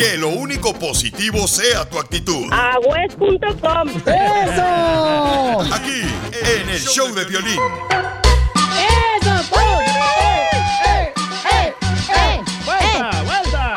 [0.00, 2.50] Que lo único positivo sea tu actitud.
[2.50, 3.88] Agüez.com.
[4.06, 5.60] ¡Eso!
[5.74, 6.00] Aquí,
[6.32, 7.60] en el show de violín.
[9.20, 9.30] ¡Eso!
[12.64, 13.74] ¡Vuelta, vuelta!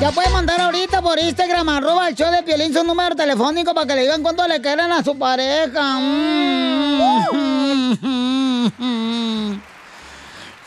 [0.00, 3.88] Ya puede mandar ahorita por Instagram, arroba el show de Piolín, su número telefónico para
[3.88, 5.98] que le digan cuánto le quieren a su pareja.
[5.98, 6.60] Mm.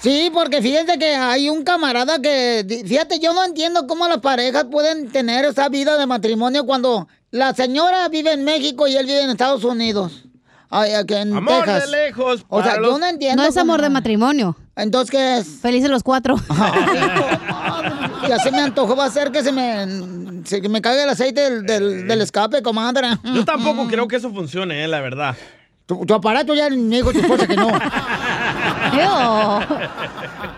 [0.04, 4.66] Sí, porque fíjense que hay un camarada que, fíjate, yo no entiendo cómo las parejas
[4.70, 9.22] pueden tener esa vida de matrimonio cuando la señora vive en México y él vive
[9.22, 10.26] en Estados Unidos.
[10.70, 11.86] Ay, aquí en Amor Texas.
[11.90, 12.46] de lejos.
[12.50, 13.42] O sea, para yo los- no entiendo.
[13.44, 14.58] No es amor cómo- de matrimonio.
[14.76, 15.48] Entonces, ¿qué es?
[15.62, 16.36] Felices los cuatro.
[18.28, 19.86] Ya se me antojó, va a ser que se me,
[20.46, 23.10] se, que me caiga el aceite del, del, del escape, comadre.
[23.24, 25.36] Yo tampoco creo que eso funcione, eh, la verdad.
[25.86, 27.68] Tu, tu aparato ya me dijo tu esposa que no.
[28.96, 29.62] 没有。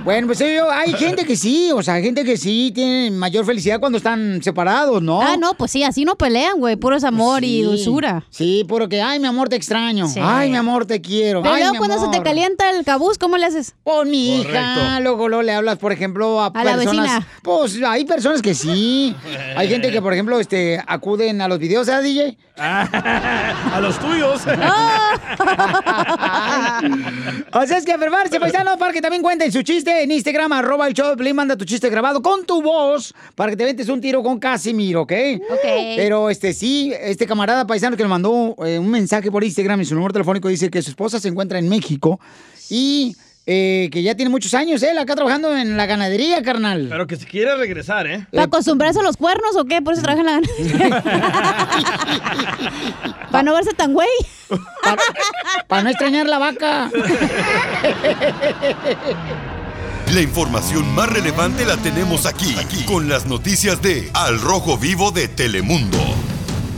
[0.05, 3.43] Bueno, pues yo, hay gente que sí, o sea, hay gente que sí tiene mayor
[3.43, 5.19] felicidad cuando están separados, ¿no?
[5.19, 6.75] Ah, no, pues sí, así no pelean, güey.
[6.75, 8.23] Puro es amor y dulzura.
[8.29, 10.07] Sí, puro que, ay, mi amor, te extraño.
[10.07, 10.19] Sí.
[10.21, 11.41] Ay, mi amor, te quiero.
[11.41, 13.73] Pero ay, luego mi cuando se te calienta el cabuz, ¿cómo le haces?
[13.83, 17.01] Pues mi hija, luego, luego le hablas, por ejemplo, a, A la personas.
[17.03, 17.27] vecina.
[17.41, 19.15] Pues hay personas que sí.
[19.55, 22.37] Hay gente que, por ejemplo, este, acuden a los videos, ¿sabes, DJ?
[22.57, 24.43] A los tuyos.
[27.51, 30.87] O sea, es que enfermarse, paisano, para que también cuenten su chiste en Instagram, arroba
[30.87, 34.01] el show de manda tu chiste grabado con tu voz para que te ventes un
[34.01, 35.13] tiro con Casimiro, ¿ok?
[35.49, 35.65] Ok.
[35.95, 39.85] Pero, este, sí, este camarada paisano que le mandó eh, un mensaje por Instagram y
[39.85, 42.19] su número telefónico dice que su esposa se encuentra en México
[42.69, 43.15] y
[43.47, 46.87] eh, que ya tiene muchos años él acá trabajando en la ganadería, carnal.
[46.89, 48.25] Pero que se quiere regresar, ¿eh?
[48.31, 49.83] ¿Para acostumbrarse a los cuernos o qué?
[49.83, 50.41] Por eso trabaja en la
[53.31, 54.09] Para no verse tan güey.
[55.67, 56.89] Para no extrañar la vaca.
[60.13, 65.11] La información más relevante la tenemos aquí, aquí, con las noticias de Al Rojo Vivo
[65.11, 65.97] de Telemundo.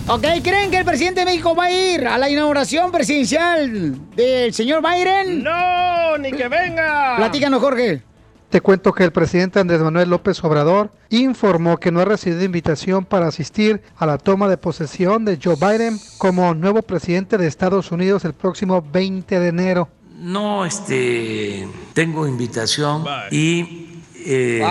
[0.08, 4.54] Ok, ¿creen que el presidente de México va a ir a la inauguración presidencial del
[4.54, 5.44] señor Biden?
[5.44, 6.18] ¡No!
[6.18, 7.18] ¡Ni que venga!
[7.18, 8.02] Platícanos, Jorge.
[8.50, 13.04] Te cuento que el presidente Andrés Manuel López Obrador informó que no ha recibido invitación
[13.04, 17.92] para asistir a la toma de posesión de Joe Biden como nuevo presidente de Estados
[17.92, 19.90] Unidos el próximo 20 de enero.
[20.18, 24.66] No, este, tengo invitación y eh,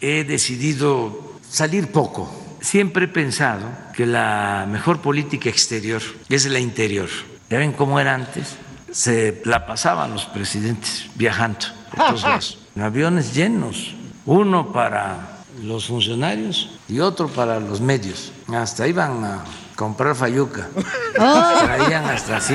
[0.00, 2.30] he decidido salir poco.
[2.60, 7.08] Siempre he pensado que la mejor política exterior es la interior.
[7.48, 8.56] Ya ven cómo era antes.
[8.92, 11.66] Se la pasaban los presidentes viajando
[11.96, 13.94] lados, en aviones llenos,
[14.26, 18.32] uno para los funcionarios y otro para los medios.
[18.48, 19.44] Hasta iban a
[19.80, 20.68] comprar fayuca.
[21.14, 22.54] Traían hasta así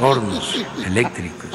[0.00, 1.48] hornos eléctricos.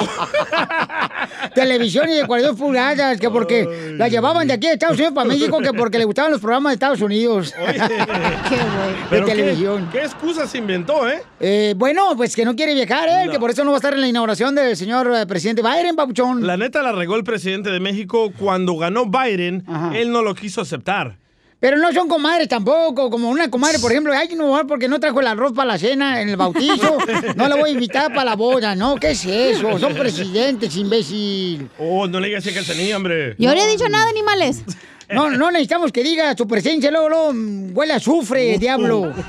[1.54, 5.60] Televisiones de 42 pulgadas, que porque la llevaban de aquí de Estados Unidos para México,
[5.60, 7.54] que porque le gustaban los programas de Estados Unidos.
[7.58, 7.78] Qué güey.
[7.78, 9.90] De ¿Pero qué- televisión.
[9.92, 11.22] ¿Qué, excusa se inventó, eh?
[11.42, 13.32] Eh, bueno, pues que no quiere viajar él, No.
[13.34, 15.98] que por eso no va a estar en la inauguración del señor eh, presidente Biden,
[15.98, 16.48] papuchón.
[16.48, 19.66] La neta la regó el presidente de México cuando ganó Biden.
[19.68, 19.92] Ajá.
[19.98, 21.18] Él no lo quiso aceptar.
[21.60, 25.22] Pero no son comadres tampoco, como una comadre, por ejemplo, ay, no, porque no trajo
[25.22, 26.98] el arroz para la cena en el bautizo,
[27.36, 28.96] no la voy a invitar para la boda, ¿no?
[28.98, 29.80] ¿Qué es eso?
[29.80, 31.70] Son presidentes, imbécil.
[31.80, 33.36] Oh, no le digas que tenía, hombre.
[33.40, 34.64] Yo no he dicho nada, animales.
[35.10, 39.14] No, no necesitamos que diga su presencia, luego, luego mm, huele a azufre, diablo.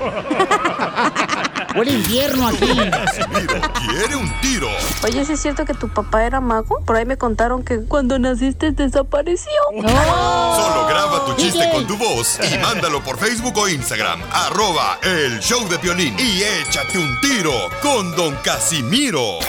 [1.77, 2.67] huele infierno aquí.
[2.91, 4.67] Casimiro quiere un tiro.
[5.03, 6.81] Oye, ¿sí es cierto que tu papá era mago?
[6.85, 9.51] Por ahí me contaron que cuando naciste desapareció.
[9.71, 11.71] Solo graba tu chiste DJ.
[11.71, 14.21] con tu voz y mándalo por Facebook o Instagram.
[14.31, 16.15] Arroba el show de violín.
[16.19, 19.39] Y échate un tiro con Don Casimiro.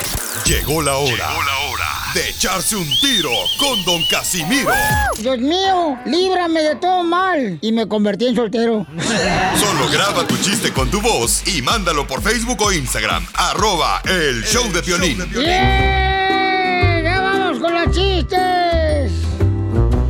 [0.45, 1.11] Llegó la hora.
[1.11, 4.71] Llegó la hora de echarse un tiro con Don Casimiro.
[5.19, 7.59] Dios mío, líbrame de todo mal.
[7.61, 8.87] Y me convertí en soltero.
[9.59, 13.27] Solo graba tu chiste con tu voz y mándalo por Facebook o Instagram.
[13.35, 15.19] Arroba el show de violín.
[15.33, 17.05] ¡Bien!
[17.05, 19.13] ¡Ya vamos con los chistes!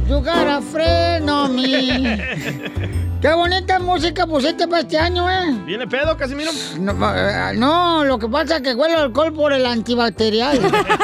[0.08, 2.98] You got a friend on me.
[3.20, 5.52] ¡Qué bonita música pusiste para este año, eh!
[5.66, 6.52] ¿Viene pedo, Casimiro?
[6.78, 10.60] No, eh, no, lo que pasa es que huele alcohol por el antibacterial.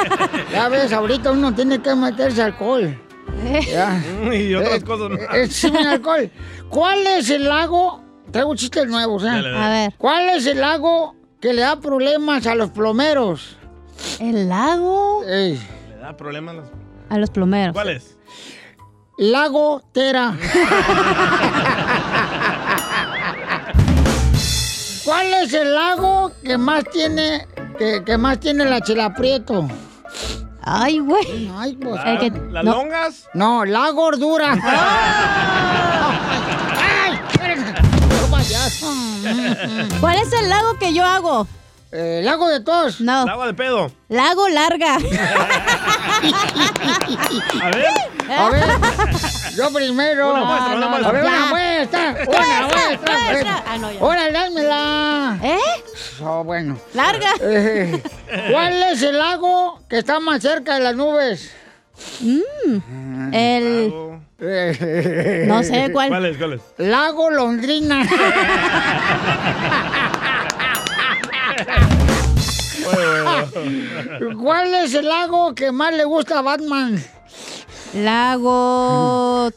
[0.51, 2.97] ya ves, ahorita uno tiene que meterse alcohol.
[3.69, 4.01] Ya.
[4.33, 5.19] Y otras Eh, cosas más.
[5.35, 6.31] eh, sí, alcohol.
[6.69, 8.01] ¿Cuál es el lago?
[8.31, 9.27] Traigo chistes nuevos, ¿eh?
[9.27, 9.65] Dale, dale.
[9.65, 9.93] A ver.
[9.97, 13.57] ¿Cuál es el lago que le da problemas a los plomeros?
[14.21, 15.21] ¿El lago?
[15.27, 15.59] Ey,
[15.89, 16.55] Le da problemas.
[16.55, 16.65] las-
[17.09, 17.73] A los plomeros.
[17.73, 18.13] ¿Cuál es?
[19.17, 20.33] lago Tera.
[25.45, 27.47] es el lago que más tiene,
[27.77, 29.67] que, más tiene la chilaprieto?
[30.61, 31.51] Ay, güey.
[31.55, 32.13] Ay, pues, ¿La,
[32.51, 33.29] ¿Las no, longas?
[33.33, 34.57] No, la gordura.
[35.97, 36.21] Ah.
[37.03, 37.19] ¡Ay!
[39.99, 41.47] ¿Cuál es el lago que yo hago?
[41.91, 43.01] Eh, lago de tos.
[43.01, 43.25] No.
[43.25, 43.91] Lago de pedo.
[44.09, 44.95] Lago larga.
[47.61, 47.93] A ver.
[48.29, 48.69] A ver
[49.55, 50.31] yo primero.
[50.31, 51.09] Una muestra, una muestra.
[51.09, 52.11] A ver, una muestra.
[52.11, 53.17] Una Muestra, muestra.
[53.31, 53.63] muestra.
[53.67, 53.99] Ah, no, ya.
[53.99, 55.39] Ahora, dámela.
[55.43, 55.57] ¿Eh?
[56.23, 56.77] Oh, bueno.
[56.93, 57.29] Larga.
[57.41, 58.01] Eh,
[58.51, 61.51] ¿Cuál es el lago que está más cerca de las nubes?
[63.31, 63.93] El.
[64.39, 66.09] Eh, No sé cuál.
[66.09, 66.37] ¿Cuál es?
[66.37, 66.61] ¿Cuál es?
[66.77, 68.05] Lago Londrina.
[74.41, 77.03] ¿Cuál es el lago que más le gusta a Batman?
[77.93, 79.51] Lago.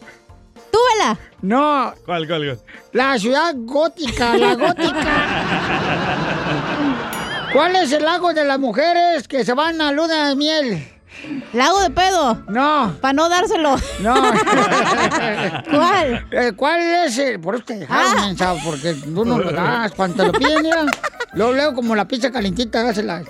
[0.71, 1.19] Túbela.
[1.41, 2.61] No, ¿Cuál, cuál, cuál?
[2.93, 5.07] la ciudad gótica, la gótica.
[7.53, 10.98] ¿Cuál es el lago de las mujeres que se van a luna de miel?
[11.53, 12.43] Lago de pedo.
[12.49, 13.77] No, Para no dárselo.
[14.01, 14.15] no.
[15.71, 16.27] ¿Cuál?
[16.31, 17.41] Eh, ¿Cuál es el...?
[17.41, 18.55] Por eso te dejaron, Ah.
[18.65, 19.93] porque tú no lo das.
[19.93, 20.87] Cuando te lo piden, mira,
[21.35, 23.23] luego leo como la pizza calentita, dásela.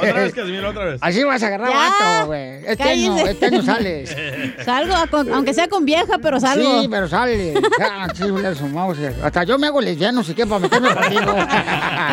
[0.00, 0.98] Otra vez, Casimiro, otra vez.
[1.02, 1.76] Así vas a agarrar Ya.
[1.76, 2.64] vato, güey.
[2.66, 3.30] Este año, Cállese.
[3.32, 4.16] este año sales.
[4.64, 6.80] Salgo, con- aunque sea con vieja, pero salgo.
[6.82, 7.54] Sí, pero sale.
[8.14, 8.96] Sí, le sumamos.
[9.22, 11.34] Hasta yo me hago lesbiano, si que para meterme contigo.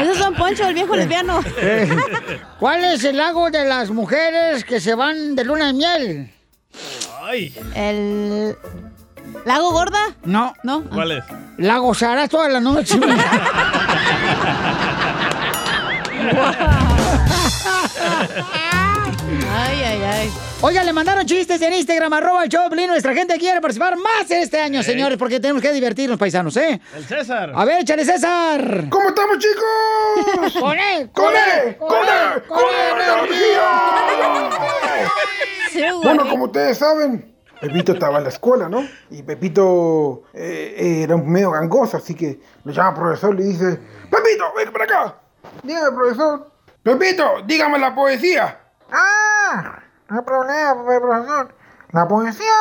[0.02, 1.40] Ese es Don Poncho, el viejo lesbiano.
[1.58, 1.90] Eh,
[2.60, 6.32] ¿Cuál es el lago de las mujeres que se van de luna de miel?
[7.22, 7.54] Ay.
[7.76, 8.56] El.
[9.46, 10.00] ¿Lago gorda?
[10.24, 10.84] No, No.
[10.86, 11.24] ¿Cuál es?
[11.58, 12.98] la gozarás toda la noche.
[20.02, 20.32] Ay.
[20.62, 22.68] Oiga, le mandaron chistes en Instagram, arroba el show.
[22.70, 26.80] Nuestra gente quiere participar más este año, señores, porque tenemos que divertirnos, paisanos, ¿eh?
[26.96, 27.52] El César.
[27.54, 28.86] A ver, échale, César.
[28.90, 30.54] ¿Cómo estamos, chicos?
[30.60, 31.10] ¡Con él!
[31.12, 31.78] ¡Con él!
[31.78, 32.44] ¡Con él!
[32.48, 32.60] ¡Con
[35.76, 35.94] él!
[36.04, 38.88] Bueno, como ustedes saben, Pepito estaba en la escuela, ¿no?
[39.12, 43.44] Y Pepito eh, era un medio gangoso, así que lo llama al profesor y le
[43.44, 43.80] dice,
[44.10, 45.16] Pepito, ven para acá.
[45.62, 46.52] Dígame, profesor.
[46.84, 48.60] Pepito, dígame la poesía.
[48.92, 49.83] Ah,
[50.14, 51.56] no hay problema, profesor.
[51.90, 52.54] La poesía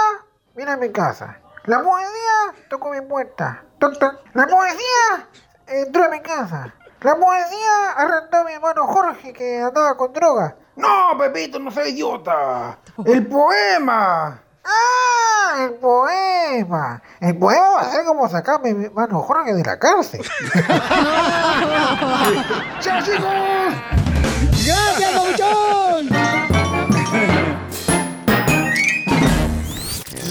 [0.54, 1.38] viene a mi casa.
[1.64, 3.62] La poesía tocó mi puerta.
[3.78, 4.14] Toc, toc.
[4.32, 5.28] La poesía
[5.66, 6.72] entró a mi casa.
[7.02, 10.56] La poesía arrendó a mi hermano Jorge que andaba con droga.
[10.76, 12.78] No, Pepito, no seas idiota.
[13.04, 14.40] El poema.
[14.64, 17.02] Ah, el poema.
[17.20, 20.22] El poema va a ser como sacar a mi hermano Jorge de la cárcel.
[22.80, 23.74] ¡Chao, chicos!
[24.64, 25.81] ¡Gracias, Pabuchón!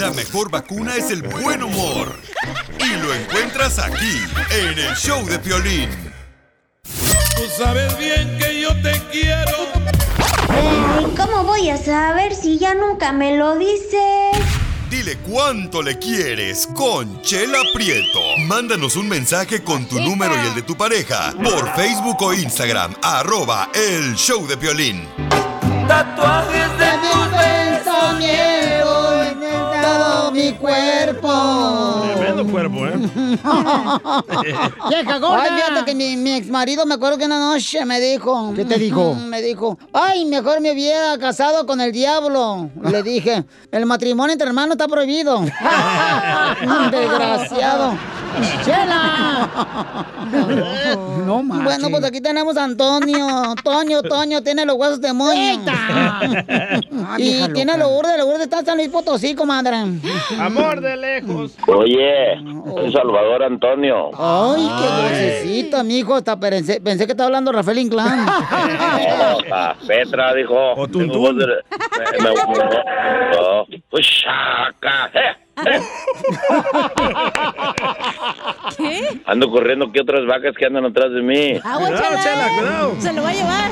[0.02, 2.16] La mejor vacuna es el buen humor.
[2.80, 4.18] Y lo encuentras aquí,
[4.50, 5.92] en el show de Piolín.
[7.36, 9.58] Tú sabes bien que yo te quiero.
[10.50, 14.32] Ay, ¿cómo voy a saber si ya nunca me lo dices?
[14.90, 18.38] Dile cuánto le quieres con Chela Prieto.
[18.40, 22.96] Mándanos un mensaje con tu número y el de tu pareja por Facebook o Instagram,
[23.04, 25.08] arroba el show de Piolín.
[25.88, 28.61] Tatuajes de tus pensamientos
[29.92, 32.02] en todo mi cuerpo.
[32.16, 32.94] Tremendo cuerpo, ¿eh?
[34.90, 35.44] ¡Vieja gorda!
[35.44, 38.54] Ay, fíjate que mi, mi ex marido me acuerdo que una noche me dijo.
[38.56, 39.14] ¿Qué te dijo?
[39.16, 42.70] Mm, Me dijo, ay, mejor me hubiera casado con el diablo.
[42.84, 45.42] Le dije, el matrimonio entre hermanos está prohibido.
[46.92, 47.94] Desgraciado.
[48.64, 49.50] ¡Chela!
[51.26, 51.64] No más.
[51.66, 53.54] Bueno, pues aquí tenemos a Antonio.
[53.62, 55.62] Toño, Toño, tiene los huesos de moño.
[57.18, 57.78] y tiene loca.
[57.78, 59.84] los Lourdes, los Lourdes está en San Luis Potosí, comadre.
[60.40, 61.56] Amor de lejos.
[61.68, 62.38] Oye,
[62.74, 64.10] soy Salvador Antonio.
[64.18, 66.16] Ay, qué dulcecita, mijo.
[66.16, 68.26] Hasta pensé, pensé que estaba hablando Rafael Inclán.
[68.26, 69.38] No,
[69.88, 70.74] Petra dijo.
[70.76, 72.34] O tengo voz de- me- me-
[78.78, 79.22] ¿Qué?
[79.26, 81.60] Ando corriendo que otras vacas que andan atrás de mí.
[81.64, 82.24] Agua, Cuidado, Chela.
[82.24, 82.96] Chela, cuidado.
[83.00, 83.72] Se lo va a llevar.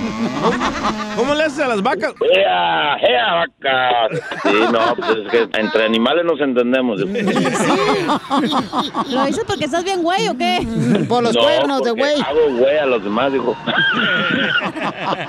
[1.15, 2.13] ¿Cómo le haces a las vacas?
[2.35, 4.11] ¡Ea, ea, vacas!
[4.43, 6.99] Sí, no, pues es que entre animales nos entendemos.
[9.09, 10.59] ¿Lo dices porque estás bien güey o qué?
[11.07, 12.21] Por los no, cuernos de güey.
[12.21, 13.55] hago güey a los demás, dijo.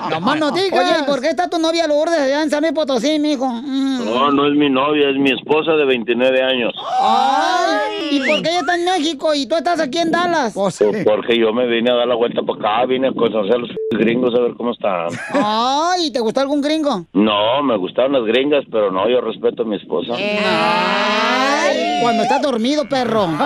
[0.09, 0.79] Nomás no digas.
[0.79, 3.47] Oye, ¿por qué está tu novia Lourdes allá en San Luis Potosí, mijo?
[3.47, 4.05] Mm.
[4.05, 6.40] No, no es mi novia, es mi esposa de 29 años.
[6.43, 10.53] Ay, ¿y por qué ella está en México y tú estás aquí en Dallas?
[10.53, 13.57] Pues Porque yo me vine a dar la vuelta para acá, vine a conocer a
[13.57, 15.07] los gringos a ver cómo están.
[15.33, 17.05] Ay, ¿te gustó algún gringo?
[17.13, 20.13] No, me gustaron las gringas, pero no, yo respeto a mi esposa.
[20.15, 23.27] Ay, cuando estás dormido, perro.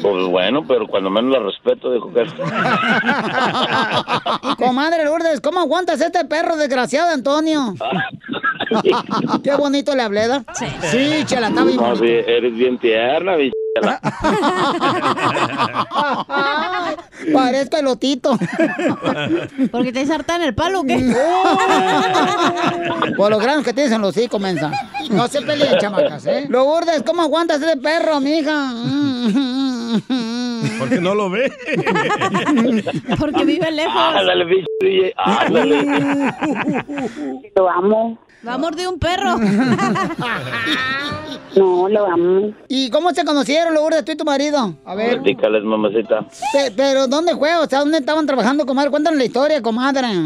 [0.00, 2.24] Pues bueno, pero cuando menos la respeto, dijo que...
[4.56, 7.74] Comadre Lourdes, ¿cómo aguantas este perro desgraciado, Antonio?
[9.42, 10.44] Qué bonito le hablé, ¿da?
[10.54, 10.66] Sí.
[10.90, 14.00] Sí, chela, está bien No, sí, eres bien tierna, mi chela.
[17.32, 18.38] Parezco elotito.
[19.70, 21.14] Porque te en el palo, ¿o ¿qué?
[23.16, 24.70] Por los granos que tienes en los hocico, mensa.
[25.10, 26.46] No se peleen, chamacas, ¿eh?
[26.48, 28.72] Lo urdes, ¿cómo aguantas ese perro, mija?
[30.78, 31.52] Porque no lo ve.
[33.18, 33.94] Porque vive lejos.
[33.94, 34.66] Ándale, bicho,
[35.16, 35.84] ándale.
[37.56, 38.18] Lo amo.
[38.46, 39.36] Va a morder un perro.
[41.56, 42.52] No, lo amo.
[42.68, 44.72] ¿Y cómo se conocieron, Lourdes, tú y tu marido?
[44.84, 45.14] A ver.
[45.20, 46.20] Platícales, mamacita.
[46.52, 47.56] Pe- pero, ¿dónde fue?
[47.56, 48.90] O sea, ¿dónde estaban trabajando, comadre?
[48.90, 50.06] Cuéntanos la historia, comadre.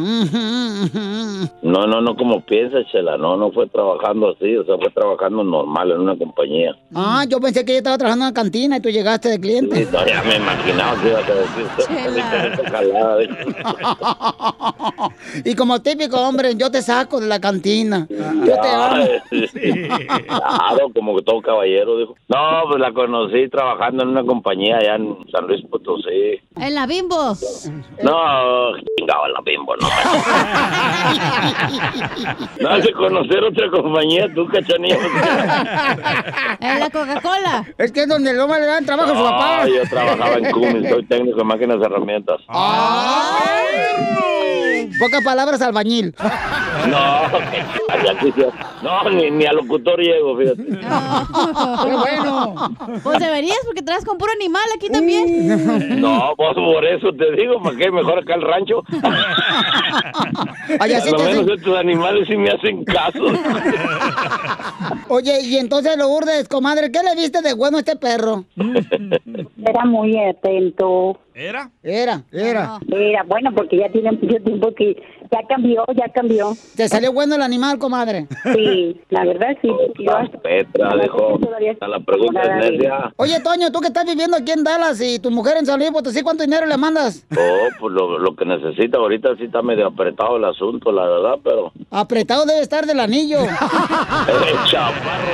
[1.63, 3.17] No, no, no como piensas, chela.
[3.19, 4.55] No, no fue trabajando así.
[4.57, 6.77] O sea, fue trabajando normal en una compañía.
[6.95, 9.77] Ah, yo pensé que ella estaba trabajando en la cantina y tú llegaste de cliente.
[9.85, 11.67] Sí, no, ya me imaginaba que ibas a decir.
[11.89, 13.19] Chela.
[15.45, 18.04] Y como típico hombre, yo te saco de la cantina.
[18.47, 19.05] Yo te amo.
[19.31, 19.89] Ay, sí.
[20.27, 22.15] Claro, como que todo caballero, dijo.
[22.29, 26.41] No, pues la conocí trabajando en una compañía allá en San Luis Potosí.
[26.57, 27.35] En la bimbo.
[28.03, 29.89] No, chingaba la bimbo, no.
[32.61, 34.97] No has de conocer otra compañía, tú, cachanilla.
[36.61, 37.65] En la Coca-Cola.
[37.79, 39.65] Es que es donde el hombre le dan trabajo a su papá.
[39.65, 42.41] No, yo trabajaba en Cummins, soy técnico de máquinas y herramientas.
[44.99, 46.15] Pocas palabras, albañil.
[46.89, 47.21] No.
[48.83, 50.65] No ni, ni a locutor llego, fíjate.
[50.65, 52.55] Qué bueno.
[53.03, 56.01] Pues deberías, porque traes con puro animal aquí también.
[56.01, 57.91] No, pues por eso te digo, ¿para qué?
[57.91, 58.83] Mejor acá el rancho.
[60.79, 63.25] A lo te menos hacen- estos animales sí me hacen caso.
[65.09, 68.45] Oye, y entonces lo urdes, comadre, ¿qué le viste de bueno a este perro?
[69.67, 71.19] Era muy atento.
[71.35, 71.71] ¿Era?
[71.83, 72.79] Era, era.
[72.89, 74.97] Era bueno porque ya tiene mucho tiempo que
[75.33, 76.53] ya cambió, ya cambió.
[76.77, 78.27] ¿Te salió bueno el animal, comadre?
[78.55, 79.69] Sí, la verdad sí.
[79.69, 80.91] yo Petra.
[80.91, 83.13] A la pregunta es necia.
[83.17, 85.91] Oye, Toño, tú que estás viviendo aquí en Dallas y tu mujer en San Luis
[85.91, 87.27] Potosí, ¿cuánto dinero le mandas?
[87.37, 88.99] Oh, pues lo, lo que necesita.
[88.99, 91.73] Ahorita sí está medio apretado el asunto, la verdad, pero...
[91.91, 93.39] Apretado debe estar del anillo.
[93.45, 95.33] El chaparro.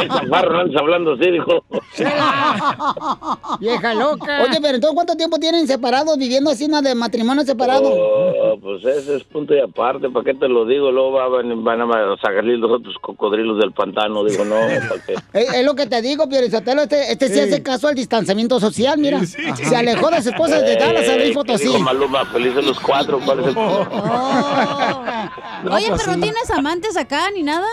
[0.00, 1.64] El chaparro no hablando así, dijo.
[3.60, 4.42] Vieja loca.
[4.42, 7.88] Oye, pero entonces, ¿cuánto tiempo tienen separados, viviendo así, nada de matrimonio separado?
[7.92, 10.90] Oh, pues ese es punto y aparte, ¿para qué te lo digo?
[10.90, 11.86] Luego va- van, van a
[12.20, 14.24] salir los otros cocodrilos del pantano.
[14.24, 15.14] Digo, no, ¿para qué?
[15.32, 17.34] Es, es lo que te digo, Piorizotelo, este, este sí.
[17.34, 17.40] Sí.
[17.40, 19.20] hace caso al distanciamiento social, mira.
[19.24, 21.78] Se alejó de su esposa de Dallas a Luis Eh, ¿qué Potosí.
[21.78, 23.56] Maluma, felices los cuatro, ¿cuál es el
[25.70, 27.66] Oye, pero no tienes amantes acá ni nada.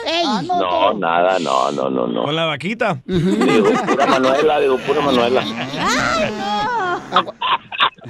[0.44, 2.24] No, nada, no, no, no, no.
[2.24, 3.02] Con la vaquita.
[3.06, 5.44] Digo, pura Manuela, digo, pura Manuela.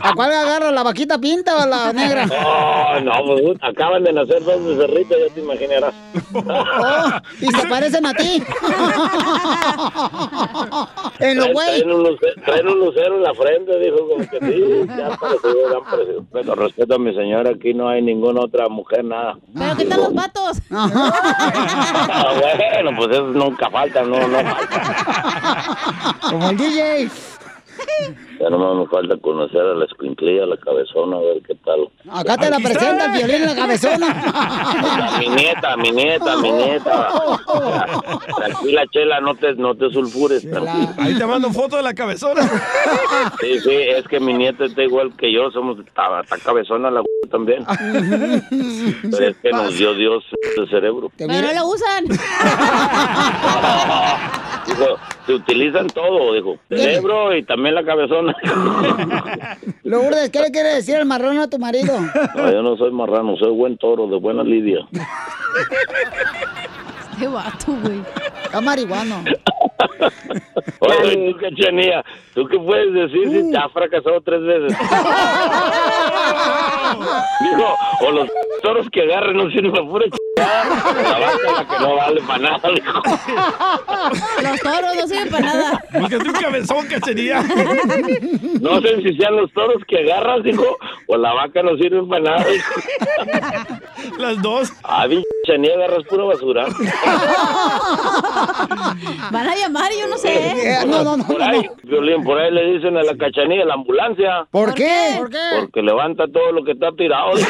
[0.01, 2.25] ¿A cuál agarra, la vaquita pinta o la negra?
[2.87, 5.93] Oh, no, pues acaban de nacer dos becerritos, ya te imaginarás.
[6.33, 7.09] Oh,
[7.41, 8.41] y se parecen a ti.
[11.19, 11.81] en los güey.
[11.81, 15.17] traen un lucero, traen un lucero en la frente, dijo, como que sí, ya han
[15.17, 16.25] parecido, ya han parecido.
[16.31, 19.37] Pero respeto a mi señora, aquí no hay ninguna otra mujer, nada.
[19.53, 20.57] ¿Pero qué tal los vatos?
[22.17, 26.17] Ah, bueno, pues eso nunca falta, no, no falta.
[26.29, 27.09] Como el DJ.
[28.39, 31.89] Ya nomás me falta conocer a la escuinclilla, a la cabezona, a ver qué tal.
[32.09, 34.07] Acá te la presenta el violín en la cabezona.
[34.11, 37.09] A mi nieta, mi nieta, mi nieta.
[38.37, 40.45] Tranquila, Chela, no te, no te sulfures.
[40.97, 42.41] Ahí te mando foto de la cabezona.
[43.39, 47.03] Sí, sí, es que mi nieta está igual que yo, somos, está, está cabezona la
[47.29, 47.65] también.
[49.11, 50.23] Pero es que nos dio Dios
[50.57, 51.11] el cerebro.
[51.17, 52.05] Pero no lo usan.
[54.65, 56.57] Dijo, se utilizan todo, dijo.
[56.69, 58.24] Cerebro y también la cabezona.
[59.83, 61.99] Lourdes, ¿qué le quiere decir el marrón a tu marido?
[62.35, 64.79] No, yo no soy marrano, soy buen toro, de buena lidia.
[67.19, 68.01] Qué vato, güey.
[68.43, 69.23] Está marihuano.
[70.79, 72.03] Oye, tú, cachanía,
[72.33, 74.77] ¿tú qué puedes decir si te has fracasado tres veces?
[77.41, 78.29] Dijo, o los
[78.61, 80.65] toros que agarren no sirven para pura chingada,
[81.03, 83.01] la vaca la que no vale para nada, dijo.
[84.41, 85.83] Los toros no sirven para nada.
[85.93, 87.43] Búscate un cabezón, cachería.
[88.61, 90.77] No sé si sean los toros que agarras, dijo,
[91.07, 92.73] o la vaca no sirven para nada, dijo.
[94.17, 94.73] Las dos.
[94.83, 96.65] Ah, pinche cachanía, agarras pura basura.
[99.31, 100.79] Van a llamar y yo no sé.
[101.27, 104.47] Por ahí, Violín, por ahí le dicen a la cachanilla, la ambulancia.
[104.51, 105.15] ¿Por qué?
[105.17, 105.37] ¿Por qué?
[105.61, 107.31] Porque levanta todo lo que está tirado.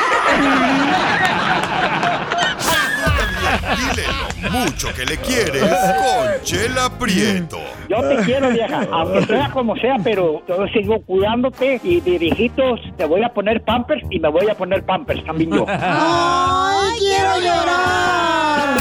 [3.75, 4.03] Dile
[4.41, 7.57] lo mucho que le quieres con Chela Prieto.
[7.89, 12.79] Yo te quiero, vieja, aunque sea como sea, pero yo sigo cuidándote y de viejitos
[12.97, 15.65] te voy a poner pampers y me voy a poner pampers también yo.
[15.67, 18.75] ¡Ay, quiero llorar!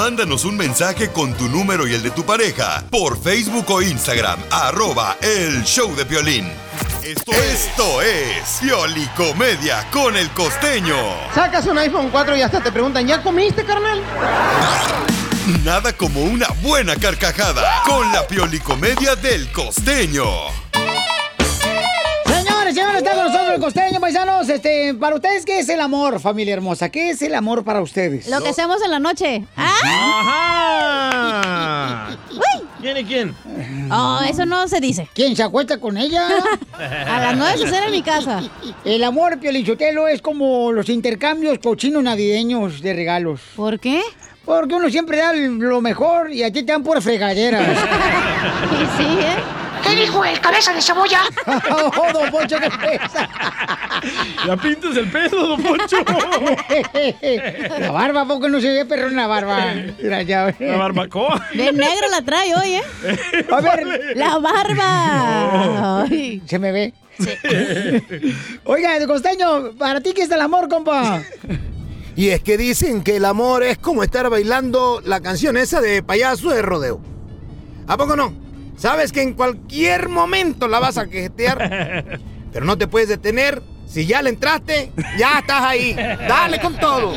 [0.00, 4.40] Mándanos un mensaje con tu número y el de tu pareja por Facebook o Instagram,
[4.50, 6.50] arroba el show de violín.
[7.02, 10.96] Esto, esto es Piolicomedia con el costeño.
[11.34, 14.02] Sacas un iPhone 4 y hasta te preguntan, ¿ya comiste, carnal?
[15.64, 20.24] Nada como una buena carcajada con la Piolicomedia del costeño.
[23.54, 24.48] El costeño, paisanos.
[24.48, 26.88] Este, para ustedes, ¿qué es el amor, familia hermosa?
[26.88, 28.28] ¿Qué es el amor para ustedes?
[28.28, 29.44] Lo que hacemos en la noche.
[29.56, 31.00] ¡Ajá!
[32.80, 33.34] ¿Quién y quién?
[33.90, 35.08] Oh, eso no se dice.
[35.14, 36.28] ¿Quién se acuesta con ella?
[36.78, 38.40] A las nueve se cena en mi casa.
[38.84, 43.40] El amor, Piolichotelo, es como los intercambios cochinos navideños de regalos.
[43.56, 44.00] ¿Por qué?
[44.44, 47.66] Porque uno siempre da lo mejor y a ti te dan por fregaderas.
[48.96, 49.36] sí, ¿eh?
[49.82, 51.22] ¿Qué dijo el cabeza de cebolla?
[51.46, 53.28] oh, don Poncho, qué pesa.
[54.46, 55.96] Ya pintas el pelo, don Poncho.
[57.78, 59.74] La barba, ¿a poco no se ve perro en la barba?
[60.02, 61.48] Mira, ya, La barbacoa.
[61.52, 62.82] De negro la trae hoy, ¿eh?
[63.52, 66.02] A ver, La barba.
[66.02, 66.42] Ay.
[66.46, 66.94] ¿Se me ve?
[68.64, 71.22] Oiga, el costeño, ¿para ti qué es el amor, compa?
[72.16, 76.02] Y es que dicen que el amor es como estar bailando la canción esa de
[76.02, 77.00] payaso de rodeo.
[77.86, 78.49] ¿A poco no?
[78.80, 82.18] Sabes que en cualquier momento la vas a quejetear,
[82.52, 83.62] pero no te puedes detener.
[83.86, 85.92] Si ya le entraste, ya estás ahí.
[85.94, 87.12] Dale con todo.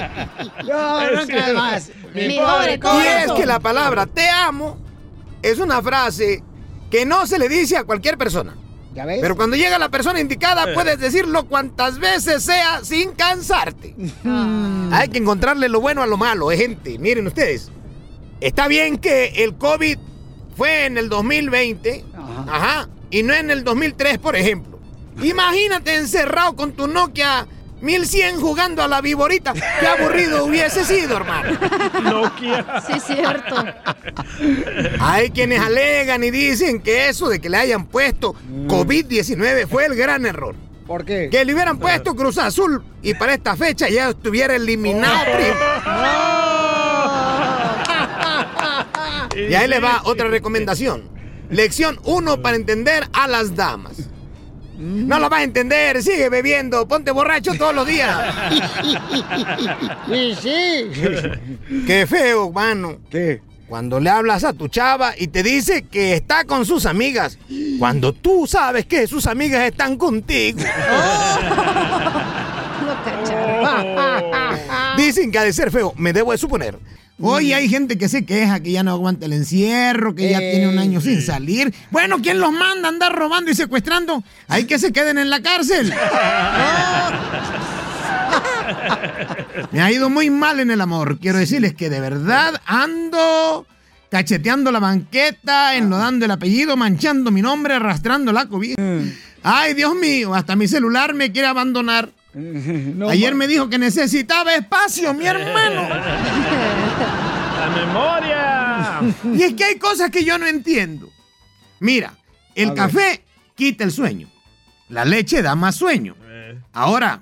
[0.65, 1.89] No, arranca más.
[2.13, 3.37] Mi pobre Y es corazón.
[3.37, 4.77] que la palabra te amo
[5.41, 6.43] es una frase
[6.91, 8.55] que no se le dice a cualquier persona.
[8.93, 9.19] ¿Ya ves?
[9.21, 13.95] Pero cuando llega la persona indicada, puedes decirlo cuantas veces sea sin cansarte.
[14.91, 16.97] Hay que encontrarle lo bueno a lo malo, eh, gente.
[16.99, 17.71] Miren ustedes.
[18.41, 19.97] Está bien que el COVID
[20.55, 22.05] fue en el 2020,
[22.47, 24.79] ajá, y no en el 2003, por ejemplo.
[25.21, 27.47] Imagínate encerrado con tu Nokia
[27.83, 29.53] 1100 jugando a la viborita.
[29.53, 31.59] Qué aburrido hubiese sido, hermano.
[32.01, 32.81] Nokia.
[32.87, 33.55] Sí, es cierto.
[35.01, 38.35] Hay quienes alegan y dicen que eso de que le hayan puesto
[38.67, 40.55] COVID-19 fue el gran error.
[40.87, 41.29] ¿Por qué?
[41.29, 45.19] Que le hubieran puesto Cruz Azul y para esta fecha ya estuviera eliminado.
[45.25, 45.53] prim.
[49.35, 51.09] Y ahí le va otra recomendación.
[51.49, 54.09] Lección 1 para entender a las damas.
[54.77, 58.35] No lo vas a entender, sigue bebiendo, ponte borracho todos los días.
[60.09, 60.91] Sí, sí.
[61.85, 62.97] Qué feo, mano.
[63.09, 63.41] ¿Qué?
[63.67, 67.37] Cuando le hablas a tu chava y te dice que está con sus amigas,
[67.79, 70.59] cuando tú sabes que sus amigas están contigo.
[72.85, 73.63] Lo cacharon.
[75.05, 76.79] Dicen que ha de ser feo, me debo de suponer.
[77.19, 80.69] Hoy hay gente que se queja que ya no aguanta el encierro, que ya tiene
[80.69, 81.73] un año sin salir.
[81.91, 84.23] Bueno, ¿quién los manda a andar robando y secuestrando?
[84.47, 85.93] Hay que se queden en la cárcel.
[89.71, 91.19] Me ha ido muy mal en el amor.
[91.19, 93.67] Quiero decirles que de verdad ando
[94.09, 98.75] cacheteando la banqueta, enlodando el apellido, manchando mi nombre, arrastrando la cobija.
[99.43, 102.09] Ay, Dios mío, hasta mi celular me quiere abandonar.
[103.09, 105.87] Ayer me dijo que necesitaba espacio, mi hermano.
[107.59, 108.99] ¡La memoria!
[109.35, 111.09] Y es que hay cosas que yo no entiendo.
[111.79, 112.13] Mira,
[112.55, 112.75] el A ver.
[112.77, 113.23] café
[113.55, 114.27] quita el sueño.
[114.89, 116.15] La leche da más sueño.
[116.73, 117.21] Ahora,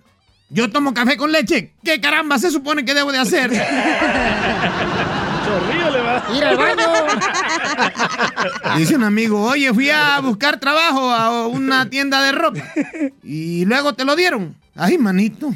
[0.49, 1.73] yo tomo café con leche.
[1.83, 3.51] ¿Qué caramba se supone que debo de hacer?
[6.35, 6.87] Ir al baño.
[8.77, 12.61] Dice un amigo, oye, fui a buscar trabajo a una tienda de ropa.
[13.23, 14.55] Y luego te lo dieron.
[14.75, 15.53] Ay, manito.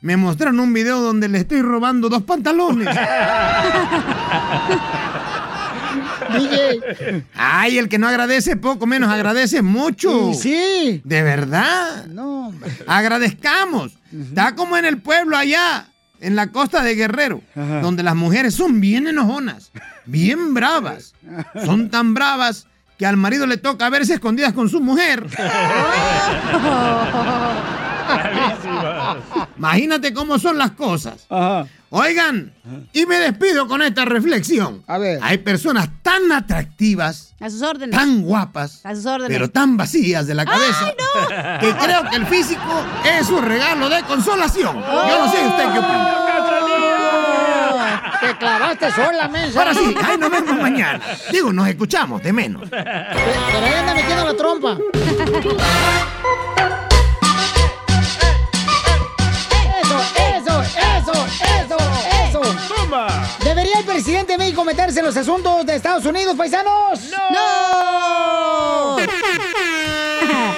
[0.00, 2.88] Me mostraron un video donde le estoy robando dos pantalones.
[6.32, 7.24] DJ.
[7.34, 10.32] Ay, el que no agradece poco menos agradece mucho.
[10.34, 11.00] Sí.
[11.04, 12.06] De verdad.
[12.06, 12.70] No, hombre.
[12.86, 13.92] Agradezcamos.
[14.12, 15.86] Está como en el pueblo allá,
[16.20, 17.80] en la costa de Guerrero, Ajá.
[17.80, 19.70] donde las mujeres son bien enojonas,
[20.12, 21.14] bien bravas.
[21.64, 22.66] Son tan bravas
[22.98, 25.26] que al marido le toca verse escondidas con su mujer.
[29.58, 31.26] Imagínate cómo son las cosas.
[31.30, 31.66] Ajá.
[31.94, 32.54] Oigan,
[32.94, 34.82] y me despido con esta reflexión.
[34.86, 35.18] A ver.
[35.22, 37.94] Hay personas tan atractivas, A sus órdenes.
[37.98, 39.36] tan guapas, A sus órdenes.
[39.36, 40.90] pero tan vacías de la cabeza
[41.60, 42.82] que creo que el físico
[43.18, 44.74] es un regalo de consolación.
[44.80, 46.18] Yo no sé usted qué opina.
[48.22, 49.58] Te clavaste sola, mensa.
[49.58, 51.00] Ahora sí, ahí nos vemos mañana.
[51.32, 52.70] Digo, nos escuchamos, de menos.
[52.70, 54.78] Pero ahí anda metiendo la trompa.
[59.82, 59.98] Eso,
[60.36, 61.26] eso, eso,
[61.60, 61.76] eso,
[62.28, 62.40] eso.
[62.68, 63.08] ¡Tumba!
[63.42, 67.10] Debería presidente de México meterse en los asuntos de Estados Unidos, paisanos?
[67.32, 68.98] ¡No!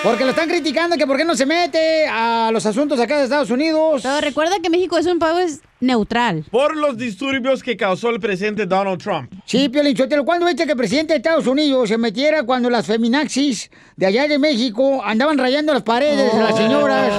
[0.02, 3.24] Porque lo están criticando que por qué no se mete a los asuntos acá de
[3.24, 4.02] Estados Unidos.
[4.02, 6.44] Pero recuerda que México es un país neutral.
[6.50, 9.32] Por los disturbios que causó el presidente Donald Trump.
[9.44, 12.86] Sí, Piolín Sotelo, ¿cuándo viste que el presidente de Estados Unidos se metiera cuando las
[12.86, 17.12] feminaxis de allá de México andaban rayando las paredes de las señoras?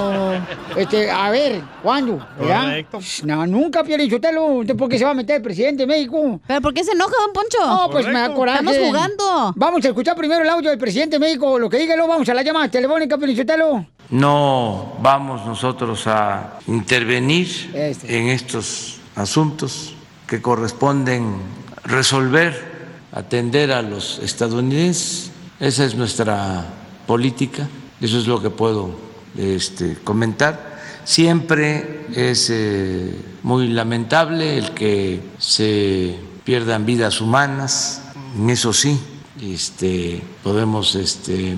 [0.76, 2.26] Este, a ver, ¿cuándo?
[2.38, 2.98] Correcto.
[3.24, 3.82] No, nunca.
[3.86, 6.40] ¿Usted ¿Por qué se va a meter el presidente de México?
[6.46, 7.58] ¿Pero por qué se enoja, don Poncho?
[7.66, 8.58] No, pues me da coraje.
[8.58, 9.52] Estamos jugando.
[9.56, 11.58] Vamos a escuchar primero el audio del presidente de México.
[11.58, 13.86] Lo que diga, luego vamos a la llamada telefónica, Piolín Sotelo.
[14.10, 19.94] No vamos nosotros a intervenir en estos asuntos
[20.26, 21.36] que corresponden
[21.84, 22.76] resolver,
[23.12, 25.32] atender a los estadounidenses.
[25.58, 26.66] Esa es nuestra
[27.06, 27.68] política,
[28.00, 28.90] eso es lo que puedo
[29.36, 30.76] este, comentar.
[31.04, 38.02] Siempre es eh, muy lamentable el que se pierdan vidas humanas,
[38.36, 39.00] en eso sí,
[39.40, 41.56] este, podemos este,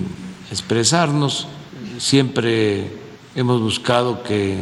[0.51, 1.47] expresarnos.
[1.99, 2.87] Siempre
[3.35, 4.57] hemos buscado que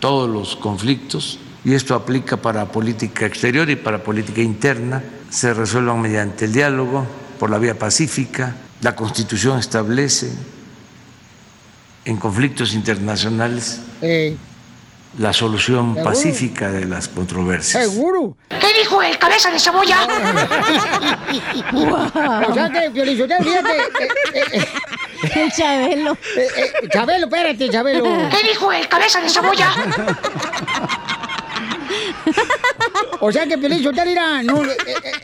[0.00, 6.00] todos los conflictos, y esto aplica para política exterior y para política interna, se resuelvan
[6.00, 7.06] mediante el diálogo,
[7.38, 8.56] por la vía pacífica.
[8.80, 10.30] La Constitución establece
[12.06, 13.82] en conflictos internacionales
[15.18, 16.10] la solución Seguro.
[16.10, 17.82] pacífica de las controversias.
[17.84, 18.36] Seguro.
[18.48, 19.98] ¿Qué dijo el cabeza de cebolla?
[22.48, 23.34] O sea que, fíjate.
[24.34, 24.66] eh, eh,
[25.34, 26.12] eh, Chabelo.
[26.36, 28.04] eh, eh, Chabelo, espérate, Chabelo.
[28.30, 29.72] ¿Qué dijo el cabeza de cebolla?
[33.20, 34.76] O sea que Piolín Sotelo, mira, no, eh,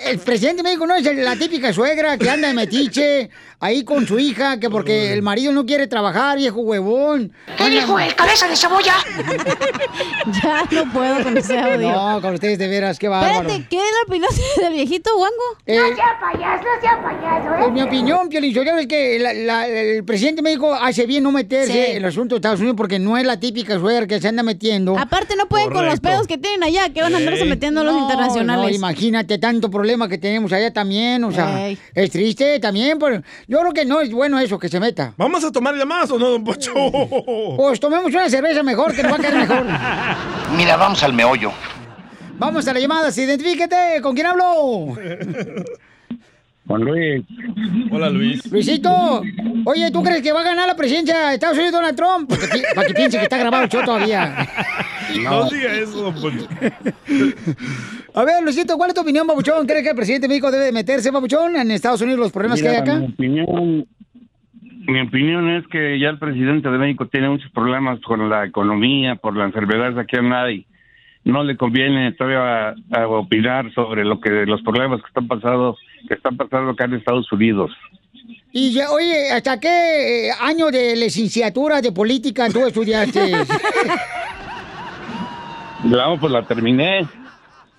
[0.06, 3.30] el presidente de México no es el- la típica suegra que anda de metiche
[3.64, 7.32] ahí con su hija, que porque el marido no quiere trabajar, viejo huevón.
[7.56, 8.94] ¿Qué dijo el cabeza de cebolla?
[10.42, 11.90] ya no puedo con ese audio.
[11.92, 13.40] No, con ustedes de veras, qué bárbaro.
[13.48, 15.34] Espérate, ¿qué es la opinión del viejito Wango?
[15.66, 20.04] Eh, sea payaso, no sea payaso, En mi opinión, Piolín es que la- la- el
[20.04, 21.78] presidente de México hace bien no meterse Sí.
[21.92, 24.42] en el asunto de Estados Unidos porque no es la típica suegra que se anda
[24.42, 24.98] metiendo.
[24.98, 27.48] Aparte no pueden con los pedos que tienen allá, que van a andarse Ey.
[27.48, 28.64] metiendo a los No, internacionales.
[28.70, 33.22] No, imagínate tanto problema que tenemos allá también, o sea, es triste también, pero
[33.54, 35.14] yo creo que no es bueno eso que se meta.
[35.16, 36.74] ¿Vamos a tomar llamadas o no, don Pocho?
[37.56, 39.64] Pues tomemos una cerveza mejor, que nos va a quedar mejor.
[40.56, 41.52] Mira, vamos al meollo.
[42.36, 44.96] Vamos a la llamada, identifíquete, ¿con quién hablo?
[46.66, 47.22] Juan Luis.
[47.90, 48.50] Hola, Luis.
[48.50, 49.22] Luisito,
[49.66, 52.28] oye, ¿tú crees que va a ganar la presidencia de Estados Unidos Donald Trump?
[52.28, 54.34] Porque pi- Para que piense que está grabado el show todavía.
[55.22, 56.48] No diga eso, Poncho.
[58.14, 59.66] A ver, Luisito, ¿cuál es tu opinión, Babuchón?
[59.66, 62.68] ¿Crees que el presidente de México debe meterse, Babuchón, en Estados Unidos los problemas que
[62.68, 62.98] hay acá?
[62.98, 63.86] Mi opinión,
[64.86, 69.16] mi opinión es que ya el presidente de México tiene muchos problemas con la economía,
[69.16, 70.66] por la enfermedad aquí en nadie.
[71.24, 75.76] No le conviene todavía a, a opinar sobre lo que los problemas que están pasando,
[76.06, 77.72] que están pasando acá en Estados Unidos.
[78.52, 83.32] Y ya, oye, ¿hasta qué eh, año de licenciatura de política tú estudiaste?
[85.84, 87.06] La, pues la terminé.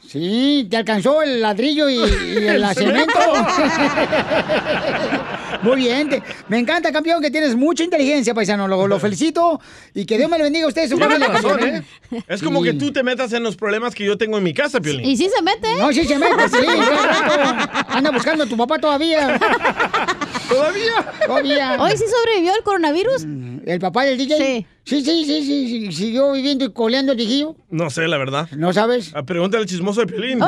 [0.01, 3.13] Sí, te alcanzó el ladrillo y, y el, El cemento.
[5.65, 8.67] Muy bien, te- me encanta, campeón, que tienes mucha inteligencia, paisano.
[8.67, 9.59] Lo, lo felicito
[9.93, 10.89] y que Dios me lo bendiga a ustedes.
[10.89, 11.83] su familia, razón, ¿eh?
[12.27, 14.79] Es como que tú te metas en los problemas que yo tengo en mi casa,
[14.79, 15.05] Piolín.
[15.05, 15.67] Y sí se mete.
[15.77, 16.57] No, sí se mete, sí.
[17.89, 19.39] Anda buscando a tu papá todavía.
[20.49, 21.13] ¿Todavía?
[21.25, 21.77] Todavía.
[21.79, 23.23] ¿Hoy sí sobrevivió el coronavirus?
[23.65, 24.37] ¿El papá del DJ?
[24.37, 24.67] Sí.
[24.83, 27.55] Sí, sí, sí, sí, sí, siguió viviendo y coleando el viejillo.
[27.71, 28.47] No sé, la verdad.
[28.55, 29.11] ¿No sabes?
[29.15, 30.39] Ah, Pregúntale al chismoso de Piolín.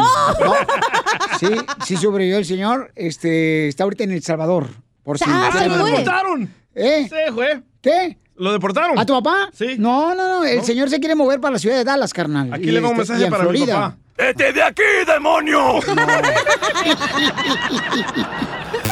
[1.39, 1.47] Sí,
[1.85, 2.91] sí sobrevivió el señor.
[2.95, 4.67] Este, está ahorita en El Salvador.
[5.07, 6.53] Por si Ah, quieren- lo deportaron.
[6.75, 7.07] ¿Eh?
[7.09, 7.63] Sí, güey.
[7.81, 8.17] ¿Qué?
[8.35, 8.99] ¿Lo deportaron?
[8.99, 9.49] ¿A tu papá?
[9.53, 9.77] Sí.
[9.79, 10.43] No, no, no.
[10.43, 10.63] El ¿No?
[10.65, 12.51] señor se quiere mover para la ciudad de Dallas, carnal.
[12.53, 13.73] Aquí Y le va un este- mensaje para mi Florida.
[13.73, 13.95] papá.
[14.17, 15.79] ¡Vete de aquí, demonio!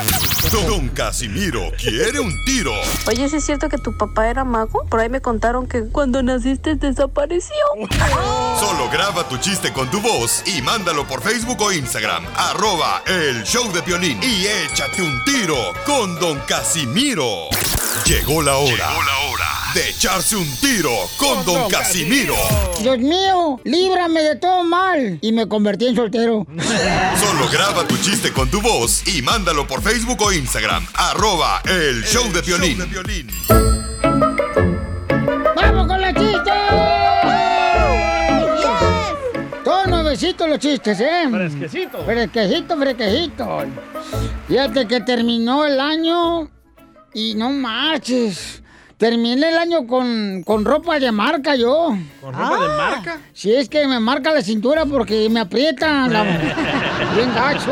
[0.51, 2.71] Don Casimiro quiere un tiro.
[3.07, 4.85] Oye, ¿sí es cierto que tu papá era mago?
[4.85, 7.55] Por ahí me contaron que cuando naciste desapareció.
[8.59, 12.25] Solo graba tu chiste con tu voz y mándalo por Facebook o Instagram.
[12.35, 14.19] Arroba el show de Piolín.
[14.21, 17.49] Y échate un tiro con Don Casimiro.
[18.05, 18.71] Llegó la hora.
[18.71, 22.33] Llegó la hora de echarse un tiro con Don Casimiro.
[22.79, 25.19] Dios mío, líbrame de todo mal.
[25.21, 26.47] Y me convertí en soltero.
[27.19, 30.87] Solo graba tu chiste con tu voz y mándalo por Facebook o Instagram.
[30.93, 32.77] Arroba el show de Piolín.
[35.57, 36.53] ¡Vamos con los chistes!
[39.65, 41.27] Todos nuevecitos los chistes, ¿eh?
[41.29, 42.05] Fresquecito.
[42.05, 43.65] Fresquecito, fresquecito.
[44.47, 46.49] Fíjate que terminó el año
[47.13, 48.61] y no marches.
[48.97, 51.95] Terminé el año con, con ropa de marca yo.
[52.21, 53.17] ¿Con ropa de marca?
[53.33, 56.23] Sí, es que me marca la cintura porque me aprieta la...
[57.15, 57.71] bien gacho.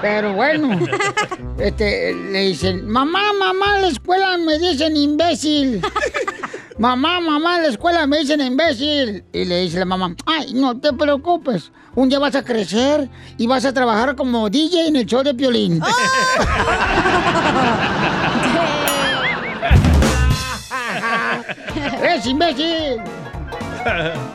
[0.00, 0.78] Pero bueno,
[1.58, 5.82] este, le dicen, mamá, mamá, la escuela me dicen imbécil.
[6.78, 9.22] Mamá, mamá, en la escuela me dicen imbécil.
[9.34, 11.70] Y le dice la mamá, ay, no te preocupes.
[11.94, 13.06] Un día vas a crecer
[13.36, 15.82] y vas a trabajar como DJ en el show de Piolín.
[22.02, 23.00] ¡Es imbécil!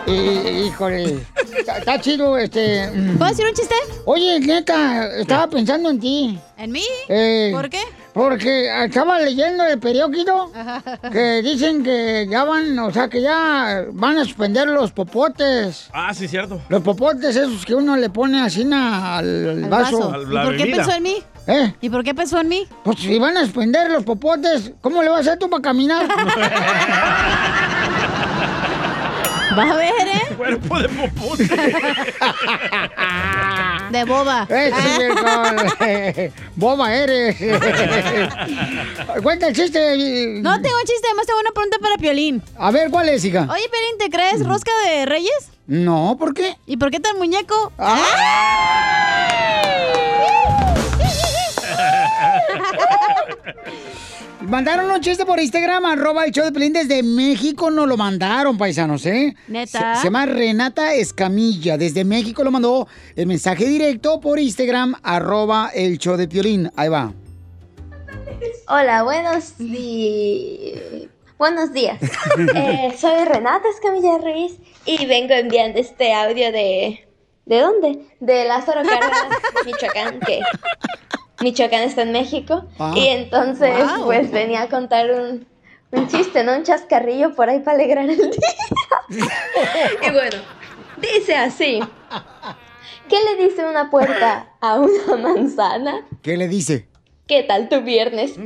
[0.07, 0.11] Y,
[0.67, 1.19] híjole,
[1.77, 2.89] está- chido, este...
[3.17, 3.75] ¿Puedo decir un chiste?
[4.05, 6.39] Oye, neta, estaba pensando en ti.
[6.57, 6.83] ¿En mí?
[7.07, 7.81] Eh, ¿Por qué?
[8.13, 10.51] Porque estaba leyendo el periódico
[11.11, 15.89] que dicen que ya van, o sea, que ya van a suspender los popotes.
[15.93, 16.59] Ah, sí, cierto.
[16.69, 20.09] Los popotes esos que uno le pone así al, al Al vaso.
[20.09, 20.21] vaso.
[20.23, 21.15] ¿Y por qué pensó en mí?
[21.47, 21.73] ¿Eh?
[21.81, 22.67] ¿Y por qué pensó en mí?
[22.83, 26.07] Pues si van a suspender los popotes, ¿cómo le vas a hacer tú para caminar?
[29.57, 30.35] Va a ver, ¿eh?
[30.35, 31.47] Cuerpo de popote.
[33.91, 34.47] De boba.
[34.49, 35.23] Eh, sí, viejo.
[36.55, 37.37] Boba eres.
[39.23, 40.39] Cuenta el chiste.
[40.41, 42.41] No tengo chiste, además tengo una pregunta para Piolín.
[42.57, 43.47] A ver, ¿cuál es, hija?
[43.49, 45.51] Oye, Piolín, ¿te crees rosca de reyes?
[45.67, 46.57] No, ¿por qué?
[46.65, 47.71] ¿Y por qué tan muñeco?
[54.41, 58.57] Mandaron un chiste por Instagram, arroba el show de Pelín desde México, nos lo mandaron,
[58.57, 59.35] paisanos, ¿eh?
[59.47, 59.95] ¿Neta?
[59.95, 65.71] Se, se llama Renata Escamilla, desde México lo mandó el mensaje directo por Instagram, arroba
[65.73, 66.71] el show de Piolín.
[66.75, 67.11] Ahí va.
[68.67, 71.09] Hola, buenos días.
[71.37, 71.99] Buenos días.
[72.55, 77.07] Eh, soy Renata Escamilla Ruiz y vengo enviando este audio de...
[77.45, 77.99] ¿De dónde?
[78.19, 79.27] De Lázaro Cárdenas,
[79.65, 80.39] Michoacán, que
[81.41, 82.65] Michoacán está en México.
[82.79, 82.93] Ah.
[82.95, 84.05] Y entonces, Wow.
[84.05, 85.45] pues venía a contar un,
[85.91, 86.53] un chiste, ¿no?
[86.55, 89.19] Un chascarrillo por ahí para alegrar el día.
[90.01, 90.37] y bueno,
[90.97, 91.79] dice así.
[93.09, 96.05] ¿Qué le dice una puerta a una manzana?
[96.23, 96.87] ¿Qué le dice?
[97.27, 98.35] ¿Qué tal tu viernes?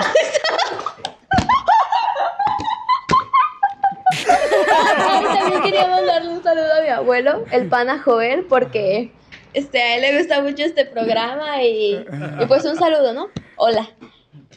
[5.08, 9.12] Ay, también quería mandarle un saludo a mi abuelo, el pana Joel, porque
[9.53, 13.29] este, a él le gusta mucho este programa y, y pues un saludo, ¿no?
[13.57, 13.89] Hola.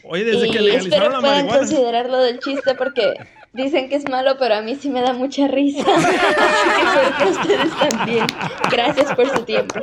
[0.05, 1.59] Oye, desde y que espero legalizaron la puedan marihuana.
[1.59, 3.15] considerarlo del chiste porque
[3.55, 5.83] dicen que es malo, pero a mí sí me da mucha risa.
[7.31, 8.25] Ustedes también.
[8.71, 9.79] Gracias por su tiempo.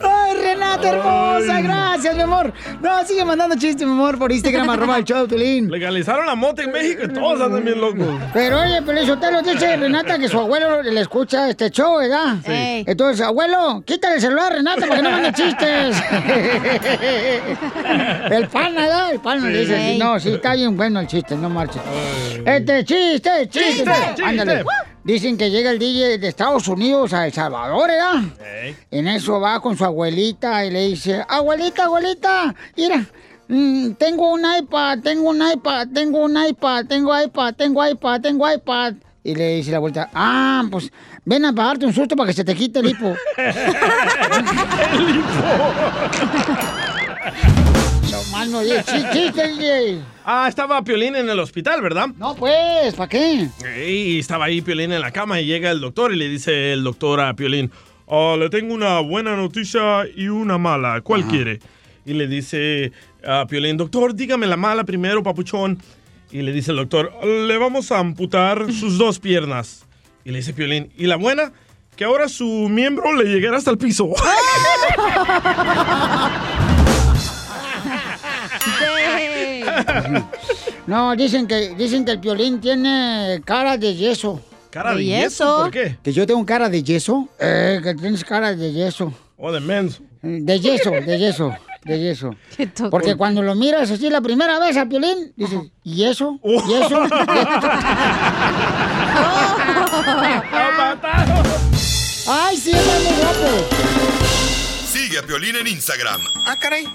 [0.00, 1.60] ¡Ay, Renata hermosa!
[1.60, 2.52] Gracias, mi amor.
[2.80, 5.70] No, sigue mandando chistes, mi amor, por Instagram, arroba el show de Piolín.
[5.70, 8.06] Legalizaron la mota en México y todos andan bien locos.
[8.32, 12.38] Pero oye, Pelizotelo dice Renata que su abuelo le escucha este show, ¿verdad?
[12.44, 12.50] Sí.
[12.50, 12.84] Ey.
[12.88, 16.02] Entonces, abuelo, quítale el celular, Renata, para que no mande chistes.
[18.30, 19.12] el pan, ¿verdad?
[19.12, 19.98] El pan le dice, Ey.
[19.98, 21.80] no, sí, está bien bueno el chiste, no marches.
[22.44, 23.48] Este, chiste, chiste.
[23.48, 24.24] Chiste, chiste.
[24.24, 24.64] Ándale.
[25.04, 28.22] Dicen que llega el DJ de Estados Unidos a El Salvador, ¿verdad?
[28.90, 33.04] En eso va con su abuelita y le dice, abuelita, abuelita, mira,
[33.48, 38.48] mm, tengo un iPad, tengo un iPad, tengo un iPad, tengo iPad, tengo iPad, tengo
[38.52, 38.94] iPad.
[39.24, 40.92] Y le dice la abuelita, ah, pues
[41.24, 43.08] ven a pagarte un susto para que se te quite el hipo.
[43.36, 44.42] no,
[47.32, 47.71] mano,
[48.54, 49.98] oye, chi- chiste.
[50.24, 52.08] Ah, estaba Piolín en el hospital, ¿verdad?
[52.18, 53.48] No, pues, ¿para qué?
[53.88, 56.84] Y estaba ahí Piolín en la cama y llega el doctor y le dice el
[56.84, 57.70] doctor a Piolín,
[58.08, 61.60] "Ah, le tengo una buena noticia y una mala, ¿cuál quiere?
[62.04, 62.92] Y le dice
[63.26, 65.78] a Piolín, doctor, dígame la mala primero, papuchón.
[66.30, 69.84] Y le dice el doctor, le vamos a amputar sus dos piernas.
[70.24, 71.52] Y le dice Piolín, ¿y la buena?
[71.96, 74.08] Que ahora su miembro le llegará hasta el piso.
[80.86, 84.40] No, dicen que, dicen que el violín tiene cara de yeso.
[84.70, 85.22] ¿Cara de ¿De yeso?
[85.28, 85.56] yeso?
[85.62, 85.98] ¿Por qué?
[86.02, 87.28] Que yo tengo cara de yeso.
[87.38, 89.12] Eh, que tienes cara de yeso.
[89.36, 90.02] O de menso.
[90.22, 91.54] De yeso, de yeso,
[91.84, 92.30] de yeso.
[92.90, 96.38] Porque cuando lo miras así la primera vez a Piolín, dices, ¿y eso?
[96.44, 97.02] ¿Y eso?
[102.28, 103.68] ¡Ay, sí, es muy guapo!
[104.92, 106.86] Sigue a Piolín en Instagram, Ah, caray.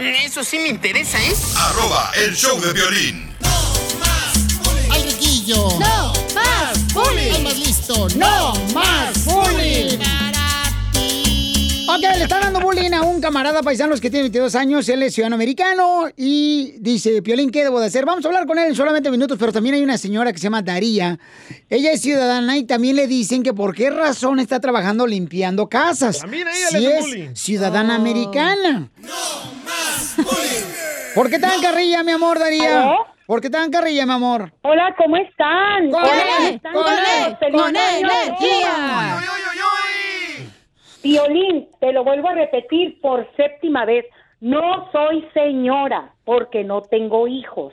[0.00, 1.34] Eso sí me interesa, ¿eh?
[1.58, 3.28] arroba el show de violín.
[4.90, 5.68] ¡Ay, riquillo!
[5.78, 7.32] ¡No más bullying!
[7.32, 8.08] ¿Estás listo?
[8.16, 9.98] ¡No más bullying!
[11.92, 15.12] Ok, le están dando bullying a un camarada paisanos que tiene 22 años, él es
[15.12, 18.06] ciudadano americano y dice, Piolín, ¿qué debo de hacer?
[18.06, 20.44] Vamos a hablar con él en solamente minutos, pero también hay una señora que se
[20.44, 21.18] llama Daría.
[21.68, 26.20] Ella es ciudadana y también le dicen que por qué razón está trabajando limpiando casas.
[26.20, 27.34] También a ella si le es bullying.
[27.34, 28.88] ciudadana americana.
[31.14, 32.92] ¿Por qué tan carrilla, mi amor, Daría?
[33.26, 34.52] ¿Por qué te dan carrilla, mi amor?
[34.62, 35.90] Hola, ¿cómo están?
[35.90, 36.72] Con él, ¿cómo están?
[36.72, 39.20] con él, Feliz con energía.
[41.02, 44.04] Violín, te lo vuelvo a repetir por séptima vez.
[44.40, 47.72] No soy señora porque no tengo hijos.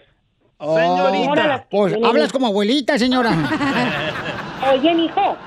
[0.59, 3.31] Las que Pues hablas como abuelita, señora.
[4.71, 5.37] Oye, hijo,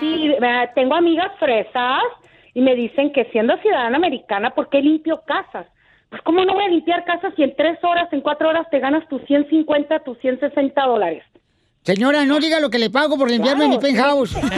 [0.00, 2.02] sí, eh, tengo amigas fresas
[2.54, 5.66] y me dicen que siendo ciudadana americana, ¿por qué limpio casas?
[6.10, 8.78] Pues cómo no voy a limpiar casas si en tres horas, en cuatro horas te
[8.78, 11.22] ganas tus 150, tus 160 dólares.
[11.82, 14.36] Señora, no diga lo que le pago por limpiarme Claro, mi penthouse.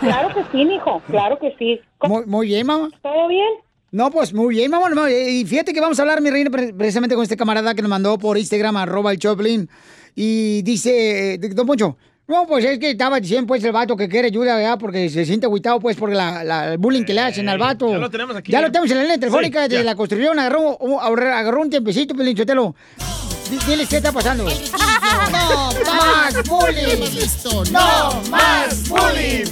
[0.00, 1.80] Claro que sí, mijo, claro que sí.
[2.06, 2.88] Muy, muy bien, mamá.
[3.02, 3.48] ¿Todo bien?
[3.90, 5.10] No, pues muy bien, mamá.
[5.10, 7.90] Y fíjate que vamos a hablar, mi reina, pre- precisamente con este camarada que nos
[7.90, 9.68] mandó por Instagram, arroba el Choplin.
[10.14, 11.96] Y dice, eh, don Poncho,
[12.30, 14.78] no, pues es que estaba diciendo, pues, el vato que quiere ayuda, ¿verdad?
[14.78, 17.90] Porque se siente agüitado, pues, por la, la- el bullying que le hacen al vato.
[17.90, 18.52] ya lo tenemos aquí.
[18.52, 20.38] Ya lo tenemos en la línea telefónica Sí, de la construcción.
[20.38, 22.74] Agarró, un- agarró un tiempecito, Pelín Chotelo.
[23.50, 24.44] Di- Diles qué está pasando.
[25.10, 27.72] No más bullying.
[27.72, 29.44] No más bullying.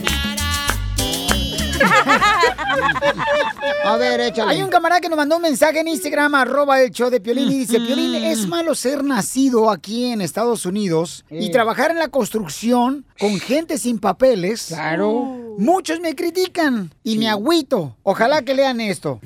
[3.84, 4.50] A ver, échale.
[4.50, 7.50] Hay un camarada que nos mandó un mensaje en Instagram, arroba el show de Piolín,
[7.50, 12.08] y dice, Piolín, es malo ser nacido aquí en Estados Unidos y trabajar en la
[12.08, 14.66] construcción con gente sin papeles.
[14.68, 15.36] Claro.
[15.58, 17.96] Muchos me critican y me agüito.
[18.02, 19.20] Ojalá que lean esto.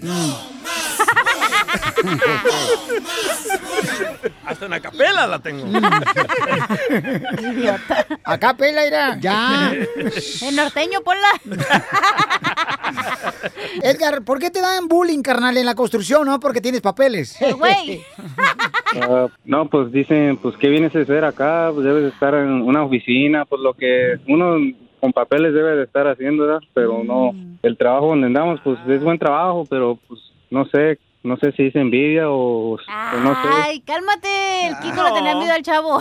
[4.45, 5.65] Hasta en la capela la tengo.
[8.25, 9.19] Acá pela irá.
[9.21, 9.73] Ya.
[10.43, 11.29] El norteño, ponla.
[13.83, 16.41] Edgar, ¿por qué te dan bullying, carnal, en la construcción, no?
[16.41, 17.39] Porque tienes papeles.
[17.57, 18.03] Güey.
[19.01, 21.71] Ah, no, pues dicen, pues, ¿qué vienes a hacer acá?
[21.73, 24.57] Pues debes de estar en una oficina, pues lo que uno
[25.01, 26.61] con papeles debe de estar haciendo, ¿verdad?
[26.75, 27.33] Pero no,
[27.63, 31.67] el trabajo donde andamos, pues es buen trabajo, pero pues no sé, no sé si
[31.67, 33.49] es envidia o, o no sé.
[33.65, 34.67] Ay, cálmate.
[34.67, 36.01] El Kiko le tenía miedo al chavo.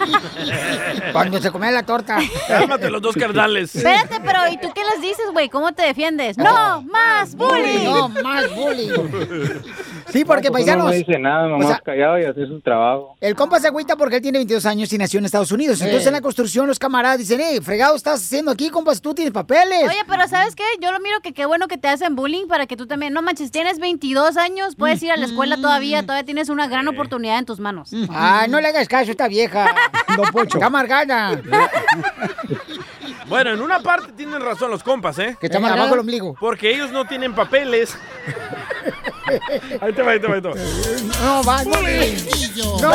[1.12, 2.18] Cuando se comía la torta.
[2.48, 3.74] Cálmate los dos carnales.
[3.76, 5.48] Espérate, pero ¿y tú qué les dices, güey?
[5.48, 6.38] ¿Cómo te defiendes?
[6.38, 6.82] ¡No!
[6.82, 7.84] ¡Más bullying!
[7.84, 8.92] No, más bullying.
[10.12, 10.86] Sí, porque paisanos.
[10.86, 13.16] no dice nada, nomás o sea, callado y hacer su trabajo.
[13.20, 15.80] El compa se agüita porque él tiene 22 años y nació en Estados Unidos.
[15.80, 16.08] Entonces Eh.
[16.08, 19.84] en la construcción los camaradas dicen, eh, fregado estás haciendo aquí, compas, tú tienes papeles.
[19.88, 20.64] Oye, pero ¿sabes qué?
[20.80, 23.12] Yo lo miro que qué bueno que te hacen bullying para que tú también...
[23.12, 26.86] No manches, tienes 22 años, puedes ir a la escuela todavía, todavía tienes una gran
[26.88, 27.90] oportunidad en tus manos.
[28.10, 29.74] Ay, no le hagas caso a esta vieja,
[30.16, 30.58] don Pocho.
[30.58, 31.40] Está amargada.
[33.28, 35.36] Bueno, en una parte tienen razón los compas, ¿eh?
[35.40, 36.34] Que está amargado el ombligo.
[36.40, 37.96] Porque ellos no tienen papeles.
[39.80, 40.54] ahí te va, ahí te va, ahí te va.
[41.22, 42.16] No, más bullying.
[42.80, 42.90] No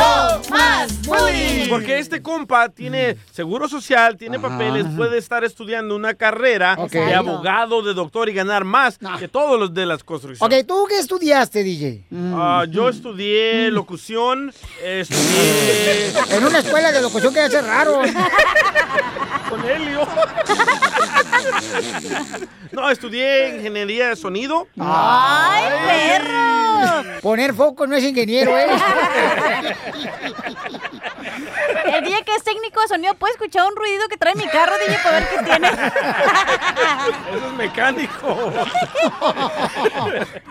[0.50, 1.68] más bullying.
[1.68, 7.82] Porque este compa tiene seguro social, tiene papeles, puede estar estudiando una carrera de abogado,
[7.82, 10.60] de doctor y ganar más que todos los de las construcciones.
[10.60, 12.04] Ok, ¿tú qué estudiaste, DJ?
[12.34, 18.00] Ah, yo estudié locución, estudié En una escuela de locución que hace raro.
[19.48, 20.06] con Helio.
[22.72, 24.68] No, estudié ingeniería de sonido.
[24.78, 27.20] ¡Ay, perro!
[27.22, 28.66] Poner foco no es ingeniero, ¿eh?
[31.86, 34.72] El día que es técnico de sonido, ¿puede escuchar un ruido que trae mi carro,
[34.84, 35.68] DJ, para ver qué tiene?
[37.34, 38.52] Eso es mecánico.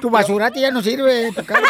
[0.02, 1.32] Tu basurati ya no sirve.
[1.34, 1.66] Tu carro.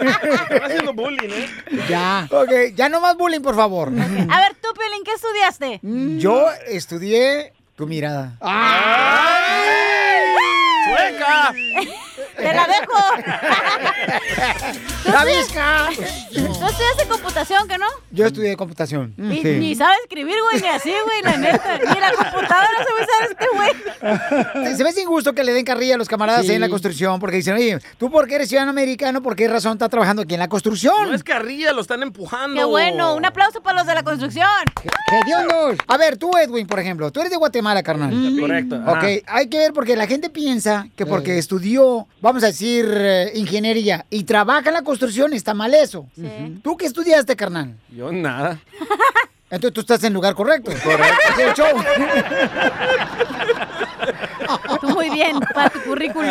[0.00, 1.48] Están haciendo bullying, ¿eh?
[1.88, 2.28] ya.
[2.30, 3.88] Ok, ya no más bullying, por favor.
[3.88, 5.80] A ver, tú, Piolín, ¿qué estudiaste?
[6.18, 8.36] Yo estudié tu mirada.
[10.84, 11.54] ¡Sueca!
[12.38, 12.98] ¡Te la dejo!
[15.12, 15.88] ¡La visca!
[16.32, 17.86] ¿Tú estudiaste computación, que no?
[18.10, 19.14] Yo estudié computación.
[19.16, 19.48] Ni, Sí.
[19.58, 21.78] ni sabe escribir, güey, ni así, güey, la neta.
[21.78, 24.76] Ni la computadora se va a usar este güey.
[24.76, 26.50] Se me hace injusto que le den carrilla a los camaradas Sí.
[26.50, 29.72] ahí en la construcción porque dicen, oye, tú porque eres ciudadano americano, ¿por qué razón
[29.72, 31.08] estás trabajando aquí en la construcción?
[31.08, 32.56] No es carrilla, lo están empujando.
[32.56, 34.46] Qué bueno, un aplauso para los de la construcción.
[35.10, 35.78] ¡Hediondos!
[35.86, 38.12] A ver, tú, Edwin, por ejemplo, tú eres de Guatemala, carnal.
[38.38, 38.76] Correcto.
[38.76, 38.92] ajá.
[38.92, 43.32] Ok, hay que ver porque la gente piensa que porque estudió, vamos a decir, eh,
[43.36, 46.06] ingeniería y trabaja en la construcción está mal eso.
[46.62, 47.74] ¿Tú qué estudiaste, carnal?
[47.88, 48.60] Yo nada.
[49.50, 50.70] Entonces tú estás en el lugar correcto.
[50.84, 51.40] Correcto.
[51.40, 51.68] el show.
[54.80, 56.30] Tú muy bien, para tu currículum.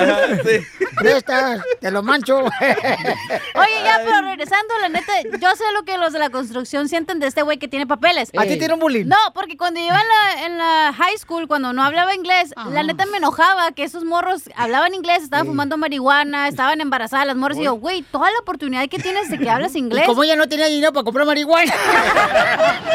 [0.95, 2.39] Prestas, te lo mancho.
[2.39, 7.19] Oye, ya, pero regresando, la neta, yo sé lo que los de la construcción sienten
[7.19, 8.29] de este güey que tiene papeles.
[8.37, 9.05] ¿A ti tiene un bullying?
[9.05, 12.53] No, porque cuando yo iba en la, en la high school, cuando no hablaba inglés,
[12.71, 17.35] la neta me enojaba que esos morros hablaban inglés, estaban fumando marihuana, estaban embarazadas las
[17.35, 17.57] morras.
[17.57, 20.05] Y yo, güey, toda la oportunidad que tienes de que hablas inglés.
[20.05, 21.73] Y como ella no tenía dinero para comprar marihuana.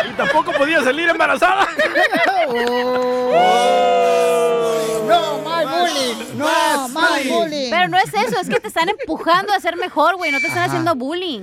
[0.08, 1.66] Y tampoco podía salir embarazada.
[5.12, 6.38] No más bullying.
[6.38, 7.70] No más bullying.
[7.70, 10.32] Pero no es eso, es que te están empujando a ser mejor, güey.
[10.32, 11.40] No te están haciendo bullying.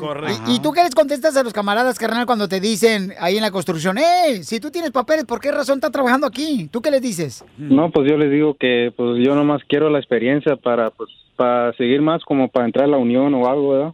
[0.47, 3.41] ¿Y, y tú qué les contestas a los camaradas, carnal, cuando te dicen ahí en
[3.41, 4.43] la construcción, ¡eh!
[4.43, 6.67] Si tú tienes papeles, ¿por qué razón estás trabajando aquí?
[6.72, 7.43] ¿Tú qué les dices?
[7.57, 11.09] No, pues yo les digo que pues yo nomás quiero la experiencia para pues
[11.39, 13.93] para seguir más como para entrar a la unión o algo, ¿verdad?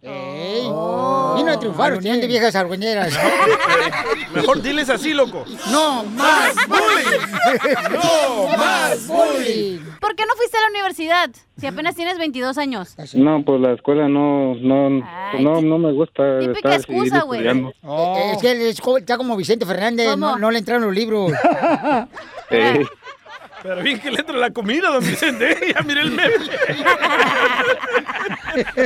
[1.38, 3.14] Y no triunfaron, tienen de viejas argüeñeras.
[4.34, 5.46] Mejor diles así, loco.
[5.72, 7.94] ¡No más bullying!
[7.94, 9.80] ¡No más bullying!
[10.02, 11.30] ¿Por qué no fuiste a la universidad
[11.60, 12.96] si apenas tienes 22 años?
[13.14, 17.46] No, pues la escuela no no pues, no, no me gusta Típica estar excusa, güey.
[17.46, 17.74] estudiando.
[17.84, 18.62] Eh, Es que él
[18.98, 21.32] está como Vicente Fernández, no, no le entraron los libros.
[22.52, 22.86] Eh,
[23.66, 25.58] Pero bien que le entra la comida, don Vicente.
[25.74, 26.36] Ya mire el meme.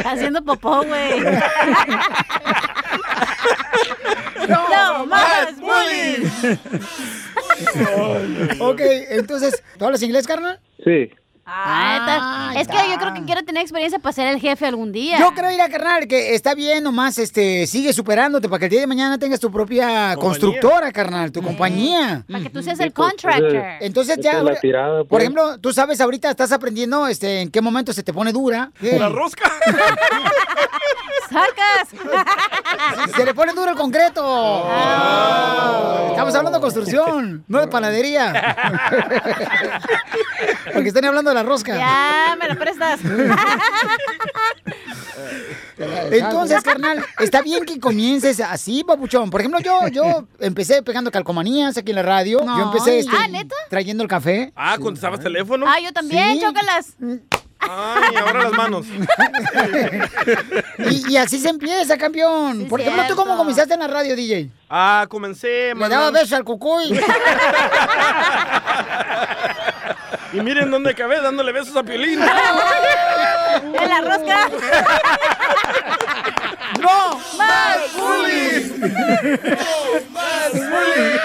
[0.05, 1.19] Haciendo popó, güey.
[4.47, 6.29] ¡No más bullying!
[8.59, 10.61] ok, entonces, ¿tú hablas inglés, carnal?
[10.83, 11.11] sí.
[11.51, 12.61] Ah, neta.
[12.61, 15.17] es que yo creo que quiero tener experiencia para ser el jefe algún día.
[15.19, 18.71] Yo creo ir a carnal que está bien, nomás este, sigue superándote para que el
[18.71, 22.23] día de mañana tengas tu propia constructora, carnal, tu compañía.
[22.31, 23.63] Para que tú seas el contractor.
[23.81, 25.23] Entonces ya, es la ahora- tirada, por pues.
[25.23, 28.71] ejemplo, tú sabes ahorita estás aprendiendo este, en qué momento se te pone dura.
[28.81, 29.51] La rosca.
[31.31, 31.89] ¡Sacas!
[33.15, 34.21] Se le pone duro el concreto.
[34.65, 36.07] Ah.
[36.09, 38.33] Estamos hablando de construcción, no de panadería.
[40.73, 41.77] Porque están hablando de la rosca.
[41.77, 42.99] Ya, me la prestas.
[46.11, 49.29] Entonces, carnal, está bien que comiences así, papuchón.
[49.29, 52.43] Por ejemplo, yo, yo empecé pegando calcomanías aquí en la radio.
[52.43, 53.55] Yo empecé este, Ah, ¿neta?
[53.69, 54.51] trayendo el café.
[54.55, 55.65] Ah, ¿contestabas teléfono?
[55.67, 56.41] Ah, yo también, Sí.
[56.41, 56.95] chócalas.
[57.59, 58.85] Ay, ahora las manos.
[60.89, 62.67] Y, y así se empieza, campeón.
[62.67, 64.49] Por ejemplo, ¿tú cómo comenzaste en la radio, DJ?
[64.69, 65.73] Ah, comencé.
[65.75, 66.99] Le daba besos al cucuy.
[70.31, 72.19] Y miren dónde acabé, dándole besos a Piolín.
[73.73, 74.49] En la rosca.
[76.79, 77.19] ¡No!
[77.37, 78.79] ¡Más bullying!
[80.13, 81.19] ¡Más bullying!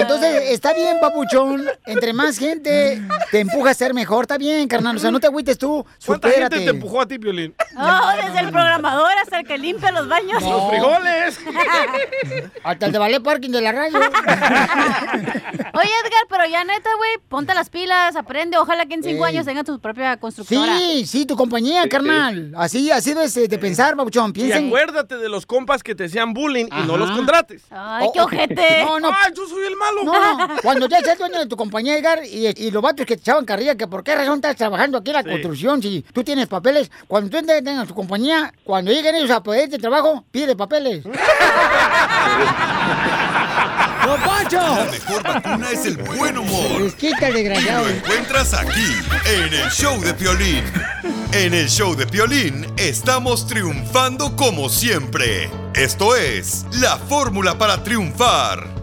[0.00, 1.64] Entonces, está bien, papuchón.
[1.86, 4.96] Entre más gente te empuja a ser mejor, está bien, carnal.
[4.96, 5.84] O sea, no te agüites tú.
[6.04, 6.56] ¿Cuánta Supérate.
[6.56, 7.54] gente te empujó a ti, Piolín?
[7.78, 10.42] Oh, desde el programador hasta el que limpia los baños.
[10.42, 10.68] No.
[10.70, 11.38] frijoles.
[12.64, 13.98] Hasta el de Ballet Parking de la radio.
[14.00, 18.56] Oye, Edgar, pero ya neta, güey, ponte las pilas, aprende.
[18.58, 19.34] Ojalá que en cinco Ey.
[19.34, 20.78] años tengas tu propia constructora.
[20.78, 22.52] Sí, sí, tu compañía, carnal.
[22.56, 24.30] Así, así debes de pensar, papuchón.
[24.30, 24.66] Y Piensen.
[24.68, 27.64] acuérdate de los compas que te hacían bullying y no los contrates.
[27.70, 28.84] Ay, qué ojete.
[28.84, 29.08] No, no.
[29.10, 30.04] ¡Ay, yo soy el malo!
[30.04, 30.56] No, no.
[30.62, 33.44] Cuando ya seas dueño de tu compañía, Edgar, y, y los vatos que te echaban
[33.44, 35.30] carrilla, que por qué razón estás trabajando aquí en la Sí.
[35.30, 39.78] construcción si tú tienes papeles, cuando tú tengas tu compañía, cuando lleguen ellos a pedirte
[39.78, 41.04] trabajo, pide papeles.
[44.06, 44.58] ¡No, Pancho!
[44.60, 46.80] La mejor vacuna es el buen humor.
[46.80, 47.84] Les quita el Y desgraciado.
[47.84, 48.86] lo encuentras aquí,
[49.24, 50.62] en el show de Piolín.
[51.32, 55.50] En el show de Piolín estamos triunfando como siempre.
[55.74, 58.75] Esto es la fórmula para triunfar.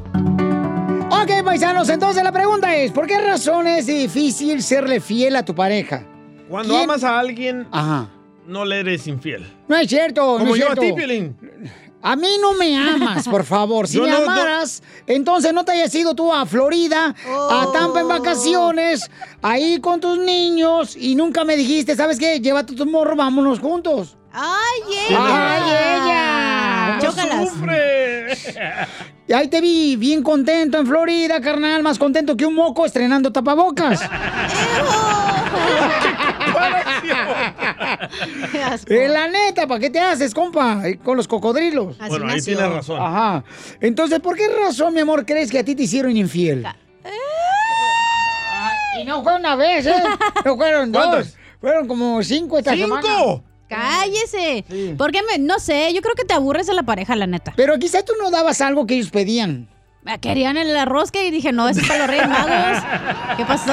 [1.22, 5.54] Ok, paisanos, entonces la pregunta es, ¿por qué razón es difícil serle fiel a tu
[5.54, 6.06] pareja?
[6.50, 6.84] Cuando ¿Quién?
[6.90, 8.10] amas a alguien, Ajá.
[8.48, 9.46] no le eres infiel.
[9.68, 11.38] No es cierto, no Como es yo a ti, Piolín.
[12.02, 13.88] A mí no me amas, por favor.
[13.88, 17.16] Si Yo me no- no- amaras, entonces no te hayas ido tú a Florida,
[17.50, 19.10] a Tampa en vacaciones,
[19.42, 22.40] ahí con tus niños, y nunca me dijiste, ¿sabes qué?
[22.42, 24.18] Llévate tu morro, vámonos juntos.
[24.34, 25.20] ¡Ay, ella!
[25.22, 25.62] ¡Ay,
[26.98, 27.00] ella!
[27.00, 27.50] Chócalas.
[27.50, 28.23] ¡Sufre!
[29.28, 33.32] Y ahí te vi bien contento en Florida, carnal, más contento que un moco estrenando
[33.32, 34.02] tapabocas.
[38.88, 40.82] Eh, la neta, ¿para qué te haces, compa?
[41.04, 41.98] Con los cocodrilos.
[41.98, 43.02] Bueno, ahí tienes razón.
[43.02, 43.44] Ajá.
[43.80, 46.66] Entonces, ¿por qué razón, mi amor, crees que a ti te hicieron infiel?
[49.00, 50.04] Y no fue una vez, ¿eh?
[50.46, 51.36] No fueron dos.
[51.60, 53.02] Fueron como cinco esta semana.
[53.02, 53.44] ¡Cinco!
[53.74, 54.66] Cállese.
[54.98, 55.40] ¿Por qué me.?
[55.40, 57.54] No sé, yo creo que te aburres de la pareja, la neta.
[57.56, 59.70] Pero quizá tú no dabas algo que ellos pedían.
[60.04, 62.84] Me Querían el arroz que y dije, no, eso es para los Reyes Magos.
[63.38, 63.72] ¿Qué pasó?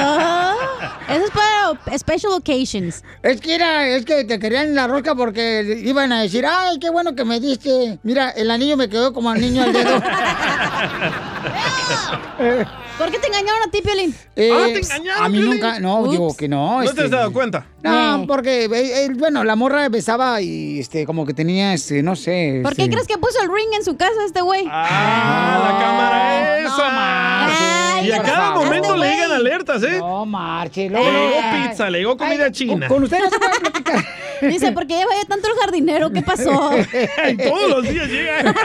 [1.09, 3.03] Eso es para special occasions.
[3.21, 6.89] Es que era, es que te querían la rosca porque iban a decir, ay, qué
[6.89, 7.99] bueno que me diste.
[8.03, 10.01] Mira, el anillo me quedó como al niño al dedo.
[13.01, 14.15] ¿Por qué te engañaron a ti, Piolín?
[14.35, 15.53] Eh, Ah, ¿te engañaron, A mí Piolín?
[15.55, 16.77] nunca, no, digo que no.
[16.77, 17.65] ¿No te este, has dado cuenta?
[17.81, 18.69] No, porque, eh,
[19.05, 22.59] eh, bueno, la morra besaba y, este, como que tenía, este, no sé.
[22.61, 24.65] ¿Por qué este- crees que puso el ring en su casa este güey?
[24.69, 27.95] ¡Ah, la cámara esa!
[27.97, 28.65] Ay, y a cada favor.
[28.65, 29.97] momento le llegan alertas, ¿eh?
[29.97, 30.89] No, marche.
[30.89, 32.87] Le llegó pizza, le llegó comida china.
[32.87, 34.05] Con usted no se puede platicar.
[34.41, 36.11] Dice, ¿por qué lleva ya tanto el jardinero?
[36.11, 36.71] ¿Qué pasó?
[37.31, 38.55] Y todos los días llega.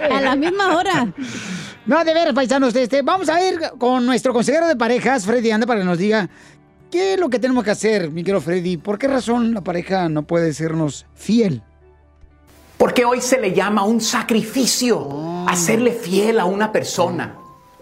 [0.16, 1.06] A la misma hora.
[1.86, 5.68] No, de veras, paisanos, este, vamos a ir con nuestro consejero de parejas, Freddy Anda,
[5.68, 6.28] para que nos diga
[6.90, 8.76] ¿qué es lo que tenemos que hacer, mi querido Freddy?
[8.76, 11.62] ¿Por qué razón la pareja no puede sernos fiel?
[12.76, 17.36] Porque hoy se le llama un sacrificio hacerle fiel a una persona.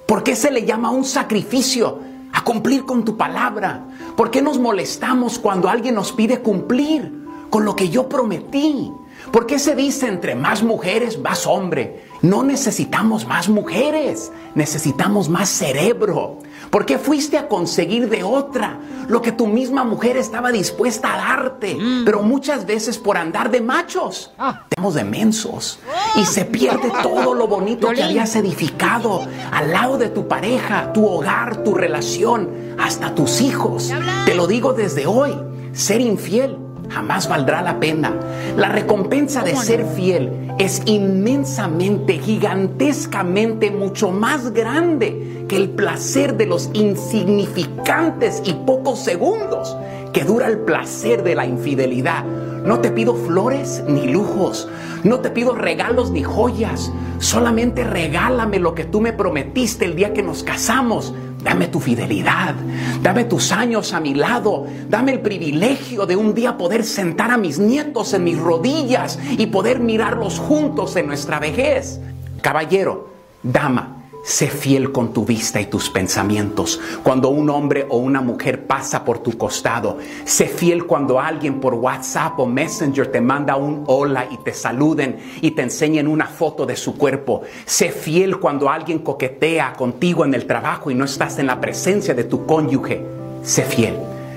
[0.06, 1.98] ¿Por qué se le llama un sacrificio
[2.32, 3.86] a cumplir con tu palabra?
[4.16, 7.10] ¿Por qué nos molestamos cuando alguien nos pide cumplir
[7.48, 8.92] con lo que yo prometí?
[9.30, 12.04] ¿Por qué se dice entre más mujeres, más hombre?
[12.22, 16.38] No necesitamos más mujeres, necesitamos más cerebro.
[16.70, 21.16] ¿Por qué fuiste a conseguir de otra lo que tu misma mujer estaba dispuesta a
[21.16, 21.76] darte?
[22.04, 24.32] Pero muchas veces por andar de machos,
[24.70, 25.78] estamos de mensos.
[26.16, 31.06] Y se pierde todo lo bonito que habías edificado al lado de tu pareja, tu
[31.06, 33.92] hogar, tu relación, hasta tus hijos.
[34.26, 35.34] Te lo digo desde hoy,
[35.72, 38.12] ser infiel jamás valdrá la pena.
[38.56, 46.46] La recompensa de ser fiel es inmensamente, gigantescamente, mucho más grande que el placer de
[46.46, 49.76] los insignificantes y pocos segundos
[50.12, 52.24] que dura el placer de la infidelidad.
[52.24, 54.68] No te pido flores ni lujos,
[55.02, 60.14] no te pido regalos ni joyas, solamente regálame lo que tú me prometiste el día
[60.14, 61.12] que nos casamos.
[61.44, 62.54] Dame tu fidelidad,
[63.02, 67.36] dame tus años a mi lado, dame el privilegio de un día poder sentar a
[67.36, 72.00] mis nietos en mis rodillas y poder mirarlos juntos en nuestra vejez.
[72.40, 73.10] Caballero,
[73.42, 73.93] dama,
[74.24, 76.80] sé fiel con tu vista y tus pensamientos.
[77.02, 81.74] Cuando un hombre o una mujer pasa por tu costado, sé fiel cuando alguien por
[81.74, 86.64] WhatsApp o Messenger te manda un hola y te saluden y te enseñen una foto
[86.64, 87.42] de su cuerpo.
[87.66, 92.14] Sé fiel cuando alguien coquetea contigo en el trabajo y no estás en la presencia
[92.14, 93.04] de tu cónyuge.
[93.42, 93.94] Sé fiel.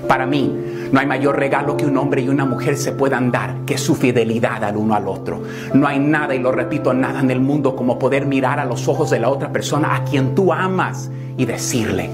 [0.07, 3.55] Para mí, no hay mayor regalo que un hombre y una mujer se puedan dar
[3.65, 5.41] que su fidelidad al uno al otro.
[5.73, 8.87] No hay nada, y lo repito, nada en el mundo como poder mirar a los
[8.87, 12.09] ojos de la otra persona a quien tú amas y decirle,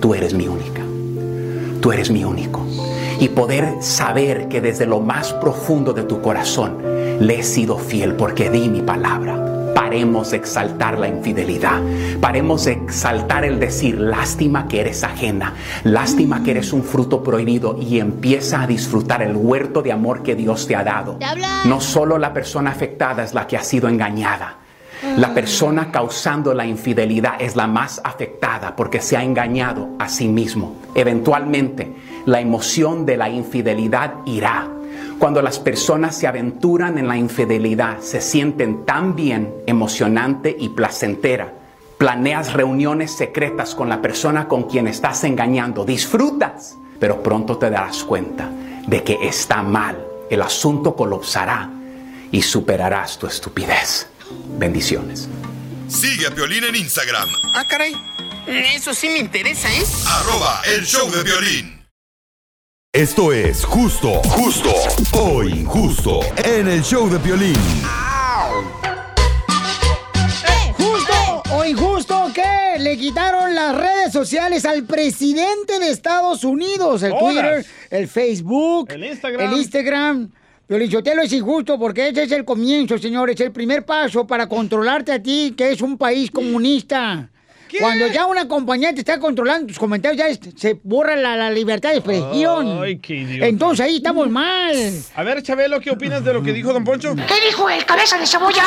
[0.00, 0.82] tú eres mi única,
[1.80, 2.64] tú eres mi único.
[3.18, 6.78] Y poder saber que desde lo más profundo de tu corazón
[7.20, 9.51] le he sido fiel porque di mi palabra.
[9.74, 11.80] Paremos de exaltar la infidelidad.
[12.20, 15.54] Paremos de exaltar el decir, lástima que eres ajena,
[15.84, 20.34] lástima que eres un fruto prohibido y empieza a disfrutar el huerto de amor que
[20.34, 21.18] Dios te ha dado.
[21.64, 24.58] No solo la persona afectada es la que ha sido engañada.
[25.16, 30.28] La persona causando la infidelidad es la más afectada porque se ha engañado a sí
[30.28, 30.76] mismo.
[30.94, 31.92] Eventualmente,
[32.24, 34.68] la emoción de la infidelidad irá.
[35.22, 41.54] Cuando las personas se aventuran en la infidelidad, se sienten tan bien, emocionante y placentera.
[41.96, 48.02] Planeas reuniones secretas con la persona con quien estás engañando, disfrutas, pero pronto te darás
[48.02, 48.50] cuenta
[48.88, 50.04] de que está mal.
[50.28, 51.70] El asunto colapsará
[52.32, 54.08] y superarás tu estupidez.
[54.58, 55.28] Bendiciones.
[55.86, 57.94] Sigue a Piolín en Instagram, Ah, caray.
[58.48, 59.84] Eso sí me interesa, ¿eh?
[60.04, 61.81] arroba el show de violín.
[62.94, 64.68] Esto es justo, justo
[65.14, 67.56] o injusto en el show de Piolín.
[70.76, 77.12] Justo o injusto que le quitaron las redes sociales al presidente de Estados Unidos, el
[77.12, 77.22] Todas.
[77.24, 79.50] Twitter, el Facebook, El Instagram.
[79.50, 80.30] el Instagram.
[80.66, 85.22] Piolichotelo es injusto porque ese es el comienzo, señores, el primer paso para controlarte a
[85.22, 87.30] ti, que es un país comunista.
[87.80, 91.50] Cuando ya una compañía te está controlando tus comentarios, ya es- se borra la, la
[91.50, 92.82] libertad de expresión.
[92.82, 93.46] Ay, qué idiota.
[93.46, 94.74] Entonces ahí estamos mal.
[95.14, 97.14] A ver, Chabelo, ¿qué opinas de lo que dijo Don Poncho?
[97.14, 98.64] ¿Qué dijo el cabeza de cebolla?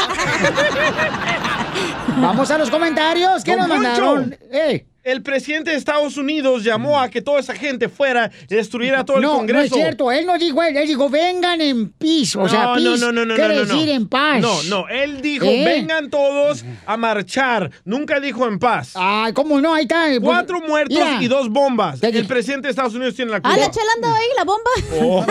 [2.18, 3.44] Vamos a los comentarios.
[3.44, 4.38] ¿Qué Don nos Poncho, mandaron?
[4.52, 4.86] Eh.
[5.06, 9.18] El presidente de Estados Unidos llamó a que toda esa gente fuera y destruyera todo
[9.18, 9.60] el no, Congreso.
[9.60, 10.12] no es cierto.
[10.12, 12.36] Él no dijo, él, él dijo, vengan en peace.
[12.36, 13.74] O sea, No, peace no, no, no, no, quiere no, no.
[13.76, 14.42] decir en paz.
[14.42, 15.64] No, no, él dijo, ¿Eh?
[15.64, 17.70] vengan todos a marchar.
[17.84, 18.94] Nunca dijo en paz.
[18.96, 19.76] Ay, ¿cómo no?
[19.76, 20.08] Ahí está.
[20.20, 21.22] Cuatro muertos Mira.
[21.22, 22.02] y dos bombas.
[22.02, 23.56] El presidente de Estados Unidos tiene la culpa.
[23.56, 24.72] Ah, la chela andaba ahí, la bomba.
[25.04, 25.24] Oh.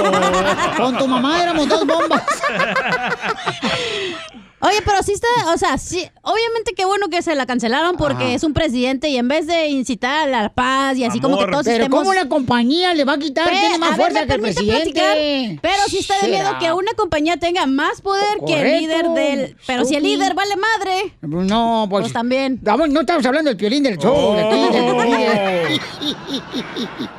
[0.84, 2.22] Con tu mamá éramos dos bombas.
[4.66, 8.24] Oye, pero sí está, o sea, sí, obviamente qué bueno que se la cancelaron porque
[8.24, 8.32] Ajá.
[8.34, 11.46] es un presidente y en vez de incitar a la paz y así como que
[11.46, 11.98] todos Pero estemos...
[11.98, 13.48] ¿cómo una compañía le va a quitar?
[13.50, 14.92] Pe- Tiene más a ver, fuerza ¿me que el presidente.
[14.92, 15.16] platicar?
[15.60, 19.56] Pero sí está de miedo que una compañía tenga más poder que el líder del...
[19.66, 21.14] Pero si el líder vale madre.
[21.20, 22.58] No, pues, Pues también.
[22.62, 24.14] Vamos, no estamos hablando del piolín del show.
[24.16, 24.34] Oh.
[24.34, 24.48] del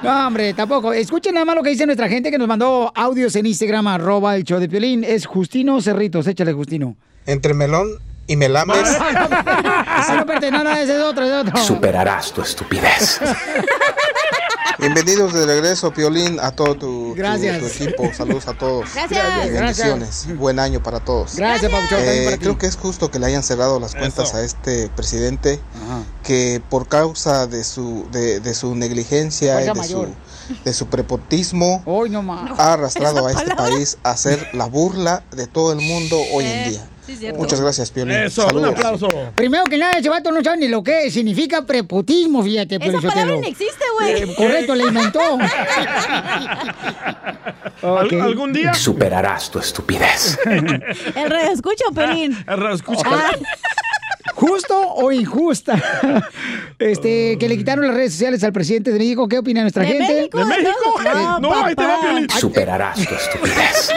[0.03, 0.93] no, hombre, tampoco.
[0.93, 4.35] Escuchen nada más lo que dice nuestra gente que nos mandó audios en Instagram, arroba
[4.35, 5.03] el show de piolín.
[5.03, 6.27] Es Justino Cerritos.
[6.27, 6.95] Échale, Justino.
[7.25, 7.87] Entre melón
[8.27, 8.77] y melames.
[9.97, 11.63] Ah, no, espérate, no, no, ese es otro, ese es otro.
[11.63, 13.19] Superarás tu estupidez.
[14.79, 17.59] Bienvenidos de regreso, Piolín, a todo tu, tu- Gracias.
[17.59, 18.11] tu equipo.
[18.13, 18.93] Saludos a todos.
[18.93, 19.51] Gracias.
[19.51, 20.27] Bendiciones.
[20.37, 21.35] Buen año para todos.
[21.37, 24.89] Gracias, también Eh, creo que es justo que le hayan cerrado las cuentas a este
[24.89, 25.59] presidente
[26.23, 30.09] que por causa de su de, de su negligencia y de mayor.
[30.47, 32.59] su de su prepotismo Hoy no más.
[32.59, 33.71] ha arrastrado a este palabra.
[33.75, 36.87] país a ser la burla de todo el mundo hoy en día.
[37.35, 38.15] Muchas gracias, Piolín.
[38.17, 39.07] Eso, un aplauso.
[39.35, 42.75] Primero que nada, ese vato no sabe ni lo que significa prepotismo, fíjate.
[42.75, 44.23] Esa palabra ni existe, güey.
[44.23, 45.19] Eh, correcto, le inventó.
[47.81, 48.73] ¿Algún día?
[48.73, 50.39] Superarás tu estupidez.
[50.45, 52.37] El radio escucho, Pelín.
[52.47, 53.03] El radio escucha.
[53.05, 53.31] Ah,
[54.35, 55.81] ¿Justo o injusta?
[56.77, 59.29] Este, que le quitaron las redes sociales al presidente de México.
[59.29, 60.13] ¿Qué opina nuestra ¿De gente?
[60.13, 60.39] México?
[60.39, 61.01] ¿De México?
[61.03, 62.01] No, No, ahí te va.
[62.01, 62.29] Piolín.
[62.29, 63.93] Superarás tu estupidez.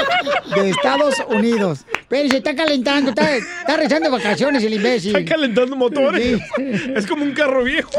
[0.55, 1.81] De Estados Unidos.
[2.09, 5.09] Pero se está calentando, está, está rezando vacaciones el imbécil.
[5.11, 6.41] Están calentando motores.
[6.95, 7.91] Es como un carro viejo.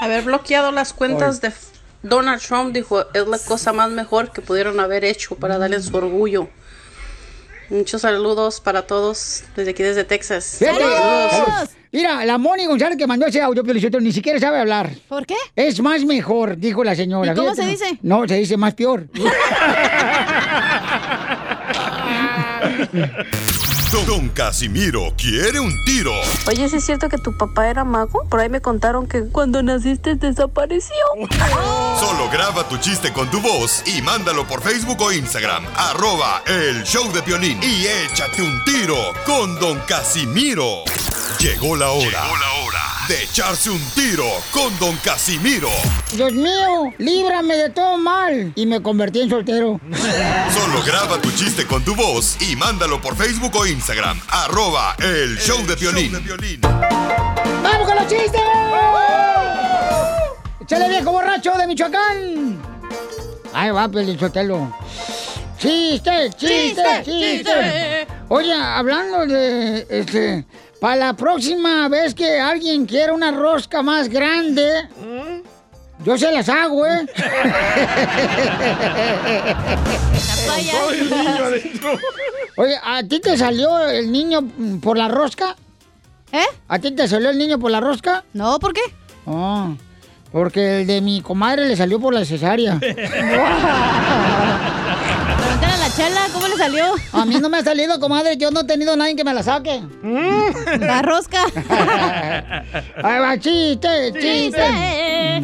[0.00, 1.52] Haber bloqueado las cuentas de
[2.02, 5.94] Donald Trump, dijo, es la cosa más mejor que pudieron haber hecho para darle su
[5.94, 6.48] orgullo.
[7.70, 10.44] Muchos saludos para todos desde aquí, desde Texas.
[10.44, 11.70] Saludos.
[11.92, 14.90] Mira, la Moni González que mandó ese audio, Piolichotelo, ni siquiera sabe hablar.
[15.08, 15.34] ¿Por qué?
[15.54, 17.32] Es más mejor, dijo la señora.
[17.32, 17.88] ¿Y cómo Fíjate, se ¿no?
[17.90, 17.98] dice?
[18.02, 19.08] No, se dice más peor.
[23.92, 26.12] Don, Don Casimiro quiere un tiro.
[26.46, 28.24] Oye, ¿sí es cierto que tu papá era mago?
[28.28, 30.96] Por ahí me contaron que cuando naciste desapareció.
[31.98, 35.64] Solo graba tu chiste con tu voz y mándalo por Facebook o Instagram.
[35.76, 37.62] Arroba el show de Piolín.
[37.62, 40.84] Y échate un tiro con Don Casimiro.
[41.38, 42.04] Llegó la hora.
[42.04, 42.65] Llegó la hora
[43.08, 45.68] de echarse un tiro con Don Casimiro.
[46.12, 48.52] Dios mío, líbrame de todo mal.
[48.56, 49.80] Y me convertí en soltero.
[50.52, 54.20] Solo graba tu chiste con tu voz y mándalo por Facebook o Instagram.
[54.28, 56.12] Arroba el show de Piolín.
[57.62, 58.40] ¡Vamos con los chistes!
[60.60, 62.60] ¡Échale viejo borracho de Michoacán!
[63.52, 64.76] Ahí va, Pelichotelo.
[65.58, 67.44] ¡Chiste, chiste, Chiste, chiste!
[67.44, 68.06] chiste.
[68.28, 70.44] Oye, hablando de, este,
[70.80, 74.88] para la próxima vez que alguien quiera una rosca más grande,
[76.04, 77.06] yo se las hago, ¿eh?
[80.70, 81.98] Todo el niño adentro.
[82.56, 84.40] Oye, ¿a ti te salió el niño
[84.80, 85.56] por la rosca?
[86.32, 86.44] ¿Eh?
[86.68, 88.24] ¿A ti te salió el niño por la rosca?
[88.32, 88.80] No, ¿por qué?
[89.26, 89.74] Oh,
[90.32, 92.78] porque el de mi comadre le salió por la cesárea.
[95.72, 96.84] A la chela, ¿cómo le salió?
[97.12, 98.36] A mí no me ha salido, comadre.
[98.36, 99.82] Yo no he tenido nadie que me la saque.
[100.80, 101.44] La rosca.
[103.02, 104.20] Ahí va, chiste, chiste.
[104.20, 105.42] Chiste.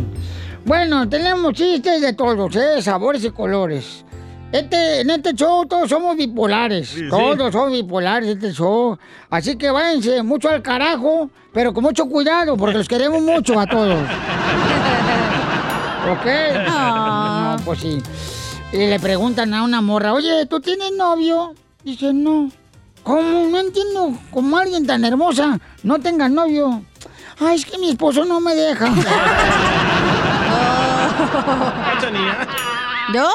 [0.64, 2.80] Bueno, tenemos chistes de todos, ¿eh?
[2.80, 4.04] Sabores y colores.
[4.52, 6.88] Este, en este show todos somos bipolares.
[6.88, 7.08] Sí, sí.
[7.08, 8.98] todos somos bipolares en este show.
[9.30, 13.66] Así que váyanse mucho al carajo, pero con mucho cuidado, porque los queremos mucho a
[13.66, 13.98] todos.
[16.10, 16.26] ¿Ok?
[16.68, 17.56] Ah.
[17.58, 18.02] No, pues sí.
[18.72, 21.54] Y le preguntan a una morra, oye, ¿tú tienes novio?
[21.84, 22.50] Dice, no.
[23.02, 23.48] ¿Cómo?
[23.48, 26.82] No entiendo cómo alguien tan hermosa no tenga novio.
[27.38, 28.86] Ay, es que mi esposo no me deja.
[33.12, 33.28] ¿Yo?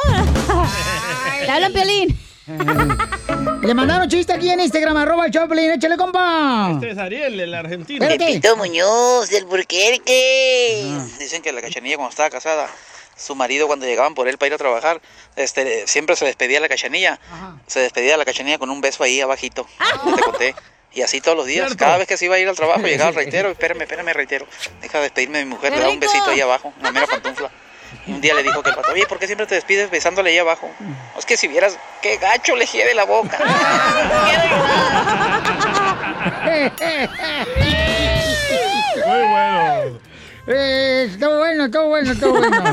[1.45, 2.17] ¿Te hablan, Piolín?
[3.61, 6.71] Le mandaron chiste aquí en Instagram, arroba el Choplin, échale compa.
[6.73, 8.07] Este es Ariel, el argentino.
[8.07, 10.97] Pepito Muñoz, del Burquerque.
[11.19, 12.67] Dicen que la cachanilla cuando estaba casada,
[13.17, 15.01] su marido cuando llegaban por él para ir a trabajar,
[15.35, 17.19] este, siempre se despedía de la cachanilla.
[17.65, 19.67] Se despedía de la cachanilla con un beso ahí abajito.
[20.15, 20.55] te conté.
[20.93, 21.67] Y así todos los días.
[21.67, 21.83] Cierto.
[21.83, 23.49] Cada vez que se iba a ir al trabajo, llegaba el reitero.
[23.51, 24.47] Espérame, espérame, reitero.
[24.81, 27.51] Deja de despedirme de mi mujer, le da un besito ahí abajo, una mera pantufla.
[28.05, 30.29] Y un día le dijo que el pato, oye, ¿por qué siempre te despides besándole
[30.31, 30.69] ahí abajo?
[31.17, 33.37] Es que si vieras qué gacho le hiede la boca.
[39.05, 39.76] Muy bueno.
[40.49, 42.49] Eh, todo bueno, todo bueno, todo bueno.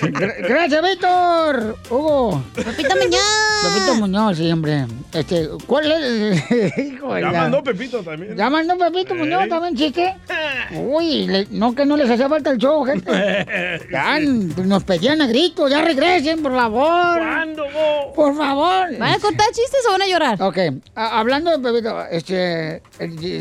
[0.00, 1.76] Gra- Gracias, Víctor.
[1.90, 2.42] Hugo.
[2.54, 3.62] Pepito Muñoz.
[3.62, 4.86] Pepito Muñoz, sí, hombre.
[5.12, 6.48] Este, ¿cuál es?
[6.48, 8.34] de Ya la- mandó Pepito también.
[8.36, 10.14] ¿Ya mandó Pepito Muñoz también, chiste?
[10.82, 13.10] Uy, le- no que no les hacía falta el show, gente.
[13.92, 17.18] Ya, nos pedían a gritos, ya regresen, por favor.
[17.18, 18.14] ¿Cuándo vos?
[18.14, 18.96] Por favor.
[18.98, 20.42] ¿Van a contar chistes o van a llorar?
[20.42, 20.58] Ok,
[20.94, 22.82] a- hablando de Pepito, este,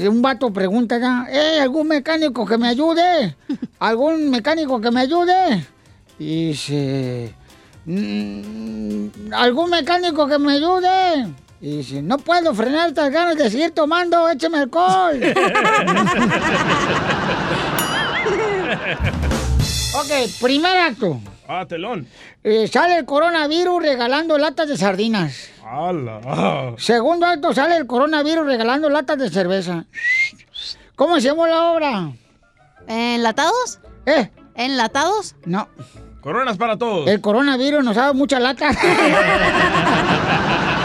[0.10, 3.36] un vato pregunta acá, ¿eh, algún mecánico que me ayude?
[3.80, 5.66] ¿Algún mecánico que me ayude?
[6.20, 7.34] Y dice,
[7.86, 11.28] "Mm, ¿algún mecánico que me ayude?
[11.60, 15.20] Y dice, no puedo frenar estas ganas de seguir tomando, écheme alcohol.
[19.96, 21.20] ok, primer acto.
[21.48, 22.08] Ah, telón.
[22.44, 25.50] Eh, sale el coronavirus regalando latas de sardinas.
[25.64, 26.76] ¡Hala!
[26.78, 29.86] Segundo acto sale el coronavirus regalando latas de cerveza.
[30.96, 32.12] ¿Cómo se llamó la obra?
[32.88, 33.80] ¿Enlatados?
[34.06, 34.32] ¿Eh?
[34.56, 35.36] ¿Enlatados?
[35.46, 35.68] No.
[36.22, 37.08] Coronas para todos.
[37.08, 38.70] El coronavirus nos ha dado mucha lata.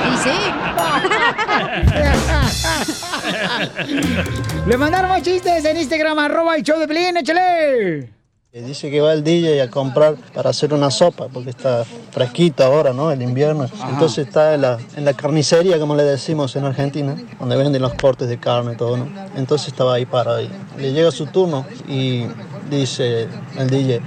[0.02, 0.30] Y sí.
[4.66, 8.12] Le mandaron más chistes en Instagram, arroba el show de Pelín, échale.
[8.52, 12.92] Dice que va el DJ a comprar para hacer una sopa, porque está fresquito ahora,
[12.92, 13.10] ¿no?
[13.10, 13.66] El invierno.
[13.88, 17.94] Entonces está en la, en la carnicería, como le decimos en Argentina, donde venden los
[17.94, 19.08] cortes de carne y todo, ¿no?
[19.36, 20.50] Entonces estaba ahí parado ahí.
[20.76, 22.26] Le llega su turno y
[22.70, 24.00] dice el DJ,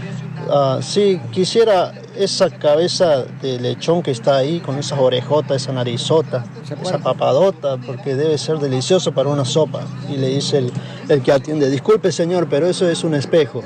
[0.50, 6.46] "Ah, sí, quisiera esa cabeza de lechón que está ahí, con esas orejotas, esa narizota,
[6.82, 9.82] esa papadota, porque debe ser delicioso para una sopa.
[10.10, 10.72] Y le dice el,
[11.10, 13.62] el que atiende, disculpe señor, pero eso es un espejo.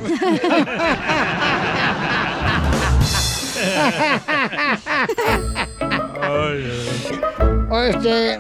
[7.88, 8.36] Este,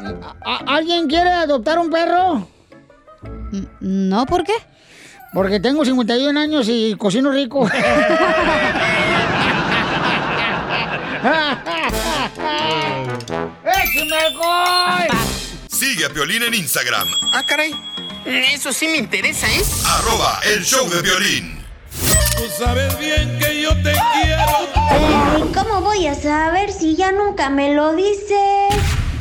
[0.45, 2.47] ¿a- ¿Alguien quiere adoptar un perro?
[3.80, 4.54] No, ¿por qué?
[5.34, 7.69] Porque tengo 51 años y cocino rico.
[13.65, 15.07] ¡Échame alcohol!
[15.67, 17.73] Sigue a Piolín en Instagram, Ah, caray.
[18.25, 19.63] Eso sí me interesa, ¿eh?
[19.86, 21.63] arroba el show de violín.
[22.38, 24.69] Tú sabes bien que yo te quiero.
[24.75, 28.75] Ay, ¿cómo voy a saber si ya nunca me lo dices?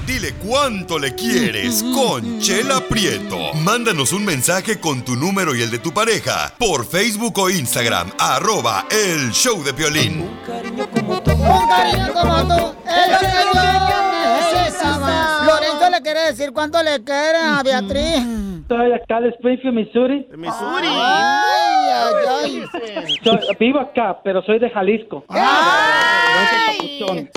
[0.08, 3.52] Dile cuánto le quieres con Chela Prieto.
[3.56, 8.10] Mándanos un mensaje con tu número y el de tu pareja por Facebook o Instagram,
[8.18, 10.22] arroba el show de Piolín.
[10.22, 15.27] Un cariño como tú, es lo que yo necesitaba.
[15.48, 18.22] Lorenzo le quiere decir cuánto le quiere a Beatriz.
[18.62, 20.28] Estoy acá de Springfield, Missouri.
[20.36, 20.86] Missouri.
[20.90, 22.64] Ay, ay, ay.
[23.24, 25.24] Soy- vivo acá, pero soy de Jalisco.
[25.28, 25.34] Se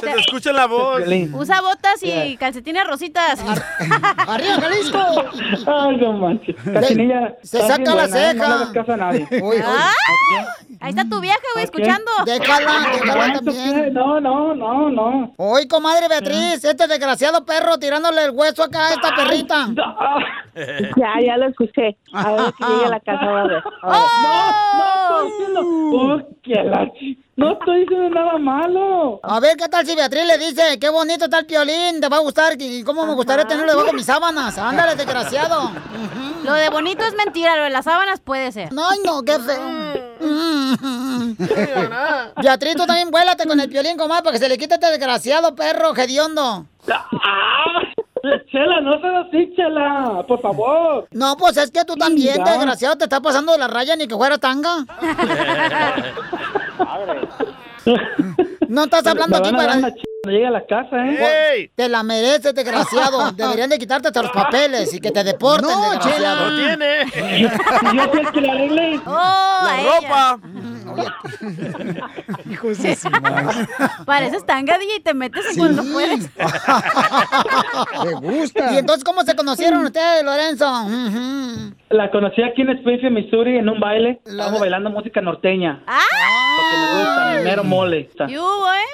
[0.05, 1.01] te escucha la voz.
[1.33, 2.37] Usa botas y Yeah.
[2.37, 3.39] calcetines rositas.
[4.27, 4.99] ¡Arriba, Jalisco!
[5.67, 6.55] Ay, no manches.
[6.73, 7.35] Cachinilla.
[7.43, 8.33] se saca la buena, ¿eh?
[8.33, 8.65] No ceja.
[8.65, 9.27] le caso a nadie.
[10.81, 12.11] Ahí está tu vieja, güey, escuchando.
[12.25, 13.93] Déjala, déjala ¿Cuánto también.
[13.93, 15.33] No, no, no, no.
[15.37, 19.67] Hoy, comadre Beatriz, este desgraciado perro tirándole el hueso acá a esta perrita.
[20.97, 21.97] Ya, ya lo escuché.
[22.13, 23.63] A ver que llegue a la casa va a ver.
[23.83, 23.91] No,
[24.77, 25.61] no estoy diciendo.
[25.63, 29.19] Oh, que la chi- No estoy diciendo nada malo.
[29.23, 32.17] A ver, ¿qué tal si Beatriz le dice, qué bonito está el piolín, te va
[32.17, 34.57] a gustar, y cómo me gustaría tenerlo debajo de mis sábanas?
[34.57, 35.71] Ándale, desgraciado.
[36.43, 38.73] Lo de bonito es mentira, lo de las sábanas puede ser.
[38.73, 40.10] No, no, qué feo.
[42.41, 45.55] Beatriz, tú también vuélate con el piolín, comadre, para que se le quite este desgraciado
[45.55, 46.65] perro hediondo.
[46.87, 47.81] Ah,
[48.51, 50.23] Chela, no seas así, Chela.
[50.27, 51.07] Por favor.
[51.11, 54.15] No, pues es que tú también, desgraciado, te está pasando de la raya ni que
[54.15, 54.85] fuera tanga.
[58.67, 59.91] No estás hablando aquí para...
[60.21, 61.17] cuando llegue a la casa, ¿eh?
[61.17, 63.31] Pues, Te la mereces, desgraciado.
[63.35, 66.15] Deberían de quitarte hasta los papeles y que te deporten, No, desgraciado.
[66.15, 66.35] Chela.
[66.35, 67.41] No tiene.
[67.41, 67.49] Yo
[68.11, 68.99] soy el que le arregle.
[69.05, 69.11] Oh,
[69.63, 70.37] La a ella.
[72.49, 72.97] Hijos de.
[74.05, 76.29] Pareces tanga, DJ, y te metes en cuando puedes.
[78.05, 78.73] Me gusta.
[78.73, 80.65] ¿Y entonces cómo se conocieron ustedes, Lorenzo?
[81.89, 84.21] La conocí aquí en Springfield, Missouri, en un baile.
[84.25, 85.83] Estábamos bailando música norteña.
[85.85, 87.99] Porque me gusta, mi mero mole.
[88.01, 88.27] Está.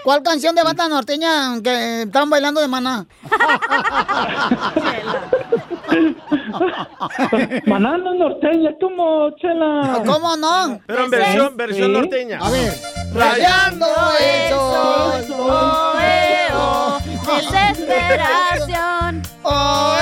[0.04, 3.06] ¿Cuál canción de banda norteña que estaban bailando de maná?
[7.66, 10.04] Manando norteña, ¿cómo, Chela?
[10.06, 10.80] ¿Cómo no?
[10.86, 11.94] Pero en versión, versión Sí.
[11.94, 12.40] norteña.
[12.40, 12.74] A ver.
[13.14, 13.88] Rayando
[14.20, 15.26] el sol.
[15.40, 19.22] Oh, eh, oh, desesperación.
[19.44, 19.98] Oh.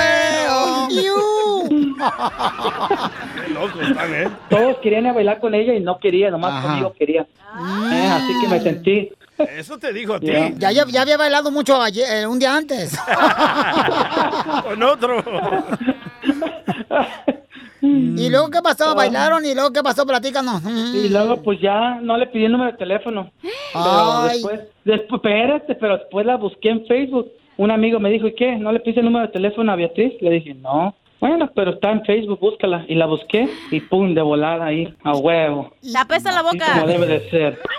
[3.36, 4.30] Qué locos están, ¿eh?
[4.50, 7.22] Todos querían ir a bailar con ella y no quería, nomás conmigo quería.
[7.22, 9.12] Eh, así que me sentí.
[9.38, 10.28] Eso te dijo a ti.
[10.28, 10.50] Ya.
[10.56, 12.98] Ya, ya, ya había bailado mucho ayer, eh, un día antes.
[14.64, 15.24] Con otro.
[17.86, 18.96] ¿Y luego qué pasó?
[18.96, 19.46] ¿Bailaron?
[19.46, 20.06] ¿Y luego qué pasó?
[20.06, 20.62] Platícanos.
[20.94, 23.32] Y luego, pues ya no le pedí el número de teléfono.
[23.74, 27.32] Pero después, después, espérate, pero después la busqué en Facebook.
[27.58, 28.56] Un amigo me dijo, ¿y qué?
[28.58, 30.14] ¿No le puse el número de teléfono a Beatriz?
[30.22, 30.96] Le dije, no.
[31.20, 32.86] Bueno, pero está en Facebook, búscala.
[32.88, 35.72] Y la busqué y pum, de volada ahí, a huevo.
[35.82, 36.74] Te apesta la Así boca.
[36.74, 37.60] como debe de ser.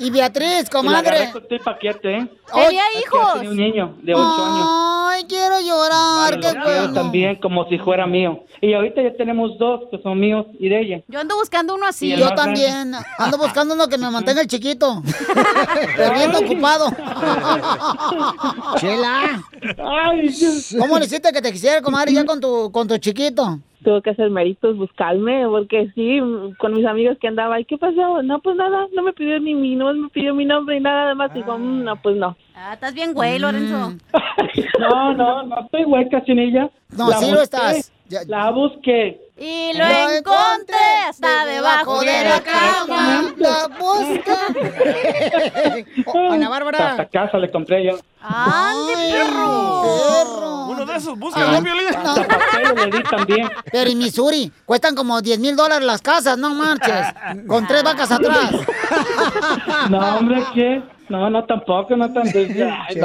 [0.00, 1.30] Y Beatriz, Y la comadre.
[1.32, 2.28] todo el paquete, ¿eh?
[2.54, 3.32] Tenía hijos.
[3.34, 4.68] Tenía un niño de 8 años.
[5.10, 6.38] Ay, quiero llorar.
[6.38, 6.92] Qué Yo bueno.
[6.94, 8.44] también, como si fuera mío.
[8.60, 11.00] Y ahorita ya tenemos dos que son míos y de ella.
[11.08, 12.12] Yo ando buscando uno así.
[12.14, 12.92] Y Yo también.
[13.18, 15.02] Ando buscando uno que me mantenga el chiquito.
[15.96, 16.86] Pero bien ocupado.
[18.78, 19.42] Chela.
[19.84, 20.76] Ay, Dios.
[20.78, 23.58] ¿Cómo le hiciste que te quisiera, comadre, ya con tu, con tu chiquito?
[23.82, 26.18] Tuvo que hacer méritos buscarme, porque sí,
[26.58, 28.22] con mis amigos que andaba, ¿y qué pasó?
[28.22, 31.06] No, pues nada, no me pidió ni mi, no me pidió mi nombre y nada,
[31.06, 32.36] además dijo, "Mm, no, pues no.
[32.54, 33.94] Ah, estás bien güey, Lorenzo.
[34.78, 36.70] No, no, no estoy hueca sin ella.
[36.96, 37.92] No, sí lo estás.
[38.08, 39.20] Ya- La busqué.
[39.36, 40.76] Y lo encontré
[41.08, 43.34] hasta debajo de la cama.
[43.36, 44.36] La busca.
[46.32, 47.08] Ana Hasta Bárbara.
[47.12, 47.98] casa le compré yo.
[48.20, 49.82] ¡Ande, perro!
[49.82, 50.67] Perro.
[50.88, 51.88] De.
[51.96, 53.50] Hasta papeles le di también.
[53.70, 57.06] Pero en Missouri cuestan como 10 mil dólares las casas, no marches.
[57.46, 58.50] Con tres vacas atrás.
[59.90, 60.82] No, hombre, ¿qué?
[61.08, 62.26] No, no, tampoco, no tan...
[62.26, 62.96] Ay,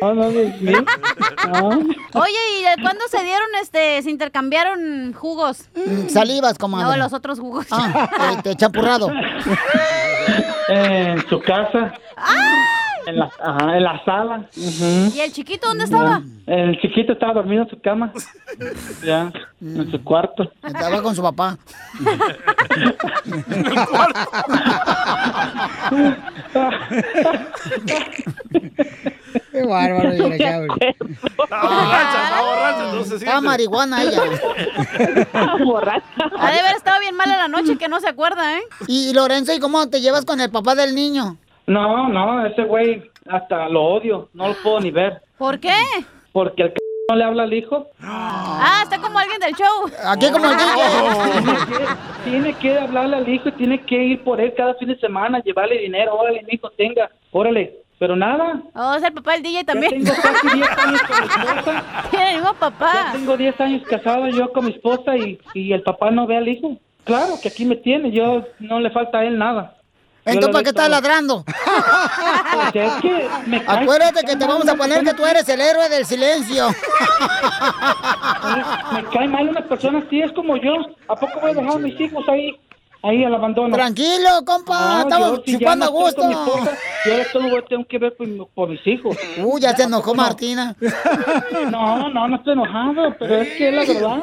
[0.00, 0.30] no, no, no.
[0.30, 1.68] No.
[2.20, 5.68] Oye, ¿y de cuándo se dieron, este, se intercambiaron jugos?
[5.74, 6.86] Mm, Salivas, comadre.
[6.86, 7.66] No, los otros jugos.
[7.70, 9.10] Ah, este, champurrado.
[10.68, 11.94] En su casa.
[13.06, 14.48] En la, ajá, en la sala.
[14.56, 16.22] ¿Y el chiquito dónde estaba?
[16.46, 18.12] El chiquito estaba dormido en su cama.
[19.04, 19.30] Ya,
[19.60, 20.50] en su cuarto.
[20.62, 21.58] Estaba con su papá.
[29.52, 30.10] Qué bárbaro.
[30.10, 33.24] Está borracha, está borracha, no se siente.
[33.26, 34.22] Está marihuana ella.
[35.32, 38.62] Ha de haber estado bien mala la noche que no se acuerda, ¿eh?
[38.88, 41.36] Y Lorenzo, ¿y cómo te llevas con el papá del niño?
[41.66, 44.28] No, no, ese güey hasta lo odio.
[44.34, 45.22] No lo puedo ni ver.
[45.36, 45.74] ¿Por qué?
[46.32, 46.76] Porque el c
[47.08, 47.86] no le habla al hijo.
[48.00, 49.90] Ah, está como alguien del show.
[50.06, 54.40] Aquí como el Tiene que, tiene que hablarle al hijo y tiene que ir por
[54.40, 56.14] él cada fin de semana, llevarle dinero.
[56.14, 57.10] Órale, mi hijo, tenga.
[57.30, 57.78] Órale.
[57.98, 58.60] Pero nada.
[58.74, 60.04] Oh, es el papá del DJ también.
[60.04, 61.84] tengo casi 10 años con mi esposa.
[62.10, 62.92] Tiene el mismo papá.
[62.92, 66.36] Ya tengo 10 años casado yo con mi esposa y, y el papá no ve
[66.36, 66.76] al hijo.
[67.04, 69.76] Claro que aquí me tiene, yo no le falta a él nada.
[70.26, 71.44] Entonces, ¿para qué estás ladrando?
[72.52, 75.60] Porque es que me cae- Acuérdate que te vamos a poner que tú eres el
[75.60, 76.68] héroe del silencio.
[78.92, 80.72] Me cae mal una persona así, es como yo.
[81.08, 82.50] ¿A poco voy a dejar a mis hijos ahí,
[83.02, 83.74] ahí al abandono?
[83.76, 86.52] Tranquilo, compa, No, estamos yo, si ya chupando a estoy con mi gusto.
[86.58, 89.16] esposa, Yo ahora todo lo tengo que ver por, mi- por mis hijos.
[89.38, 90.74] Uh, ya se enojó Martina.
[91.70, 94.22] No, no, no estoy enojado, pero es que es la verdad.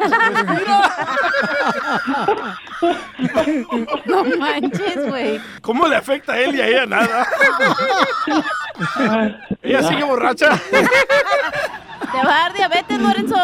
[4.05, 5.39] No manches, güey.
[5.61, 7.27] ¿Cómo le afecta a él y a ella nada?
[9.63, 10.59] ella sigue borracha.
[12.11, 13.35] Te va a dar diabetes, Lorenzo.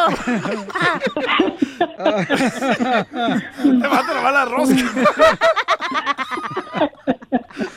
[3.63, 4.75] Te va a trabar la rosca.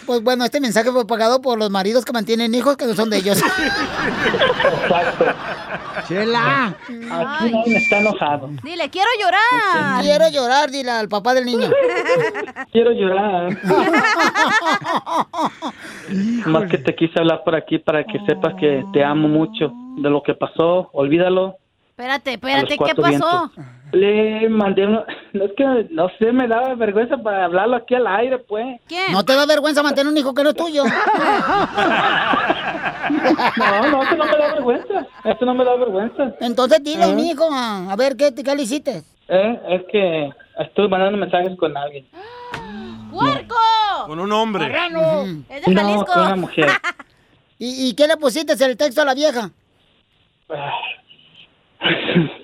[0.06, 3.08] Pues bueno, este mensaje fue pagado por los maridos que mantienen hijos que no son
[3.10, 3.38] de ellos.
[4.82, 5.24] Exacto.
[6.06, 6.68] Chela.
[6.68, 8.48] Aquí nadie está enojado.
[8.62, 10.02] Dile, quiero llorar.
[10.02, 11.68] Quiero llorar, dile al papá del niño.
[12.72, 13.56] Quiero llorar.
[16.46, 19.72] Más que te quise hablar por aquí para que sepas que te amo mucho.
[19.98, 21.56] De lo que pasó, olvídalo.
[21.90, 23.10] Espérate, espérate, ¿qué pasó?
[23.10, 23.50] vientos.
[23.92, 25.04] Le mandé una...
[25.32, 28.80] No es que, no sé, me daba vergüenza para hablarlo aquí al aire, pues.
[28.86, 29.12] ¿Quién?
[29.12, 30.84] ¿No te da vergüenza mantener un hijo que no es tuyo?
[33.56, 35.06] No, no, eso no me da vergüenza.
[35.24, 36.34] Eso no me da vergüenza.
[36.40, 37.12] Entonces dile, Ajá.
[37.14, 39.02] mi hijo, a, a ver, ¿qué, ¿qué le hiciste?
[39.28, 40.30] Eh, es que
[40.60, 42.06] estuve mandando mensajes con alguien.
[43.10, 43.54] ¡Puerco!
[44.06, 44.68] Con un hombre.
[44.68, 45.22] ¡Marrano!
[45.48, 46.06] Es de No, Jalisco.
[46.12, 46.68] con una mujer.
[47.58, 49.50] ¿Y, y qué le pusiste en el texto a la vieja?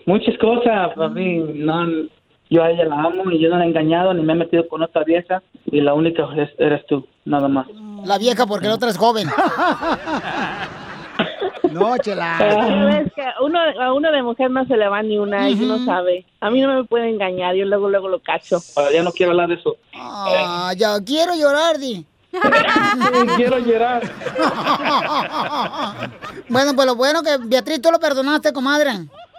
[0.07, 1.39] Muchas cosas, papi.
[1.55, 1.86] No,
[2.51, 4.66] yo a ella la amo y yo no la he engañado ni me he metido
[4.68, 5.43] con otra vieja.
[5.66, 7.66] Y la única es- eres tú, nada más.
[8.05, 9.28] La vieja porque la otra es joven.
[11.70, 12.39] No, chela.
[13.05, 15.84] Es que uno, a uno de mujer no se le va ni una y uno
[15.84, 16.24] sabe.
[16.41, 18.59] A mí no me puede engañar, yo luego, luego lo cacho.
[18.76, 19.76] Ahora ya no quiero hablar de eso.
[19.95, 22.07] Ah, ya quiero llorar, Di.
[23.36, 24.03] quiero llorar.
[26.49, 28.91] Bueno, pues lo bueno que Beatriz, tú lo perdonaste, comadre.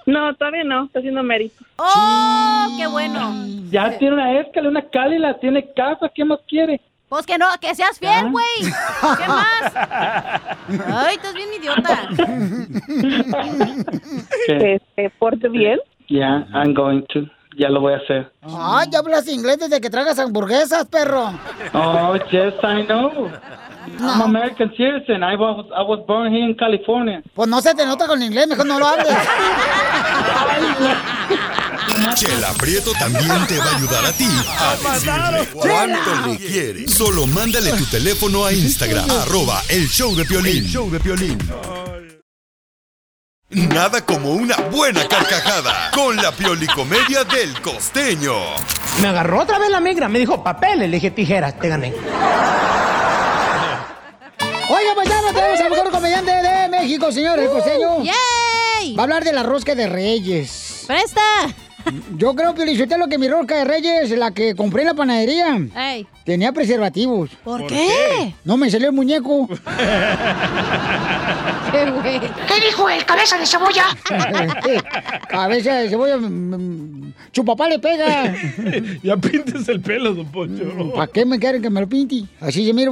[0.09, 1.63] No, todavía no, está haciendo mérito.
[1.77, 3.45] ¡Oh, qué bueno!
[3.69, 6.81] Ya tiene una escala, una cálida, tiene casa, ¿qué más quiere?
[7.07, 8.45] Pues que no, que seas fiel, güey.
[8.61, 9.73] ¿Qué más?
[10.93, 12.09] Ay, estás bien idiota.
[14.47, 15.79] Que se porte bien.
[16.07, 17.21] Ya, I'm going to.
[17.57, 18.31] Ya lo voy a hacer.
[18.41, 21.33] Ah, ya hablas inglés desde que tragas hamburguesas, perro.
[21.73, 23.29] Oh, yes, I know.
[23.99, 25.23] I'm American citizen.
[25.23, 27.21] I was, I was born here in California.
[27.33, 29.07] Pues no se te nota con inglés, mejor no lo hables.
[32.15, 34.27] Chela Prieto también te va a ayudar a ti
[34.57, 36.87] a decirle cuánto le quiere.
[36.87, 40.65] Solo mándale tu teléfono a Instagram, arroba el show de Piolín.
[40.65, 41.37] show de Piolín.
[43.51, 48.33] Nada como una buena carcajada con la piolicomedia del costeño.
[49.01, 51.93] Me agarró otra vez la migra, me dijo papeles, le dije tijeras, te gané.
[54.71, 58.03] Oiga, pues ya no tenemos al mejor comediante de México, señor, el costeño.
[58.03, 58.95] ¡Yay!
[58.95, 60.83] Va a hablar de la rosca de Reyes.
[60.85, 61.21] ¡Presta!
[62.17, 62.65] Yo creo que
[62.97, 67.29] lo que mi rosca de Reyes, la que compré en la panadería, Ey, tenía preservativos.
[67.43, 68.33] ¿por qué?
[68.43, 69.47] No me salió el muñeco.
[71.71, 72.19] ¿Qué, güey?
[72.19, 73.85] ¿Qué dijo el cabeza de cebolla?
[75.29, 78.33] Cabeza de cebolla, mm, mm, su papá le pega.
[79.03, 80.93] ya pintes el pelo, don Poncho.
[80.93, 82.23] ¿Para qué me quieren que me lo pinte?
[82.39, 82.91] Así se mira,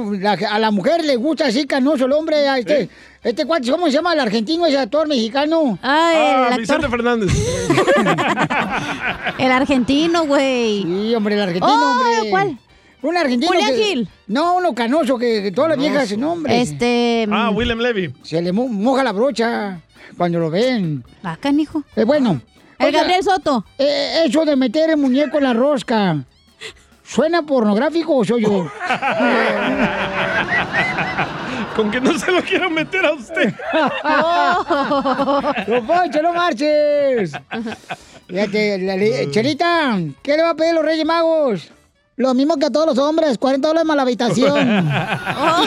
[0.50, 2.88] a la mujer le gusta así canoso el hombre, a este,
[3.22, 5.78] Este cuate, ¿cómo se llama el argentino, ese actor mexicano?
[5.82, 7.30] Ah, Vicente Fernández.
[9.38, 10.82] El argentino, güey.
[10.82, 12.30] Sí, hombre, el argentino, Oh, hombre.
[12.30, 12.58] ¿cuál?
[13.02, 14.08] Un argentino Julián que- Gil.
[14.26, 15.84] No, uno canoso que, que todas las No.
[15.84, 16.60] viejas hacen nombre.
[16.60, 17.26] Este...
[17.30, 18.12] Ah, William Levy.
[18.22, 19.80] Se le mo- moja la brocha
[20.16, 21.04] cuando lo ven.
[21.22, 21.82] Acá, hijo.
[21.96, 22.40] Eh, bueno.
[22.78, 23.64] El Gabriel Soto.
[23.78, 26.16] eh, eso de meter el muñeco en la rosca.
[27.04, 28.66] ¿Suena pornográfico o soy yo?
[31.78, 33.54] Con que no se lo quiero meter a usted.
[35.68, 37.30] ¡No, Poncho, no marches!
[38.26, 41.70] Fíjate, la li- Chelita, ¿qué le va a pedir los Reyes Magos?
[42.16, 44.90] Lo mismo que a todos los hombres, 40 dólares más la habitación.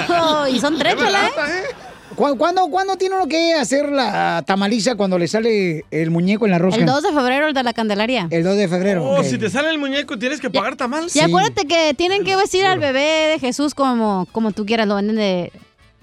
[0.10, 1.76] Oh, y son tres, ¿eh?
[2.16, 6.52] ¿Cu- ¿Cuándo, cuándo tiene uno que hacer la tamaliza cuando le sale el muñeco en
[6.52, 6.78] la rosca?
[6.82, 8.28] El 2 de febrero, el de la Candelaria.
[8.30, 9.06] El 2 de febrero.
[9.10, 11.08] Oh, si te sale el muñeco, tienes que pagar tamal.
[11.14, 14.96] Y acuérdate que tienen que vestir al bebé de Jesús como, como tú quieras, lo
[14.96, 15.54] venden de...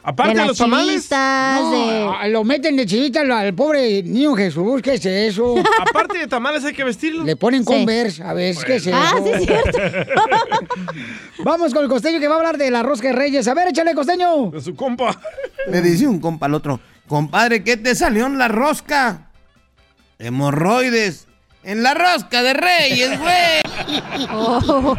[0.08, 1.06] Aparte de los tamales.
[1.10, 2.28] No, de...
[2.30, 5.54] lo meten de chivita al, al pobre niño Jesús, ¿qué es eso?
[5.78, 7.24] Aparte de tamales hay que vestirlo.
[7.24, 7.66] Le ponen Sí.
[7.66, 8.96] Converse, a ver, ¿qué es eso?
[8.96, 9.78] Ah, sí, es cierto.
[11.44, 13.46] Vamos con el costeño que va a hablar de la rosca de reyes.
[13.48, 14.50] A ver, échale, costeño.
[14.50, 15.20] De su compa.
[15.70, 19.28] Le dice un compa al otro, compadre, ¿qué te salió en la rosca?
[20.18, 21.27] Hemorroides.
[21.68, 23.60] En la rosca de reyes, güey.
[24.32, 24.96] Oh.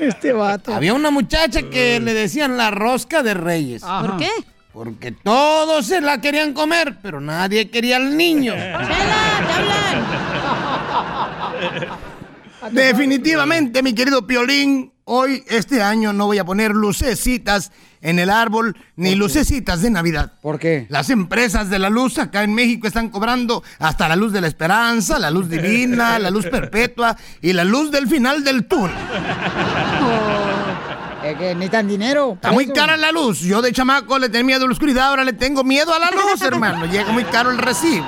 [0.00, 0.74] Este vato.
[0.74, 3.82] Había una muchacha que le decían la rosca de reyes.
[3.82, 4.28] ¿Por qué?
[4.72, 8.52] Porque todos se la querían comer, pero nadie quería al niño.
[12.72, 17.70] Definitivamente, mi querido Piolín, hoy, este año, no voy a poner lucecitas
[18.02, 20.32] en el árbol, ni lucecitas de Navidad.
[20.42, 20.86] ¿Por qué?
[20.90, 24.48] Las empresas de la luz acá en México están cobrando hasta la luz de la
[24.48, 28.94] esperanza, la luz divina, la luz perpetua y la luz del final del túnel.
[31.24, 32.32] Es que necesitan dinero.
[32.34, 33.40] Está muy cara la luz.
[33.40, 36.10] Yo de chamaco le tenía miedo a la oscuridad, ahora le tengo miedo a la
[36.10, 36.86] luz, hermano.
[36.86, 38.06] Llega muy caro el recibo.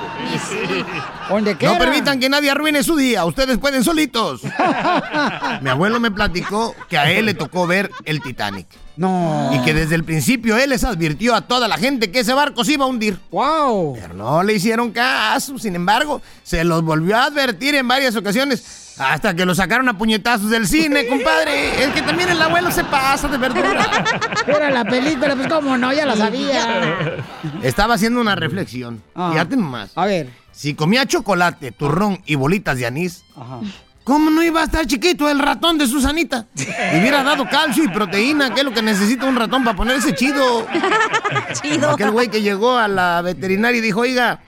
[1.29, 3.25] Donde No permitan que nadie arruine su día.
[3.25, 4.41] Ustedes pueden solitos.
[5.61, 8.67] Mi abuelo me platicó que a él le tocó ver el Titanic.
[8.97, 9.51] No.
[9.53, 12.63] Y que desde el principio él les advirtió a toda la gente que ese barco
[12.63, 13.19] se iba a hundir.
[13.31, 13.97] ¡Wow!
[13.99, 15.57] Pero no le hicieron caso.
[15.57, 18.84] Sin embargo, se los volvió a advertir en varias ocasiones.
[18.97, 21.83] Hasta que lo sacaron a puñetazos del cine, compadre.
[21.83, 23.87] Es que también el abuelo se pasa de verdura.
[24.47, 27.17] Era la película, pues cómo no, ya la sabía.
[27.61, 29.03] Estaba haciendo una reflexión.
[29.13, 29.31] Ah.
[29.31, 29.91] Fíjate nomás.
[29.95, 30.29] A ver.
[30.51, 33.25] Si comía chocolate, turrón y bolitas de anís,
[34.05, 36.47] ¿cómo no iba a estar chiquito el ratón de Susanita?
[36.55, 40.15] Le hubiera dado calcio y proteína, que es lo que necesita un ratón para ponerse
[40.15, 40.65] chido.
[41.61, 41.91] Chido.
[41.91, 44.39] Aquel güey que llegó a la veterinaria y dijo, oiga,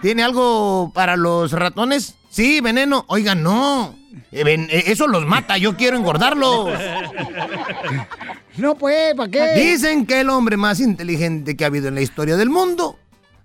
[0.00, 2.17] ¿tiene algo para los ratones?
[2.38, 3.04] Sí, veneno.
[3.08, 3.96] Oiga, no.
[4.30, 6.70] Eh, ven- eh, Eso los mata, yo quiero engordarlos.
[8.58, 9.54] No, pues, ¿para qué?
[9.56, 12.96] Dicen que el hombre más inteligente que ha habido en la historia del mundo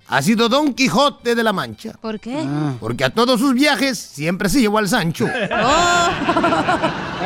[0.10, 1.94] ha sido Don Quijote de la Mancha.
[2.00, 2.36] ¿Por qué?
[2.46, 2.76] Ah.
[2.80, 5.26] Porque a todos sus viajes siempre se llevó al Sancho.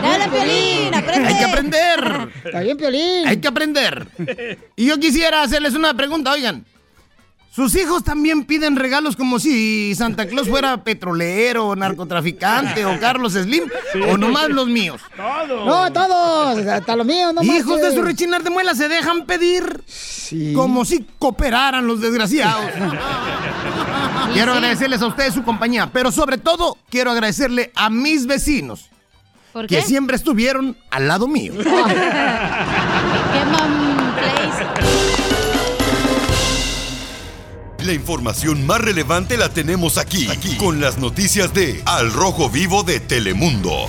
[0.01, 0.95] ¡Dale, Piolín!
[0.95, 1.27] ¡Aprende!
[1.27, 2.29] Hay que aprender.
[2.45, 3.27] Está bien, Piolín.
[3.27, 4.07] Hay que aprender.
[4.77, 6.63] Y yo quisiera hacerles una pregunta, oigan.
[7.57, 13.63] ¿Sus hijos también piden regalos como si Santa Claus fuera petrolero, narcotraficante o Carlos Slim?
[14.11, 15.01] ¿O nomás los míos?
[15.17, 19.83] No, todos, hasta los míos, no Hijos de su rechinar de muela se dejan pedir
[20.53, 22.63] como si cooperaran los desgraciados.
[24.33, 28.91] quiero agradecerles a ustedes su compañía, pero sobre todo quiero agradecerle a mis vecinos
[29.51, 31.53] ¿Por que siempre estuvieron al lado mío.
[31.57, 31.63] ¡Qué
[34.13, 35.26] place!
[37.87, 42.83] La información más relevante la tenemos aquí, aquí, con las noticias de Al Rojo Vivo
[42.83, 43.87] de Telemundo.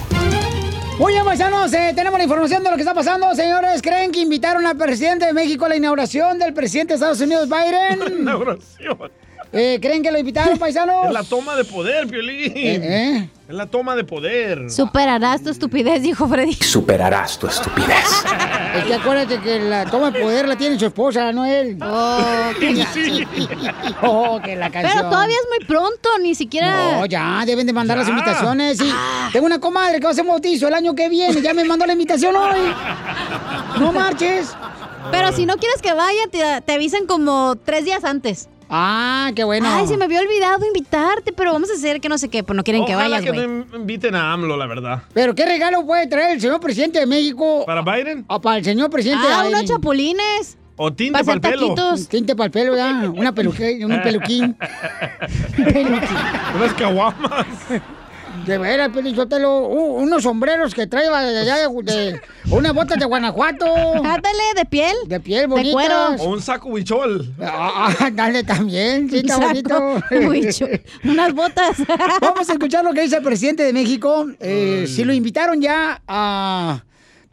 [1.01, 3.35] Muy bien, paisanos, eh, tenemos la información de lo que está pasando.
[3.35, 7.21] Señores, ¿creen que invitaron al presidente de México a la inauguración del presidente de Estados
[7.21, 8.21] Unidos, Biden?
[8.21, 9.11] Inauguración.
[9.53, 11.07] Eh, ¿Creen que lo invitaron, paisanos?
[11.07, 12.53] Es la toma de poder, Piolín.
[12.55, 13.29] ¿Eh?
[13.49, 14.71] Es la toma de poder.
[14.71, 16.53] Superarás tu estupidez, dijo Freddy.
[16.53, 18.05] Superarás tu estupidez.
[18.77, 21.79] Es que acuérdate que la toma de poder la tiene su esposa, no él.
[21.83, 23.27] Oh, qué Sí.
[24.03, 24.99] Oh, que la canción.
[24.99, 26.99] Pero todavía es muy pronto, ni siquiera...
[26.99, 28.77] No, ya, deben de mandar las invitaciones.
[28.77, 28.93] Sí.
[29.33, 31.41] Tengo una comadre que va a hacer bautizo el año que viene.
[31.41, 32.61] Ya me mandó la invitación hoy.
[33.81, 34.55] No marches.
[35.11, 38.51] Pero si no quieres que vaya, te, te avisan como tres días antes.
[38.71, 39.67] Ah, qué bueno.
[39.71, 42.57] Ay, se me había olvidado invitarte, pero vamos a hacer que no sé qué, pues
[42.57, 43.47] no quieren que Ojalá vayas, que güey.
[43.71, 45.03] no inviten a AMLO, la verdad.
[45.15, 47.65] Pero qué regalo puede traer el señor presidente de México.
[47.67, 48.25] ¿Para Biden?
[48.29, 49.55] Ah, para el señor presidente Ah, Biden.
[49.59, 50.59] unos chapulines.
[50.77, 51.75] O tinte Va a para ser el pelo.
[51.75, 52.09] taquitos.
[52.09, 53.11] Tinte para el pelo, ya.
[53.17, 54.57] Una peluque, un peluquín.
[56.57, 57.47] Unas caguamas.
[58.49, 62.21] De veras, Pelizotelo, unos sombreros que trae de allá de, de-
[62.51, 63.67] unas botas de Guanajuato.
[63.97, 64.97] Ándale, de piel.
[65.07, 66.17] De piel bonita.
[66.19, 67.35] O un saco huichol.
[67.43, 69.69] Ah, ah, dale también, sí, está Un bonito.
[70.01, 71.77] saco huichol, unas botas.
[72.23, 74.27] Vamos a escuchar lo que dice el presidente de México.
[74.41, 76.83] Eh, si lo invitaron ya a,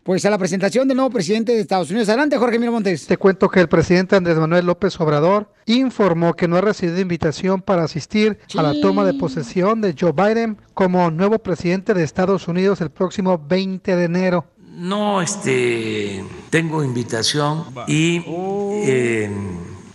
[0.03, 2.09] pues, a la presentación del nuevo presidente de Estados Unidos.
[2.09, 3.07] Adelante, Jorge Miramontes.
[3.07, 7.61] Te cuento que el presidente Andrés Manuel López Obrador informó que no ha recibido invitación
[7.61, 12.47] para asistir a la toma de posesión de Joe Biden como nuevo presidente de Estados
[12.47, 14.45] Unidos el próximo 20 de enero.
[14.75, 19.31] No este, tengo invitación y eh,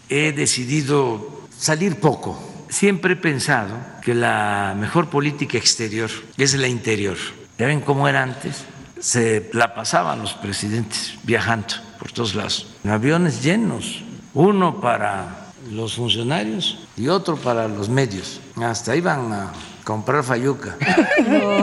[0.09, 2.41] he decidido salir poco.
[2.69, 7.17] Siempre he pensado que la mejor política exterior es la interior.
[7.59, 8.65] ¿Ya ven cómo era antes?
[9.01, 14.03] Se la pasaban los presidentes viajando por todos lados, en aviones llenos,
[14.33, 15.40] uno para
[15.71, 18.41] los funcionarios y otro para los medios.
[18.57, 19.53] Hasta iban a
[19.85, 20.77] comprar fayuca,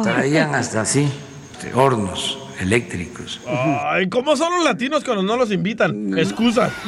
[0.04, 1.08] traían hasta así
[1.74, 3.40] hornos eléctricos.
[3.46, 6.18] Ay, ¿cómo son los latinos cuando no los invitan?
[6.18, 6.72] Excusa.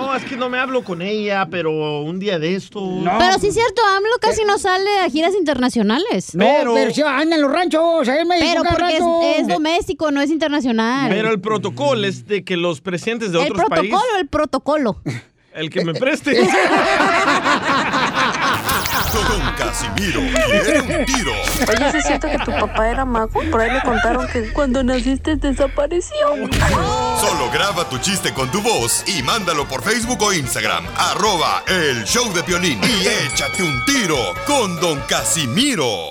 [0.00, 2.80] No, es que no me hablo con ella, pero un día de esto.
[3.18, 6.34] Pero sí es cierto, AMLO casi no sale a giras internacionales.
[6.34, 6.44] No,
[6.74, 10.30] pero, si anda en los ranchos, ahí en Pero porque es, es doméstico, no es
[10.30, 11.10] internacional.
[11.10, 14.14] Pero el protocolo es de que los presidentes de ¿El otros protocolo países.
[14.14, 15.00] o el protocolo?
[15.52, 16.32] El que me preste.
[19.12, 20.20] Don Casimiro
[20.62, 21.32] quiere un tiro.
[21.68, 23.40] Oye, ¿sí es cierto que tu papá era mago?
[23.50, 26.28] Por ahí me contaron que cuando naciste desapareció.
[27.20, 30.86] Solo graba tu chiste con tu voz y mándalo por Facebook o Instagram.
[30.96, 32.80] Arroba el show de Piolín.
[32.82, 36.10] Y échate un tiro con Don Casimiro.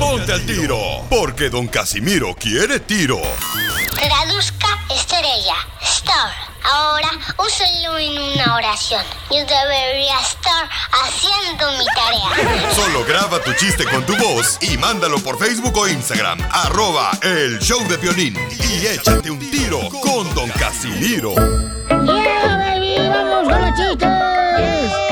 [0.00, 3.20] Ponte al tiro, porque Don Casimiro quiere tiro.
[3.92, 6.32] Traduzca estrella, star.
[6.72, 9.02] Ahora úselo en una oración.
[9.30, 12.74] Yo debería estar haciendo mi tarea.
[12.74, 16.38] Solo graba tu chiste con tu voz y mándalo por Facebook o Instagram.
[16.50, 18.36] Arroba el show de Piolín.
[18.50, 21.34] Y échate un tiro con Don Casimiro.
[21.34, 23.06] ¡Yeah, baby!
[23.06, 25.09] ¡Vamos con los chistes!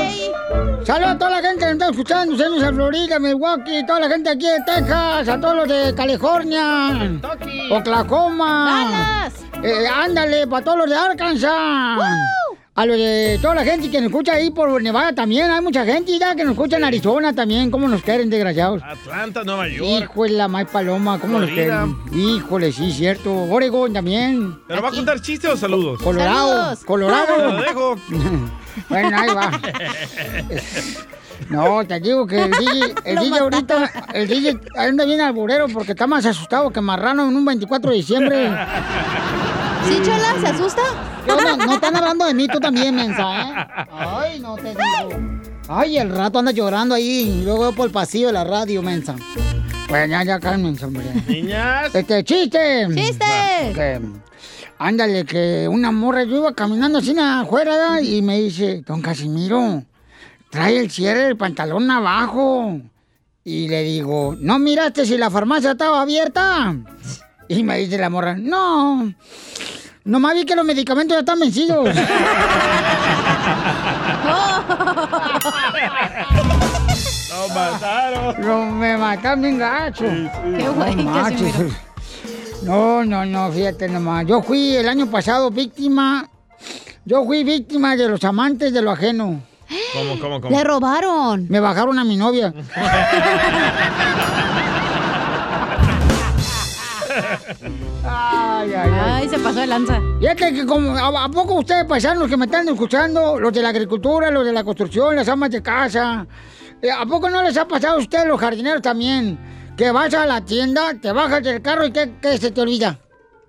[0.89, 4.09] Saludos a toda la gente que nos está escuchando, Senos en Florida, Milwaukee, toda la
[4.09, 7.19] gente aquí de Texas, a todos los de California,
[7.69, 9.29] Oklahoma,
[9.61, 11.51] eh, ándale, para todos los de Arkansas,
[12.73, 15.85] a los de toda la gente que nos escucha ahí por Nevada también, hay mucha
[15.85, 18.81] gente ya que nos escucha en Arizona también, cómo nos quieren, desgraciados.
[18.81, 19.85] Atlanta, Nueva York.
[19.87, 21.87] Hijo de la May Paloma, ¿cómo nos Florida.
[22.09, 22.35] quieren?
[22.35, 23.31] Híjole, sí, cierto.
[23.31, 24.57] Oregon también.
[24.67, 26.01] ¿Pero va a contar chistes o saludos?
[26.01, 26.83] Colorado, Saludos.
[26.83, 27.35] Colorado.
[27.35, 27.95] Te lo dejo.
[28.87, 29.51] bueno, ahí va.
[31.49, 35.93] No, te digo que el DJ, el DJ ahorita, el DJ anda bien alburero porque
[35.93, 38.49] está más asustado que marrano en un 24 de diciembre.
[39.87, 40.35] ¿Sí, Chola?
[40.39, 40.81] ¿Se asusta?
[41.27, 43.85] Yo no, no están hablando de mí, tú también, mensa, ¿eh?
[43.89, 45.39] Ay, no te digo.
[45.67, 49.15] Ay, el rato anda llorando ahí y luego por el pasillo de la radio, mensa.
[49.87, 51.05] Bueno, ya, ya, cálmense, hombre.
[51.27, 51.93] Niñas.
[51.93, 52.87] Este, chiste.
[52.93, 53.25] ¡Chiste!
[53.73, 54.01] Que,
[54.79, 59.83] ándale, que una morra, yo iba caminando así afuera y me dice, don Casimiro,
[60.49, 62.79] trae el cierre del pantalón abajo.
[63.43, 66.75] Y le digo, ¿no miraste si la farmacia estaba abierta?
[67.47, 69.13] Y me dice la morra, no,
[70.05, 71.93] nomás vi que los medicamentos ya están vencidos.
[77.29, 78.41] Nos mataron.
[78.41, 80.05] No, me mataron bien gacho.
[80.05, 81.13] Qué güey, no.
[81.13, 81.88] Casimiro.
[82.63, 84.25] No, no, no, fíjate nomás.
[84.25, 86.29] Yo fui el año pasado víctima.
[87.05, 89.41] Yo fui víctima de los amantes de lo ajeno.
[89.93, 90.55] ¿Cómo, cómo, cómo?
[90.55, 91.47] Le robaron.
[91.49, 92.53] Me bajaron a mi novia.
[98.03, 99.11] Ay, ay, ay.
[99.21, 99.99] Ay, se pasó de lanza.
[100.19, 103.69] Fíjate que como, ¿a, a poco ustedes paisanos que me están escuchando, los de la
[103.69, 106.25] agricultura, los de la construcción, las amas de casa,
[106.81, 109.37] eh, ¿a poco no les ha pasado a ustedes, los jardineros también,
[109.79, 112.99] que vas a la tienda, te bajas del carro y ¿qué, qué se te olvida?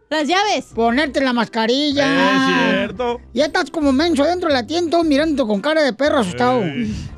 [0.08, 0.66] Las llaves.
[0.72, 2.04] Ponerte la mascarilla.
[2.04, 3.20] Es cierto.
[3.34, 6.62] Ya estás como menso dentro de la tienda, todo mirando con cara de perro asustado.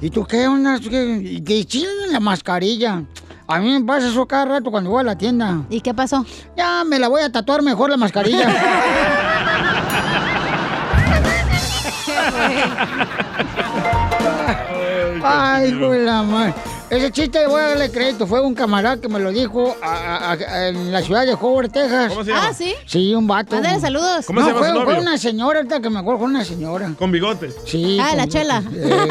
[0.00, 0.80] ¿Y tú qué onda?
[0.80, 1.20] ¿Qué?
[1.24, 3.02] Y te chingan la mascarilla.
[3.46, 5.60] A mí me pasa eso cada rato cuando voy a la tienda.
[5.68, 6.24] ¿Y qué pasó?
[6.56, 8.48] Ya me la voy a tatuar mejor la mascarilla.
[15.22, 16.71] Ay, de la madre.
[16.92, 18.26] Ese chiste voy a darle crédito.
[18.26, 21.70] Fue un camarada que me lo dijo a- a- a- en la ciudad de Howard,
[21.70, 22.10] Texas.
[22.10, 22.48] ¿Cómo se llama?
[22.48, 22.74] Ah, ¿sí?
[22.84, 23.54] Sí, un vato.
[23.54, 24.26] Mándale saludos.
[24.26, 25.00] ¿Cómo no, se llama fue, su fue novio?
[25.00, 26.90] una señora, ahorita que me acuerdo, fue una señora.
[26.98, 27.50] Con bigote.
[27.64, 27.98] Sí.
[27.98, 28.62] Ah, la chela.
[28.74, 29.08] Eh,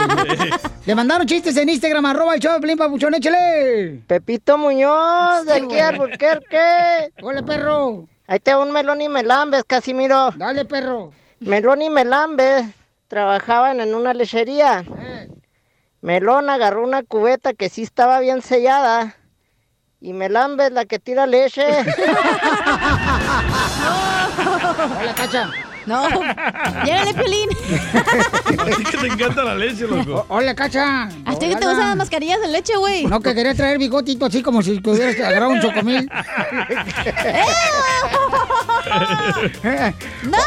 [0.86, 4.04] le mandaron chistes en Instagram, arroba el show de Papuchón, échale.
[4.06, 7.14] Pepito Muñoz, de aquí a Albuquerque.
[7.24, 8.08] Hola, perro.
[8.28, 10.30] Ahí te un melón y melambes, Casimiro.
[10.38, 11.12] Dale, perro.
[11.40, 12.64] Melón y melambes
[13.08, 14.86] trabajaban en una lechería.
[15.00, 15.30] Eh.
[16.02, 19.16] Melón agarró una cubeta que sí estaba bien sellada
[20.00, 21.64] y me lambes la que tira leche.
[25.00, 25.50] Hola, Cacha.
[25.86, 26.08] No,
[26.86, 27.50] llégale, Piolín.
[28.60, 30.26] A ti que te encanta la leche, loco.
[30.30, 31.04] Hola, Cacha.
[31.26, 33.06] ¿A ti que te gustan las mascarillas de leche, güey?
[33.06, 36.10] No, que quería traer bigotito así como si hubieras agarrado un chocomil.
[40.24, 40.38] ¡No!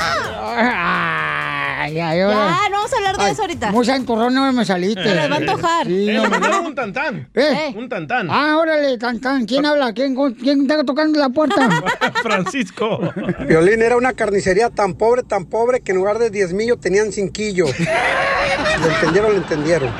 [1.84, 3.70] Ay, ay, Ya, ahora- no vamos a hablar de Ay, eso ahorita.
[3.72, 5.02] Muy santurrón no me saliste.
[5.02, 5.86] Se les va a antojar.
[5.86, 7.28] Sí, Eh, no, me dieron un tantán.
[7.34, 7.74] ¿Eh?
[7.76, 8.28] Un tantán.
[8.30, 9.44] Ah, órale, tan, tan.
[9.44, 9.92] ¿Quién habla?
[9.92, 11.56] ¿Quién, quién está tocando la puerta?
[12.22, 13.00] Francisco.
[13.46, 17.12] Violín era una carnicería tan pobre, tan pobre que en lugar de 10 millos tenían
[17.12, 17.66] cinquillo.
[17.66, 19.90] Lo entendieron, lo entendieron.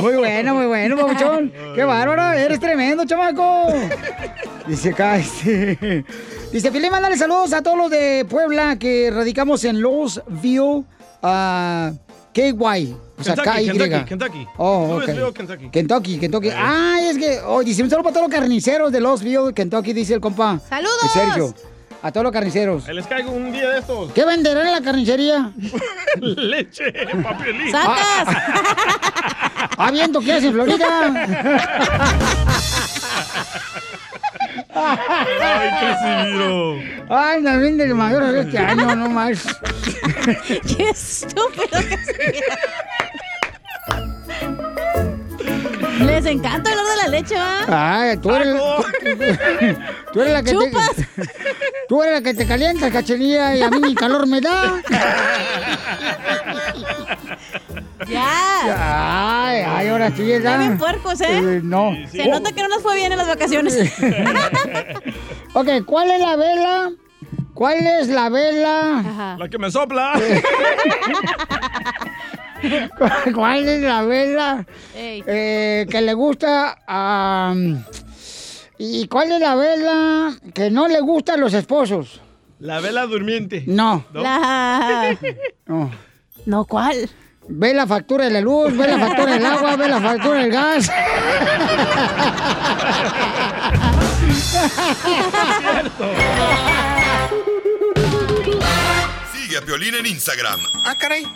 [0.00, 1.52] Muy bueno, muy bueno, papuchón.
[1.74, 3.68] Qué bárbaro, eres tremendo, chamaco.
[4.66, 6.04] Dice acá, este.
[6.56, 10.86] Dice, Fili, mándale saludos a todos los de Puebla que radicamos en Louisville,
[11.22, 11.94] uh,
[12.32, 12.96] KY.
[13.18, 13.78] O sea, Kentucky, KY.
[13.78, 14.46] Kentucky, Kentucky.
[14.56, 15.06] Oh, ok.
[15.06, 15.68] Louisville, Kentucky.
[15.68, 16.48] Kentucky, Kentucky.
[16.56, 20.14] Ah, es que, oh, dice un saludo para todos los carniceros de Louisville, Kentucky, dice
[20.14, 20.58] el compa.
[20.66, 21.12] ¡Saludos!
[21.12, 21.54] Sergio.
[22.00, 22.88] A todos los carniceros.
[22.88, 24.10] Les caigo un día de estos.
[24.12, 25.52] ¿Qué venderán en la carnicería?
[26.20, 26.90] Leche,
[27.22, 27.70] papelín.
[27.70, 28.34] ¡Sacas!
[29.76, 31.12] ¡Ah, viento qué hace en Florida!
[34.76, 36.78] Ay, Casimiro.
[37.08, 39.46] Ay, la vende de mayor de este año, no más.
[40.76, 41.98] Qué estúpido que
[46.04, 48.00] Les encanta hablar de la leche, ¿va?
[48.02, 48.54] Ay, tú eres,
[50.12, 50.96] tú eres la que Chupas.
[50.96, 51.06] te,
[51.88, 54.74] tú eres la que te calienta, cachenilla, y a mí ni calor me da.
[58.08, 59.46] Ya.
[59.48, 60.36] Ay, ay, ahora sí, ¿verdad?
[60.36, 61.60] Están bien puercos, ¿eh?
[61.62, 61.94] no.
[62.10, 63.92] Se nota que no nos fue bien en las vacaciones.
[65.54, 66.90] Ok, ¿cuál es la vela?
[67.54, 69.36] ¿Cuál es la vela?
[69.38, 70.12] La que me sopla.
[73.34, 77.54] ¿Cuál es la vela eh, que le gusta a...
[78.78, 82.20] ¿Y cuál es la vela que no le gusta a los esposos?
[82.58, 83.64] La vela durmiente.
[83.66, 84.04] No.
[84.12, 85.16] La...
[85.66, 85.90] No.
[86.44, 87.08] No, ¿cuál?
[87.48, 90.50] Ve la factura de la luz, ve la factura del agua, ve la factura del
[90.50, 90.90] gas.
[99.32, 101.26] Sigue a Piolín en Instagram, Ah, caray.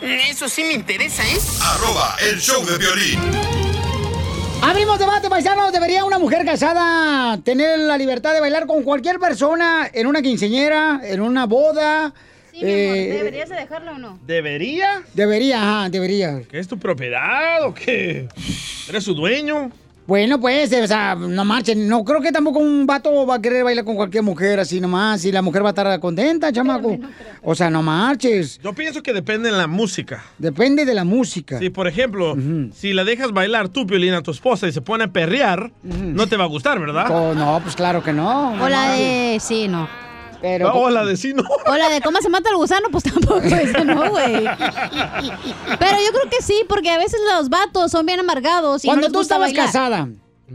[0.00, 1.38] Eso sí me interesa, ¿eh?
[1.62, 3.20] arroba el show de violín.
[4.62, 5.72] Abrimos debate, paisanos.
[5.72, 11.00] ¿Debería una mujer casada tener la libertad de bailar con cualquier persona en una quinceñera,
[11.04, 12.12] en una boda?
[12.60, 14.18] Sí, mi amor, Eh, ¿deberías de dejarlo o no?
[14.26, 15.02] ¿Debería?
[15.14, 16.42] Debería, ajá, debería.
[16.50, 18.28] ¿Qué es tu propiedad o qué?
[18.88, 19.70] ¿Eres su dueño?
[20.06, 21.86] Bueno, pues, o sea, no marchen.
[21.86, 25.24] No creo que tampoco un vato va a querer bailar con cualquier mujer así nomás.
[25.24, 26.98] Y la mujer va a estar contenta, chamaco.
[27.42, 28.58] O sea, no marches.
[28.60, 30.24] Yo pienso que depende de la música.
[30.36, 31.60] Depende de la música.
[31.60, 32.36] Sí, por ejemplo,
[32.74, 36.26] si la dejas bailar tú, Piolín, a tu esposa y se pone a perrear, no
[36.26, 37.06] te va a gustar, ¿verdad?
[37.08, 38.60] Oh, no, pues claro que no.
[38.60, 39.38] O la de...
[39.40, 39.88] Sí, no.
[40.40, 40.72] Pero...
[40.74, 41.42] o la de sí, no.
[41.66, 44.44] O la de cómo se mata el gusano, pues tampoco eso, no, güey.
[45.78, 49.02] Pero yo creo que sí, porque a veces los vatos son bien amargados y Cuando
[49.02, 49.66] no les tú gusta estabas bailar.
[49.66, 50.08] casada.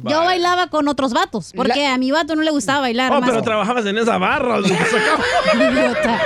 [0.04, 3.12] Yo bailaba con otros vatos, porque a mi vato no le gustaba bailar.
[3.14, 3.30] Oh, más.
[3.30, 4.56] pero trabajabas en esa barra.
[4.60, 5.74] donde te sacaban.
[5.74, 6.22] Idiota.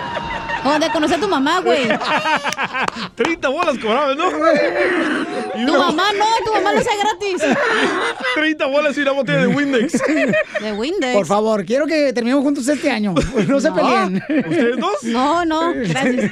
[0.63, 1.87] Donde conocí a tu mamá, güey.
[3.15, 4.29] 30 bolas cobrabas, ¿no?
[4.29, 7.57] Y Tu una- mamá no, tu mamá lo hace gratis.
[8.35, 9.93] 30 bolas y una botella de Windex.
[10.61, 11.13] De Windex.
[11.13, 13.13] Por favor, quiero que terminemos juntos este año.
[13.47, 13.75] No se No.
[13.75, 14.15] peleen.
[14.47, 15.03] ¿Ustedes dos?
[15.03, 16.31] No, no, gracias.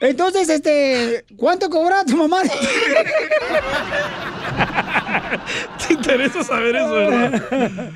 [0.00, 2.42] Entonces, este, ¿cuánto cobra tu mamá?
[5.86, 7.90] ¿Te interesa saber eso, verdad?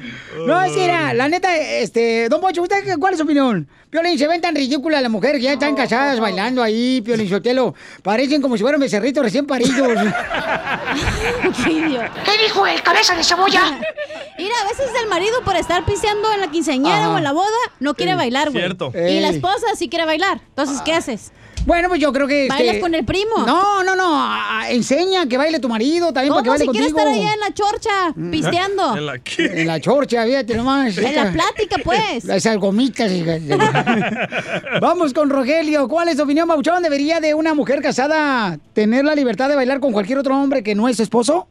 [0.47, 3.69] No, es que era, la neta, este, Don Pocho, ¿usted cuál es su opinión?
[3.91, 7.75] Piolín, se ven tan ridículas las mujeres que ya están casadas bailando ahí, Piolín Sotelo.
[8.03, 9.75] Parecen como si fueran becerritos recién paridos.
[11.65, 12.13] Qué idiota.
[12.25, 13.79] ¿Qué dijo el cabeza de cebolla?
[14.39, 17.11] Mira, a veces el marido por estar pisteando en la quinceañera Ajá.
[17.11, 17.49] o en la boda
[17.81, 18.63] no quiere bailar, güey.
[18.63, 18.93] Cierto.
[18.95, 20.41] Y la esposa sí quiere bailar.
[20.49, 21.33] Entonces, ¿qué haces?
[21.67, 22.43] Bueno, pues yo creo que.
[22.43, 23.39] este- ¿Bailas con el primo?
[23.47, 24.05] No, no, no.
[24.23, 26.99] a- enseña que baile tu marido también para que ¿Cómo baile si quiere contigo.
[26.99, 28.97] estar allá en la chorcha, pisteando?
[28.97, 29.45] ¿En la qué?
[29.63, 30.97] En la chorcha, fíjate nomás.
[30.99, 32.25] En la plática, pues.
[32.29, 33.11] Esas gomitas.
[34.81, 35.89] Vamos con Rogelio.
[35.89, 36.83] ¿Cuál es tu opinión, Bauchón?
[36.83, 40.75] ¿Debería de una mujer casada tener la libertad de bailar con cualquier otro hombre que
[40.75, 41.47] no es su esposo?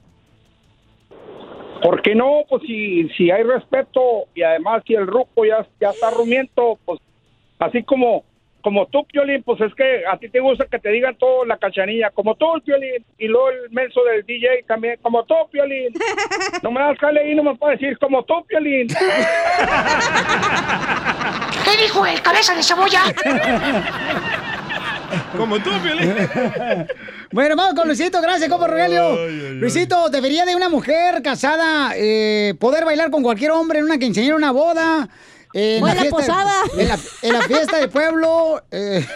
[1.81, 2.43] ¿Por qué no?
[2.49, 3.99] Pues si, si hay respeto
[4.35, 6.99] y además si el ruco ya, ya está rumiento, pues
[7.59, 8.23] así como
[8.63, 11.57] como tú, Piolín, pues es que a ti te gusta que te digan todo la
[11.57, 15.93] cachanilla, como tú, Piolín, y luego el menso del DJ también, como tú, Piolín.
[16.63, 18.87] No me das jale y no me puedes decir como tú, Piolín.
[18.87, 18.95] ¿Qué
[21.81, 23.01] dijo el cabeza de cebolla?
[25.35, 26.15] Como tú, Piolín.
[27.33, 29.27] Bueno, vamos con Luisito, gracias, compa Rogelio.
[29.53, 34.35] Luisito, ¿debería de una mujer casada eh, poder bailar con cualquier hombre en una quinceañera,
[34.35, 35.09] una boda?
[35.53, 36.53] Eh, en la fiesta- posada.
[36.77, 38.61] En la, en la fiesta del pueblo.
[38.71, 39.05] eh,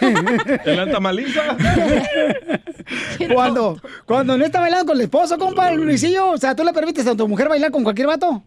[0.64, 1.56] ¿En la tamaliza?
[3.34, 6.30] cuando, cuando no está bailando con el esposo, compa, Luisillo.
[6.32, 8.42] O sea, ¿tú le permites a tu mujer bailar con cualquier vato?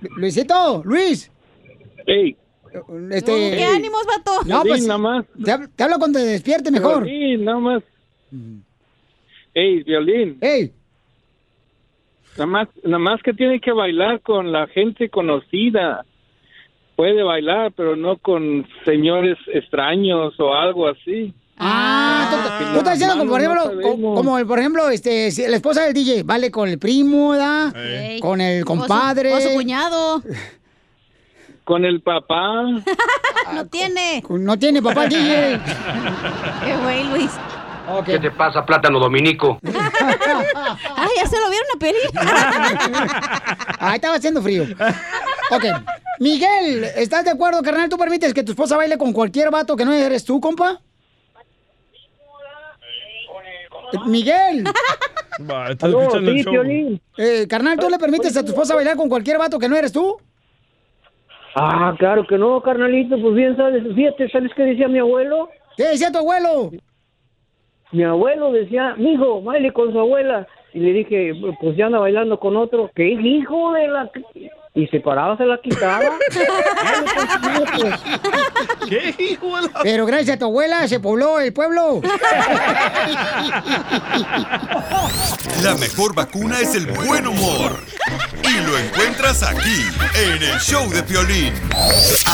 [0.00, 1.30] Lu- Luisito, Luis.
[2.06, 2.36] Ey.
[3.10, 4.40] Este, ¿Qué ánimos, vato?
[4.46, 5.24] No, pues, nada más.
[5.44, 7.04] Te, hab- te hablo cuando te despierte mejor.
[7.04, 7.82] Violín, nada más.
[9.54, 10.38] Ey, violín.
[10.40, 10.72] Ey.
[12.32, 16.04] Nada más, nada más que tiene que bailar con la gente conocida.
[16.96, 21.34] Puede bailar, pero no con señores extraños o algo así.
[21.58, 25.84] Ah, tú, tú estás diciendo como por ejemplo, como por ejemplo, este, si la esposa
[25.84, 27.72] del DJ vale con el primo, ¿da?
[28.20, 29.34] Con el compadre.
[29.34, 30.22] O su cuñado.
[31.64, 32.64] Con el papá.
[33.54, 34.20] no tiene.
[34.28, 35.60] No tiene papá el DJ.
[36.64, 37.30] Qué güey, Luis.
[38.04, 39.58] ¿Qué te pasa, plátano dominico?
[40.96, 42.10] Ay, ya se lo vieron a pedir.
[43.78, 44.64] Ahí estaba haciendo frío.
[45.50, 45.64] Ok.
[46.20, 47.88] Miguel, ¿estás de acuerdo, carnal?
[47.88, 50.80] ¿Tú permites que tu esposa baile con cualquier vato que no eres tú, compa?
[54.06, 54.64] Miguel.
[55.50, 56.52] Va, ¿estás Aló, escuchando el sí, show?
[56.52, 57.00] Piolín.
[57.16, 59.92] Eh, carnal, ¿tú le permites a tu esposa bailar con cualquier vato que no eres
[59.92, 60.16] tú?
[61.54, 65.50] Ah, claro que no, carnalito, pues bien sabes, fíjate, ¿sabes qué decía mi abuelo?
[65.76, 66.70] ¿Qué decía tu abuelo?
[67.92, 70.46] Mi abuelo decía, mijo, baile con su abuela.
[70.74, 72.90] Y le dije, pues ya anda bailando con otro.
[72.94, 74.10] ¿Qué hijo de la...?
[74.74, 76.00] Y se paraba, se la quitaba.
[78.88, 79.80] ¿Qué hijo de la...
[79.82, 82.00] Pero gracias a tu abuela se pobló el pueblo.
[85.62, 87.84] La mejor vacuna es el buen humor.
[88.42, 89.84] Y lo encuentras aquí,
[90.14, 91.52] en el show de Piolín.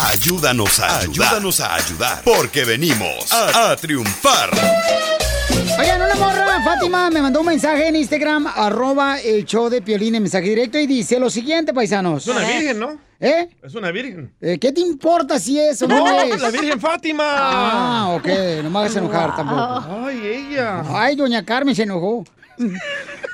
[0.08, 1.28] Ayúdanos a ayudar.
[1.28, 2.22] Ayúdanos a ayudar.
[2.24, 4.50] Porque venimos a, a triunfar.
[5.78, 10.14] Oigan, una morra, Fátima, me mandó un mensaje en Instagram, arroba el show de Piolín
[10.14, 12.26] en mensaje directo y dice lo siguiente, paisanos.
[12.26, 12.98] Es una virgen, ¿no?
[13.20, 13.48] ¿Eh?
[13.62, 14.32] Es una virgen.
[14.40, 16.40] Eh, ¿Qué te importa si es o no, No, es?
[16.40, 17.24] la Virgen Fátima.
[17.26, 18.28] Ah, ok,
[18.62, 20.06] no me hagas enojar tampoco.
[20.06, 20.82] Ay, ella.
[20.88, 22.24] Ay, doña Carmen se enojó.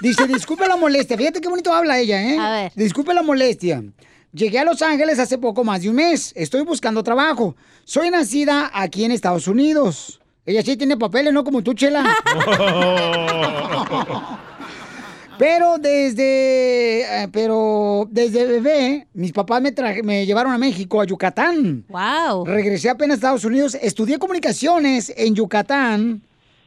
[0.01, 1.17] Dice, disculpe la molestia.
[1.19, 2.39] Fíjate qué bonito habla ella, ¿eh?
[2.39, 2.73] A ver.
[2.75, 3.83] Disculpe la molestia.
[4.33, 6.33] Llegué a Los Ángeles hace poco más de un mes.
[6.35, 7.55] Estoy buscando trabajo.
[7.85, 10.21] Soy nacida aquí en Estados Unidos.
[10.47, 12.05] Ella sí tiene papeles, no como tú, Chela.
[15.37, 21.05] Pero desde, eh, pero desde bebé, mis papás me, traje- me llevaron a México, a
[21.05, 21.85] Yucatán.
[21.89, 22.45] Wow.
[22.45, 26.23] Regresé apenas a Estados Unidos, estudié comunicaciones en Yucatán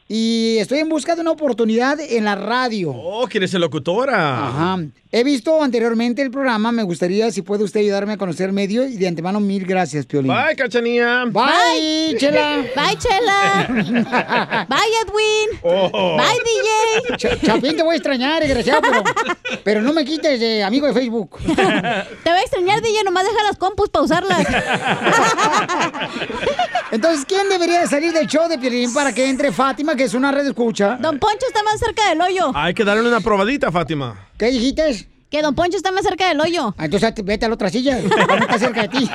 [0.10, 2.92] y estoy en busca de una oportunidad en la radio.
[2.92, 4.48] Oh, ¿quieres ser locutora?
[4.48, 4.80] Ajá.
[5.10, 8.86] He visto anteriormente el programa, me gustaría si puede usted ayudarme a conocer el medio
[8.86, 10.34] y de antemano mil gracias, Piolín.
[10.34, 11.24] Bye, cachanía.
[11.26, 12.66] Bye, Chela.
[12.76, 13.68] Bye, Chela.
[14.70, 15.60] Bye, Edwin.
[15.64, 16.18] Oh.
[16.18, 17.18] Bye, DJ.
[17.18, 19.04] Ch- Chapín, te voy a extrañar, desgraciado, pero,
[19.64, 21.38] pero no me quites de amigo de Facebook.
[21.48, 21.54] Te
[22.30, 24.46] voy a extrañar, DJ, nomás deja las compus para usarlas.
[26.92, 30.14] Entonces, ¿quién debería de salir del show de Piolín para que entre Fátima, que es
[30.14, 30.98] una red escucha?
[31.02, 32.52] Don Poncho está más cerca del hoyo.
[32.56, 34.28] Hay que darle una probadita, Fátima.
[34.38, 35.08] ¿Qué dijiste?
[35.30, 36.74] Que Don Poncho está más cerca del hoyo.
[36.78, 39.10] Ah, entonces vete a la otra silla, estar cerca de ti.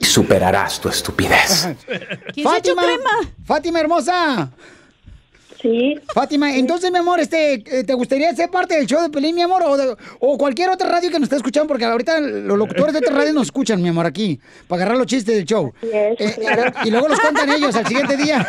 [0.00, 1.68] Superarás tu estupidez.
[2.42, 2.82] Fátima,
[3.44, 4.50] Fátima hermosa.
[5.60, 5.98] Sí.
[6.14, 9.42] Fátima, entonces, mi amor, este, eh, ¿te gustaría ser parte del show de Pelín, mi
[9.42, 9.62] amor?
[9.64, 12.98] O, de- o cualquier otra radio que nos esté escuchando, porque ahorita los locutores de
[12.98, 14.38] otra radio nos escuchan, mi amor, aquí,
[14.68, 15.72] para agarrar los chistes del show.
[15.82, 16.14] Eh,
[16.84, 18.46] y luego los cuentan ellos al siguiente día.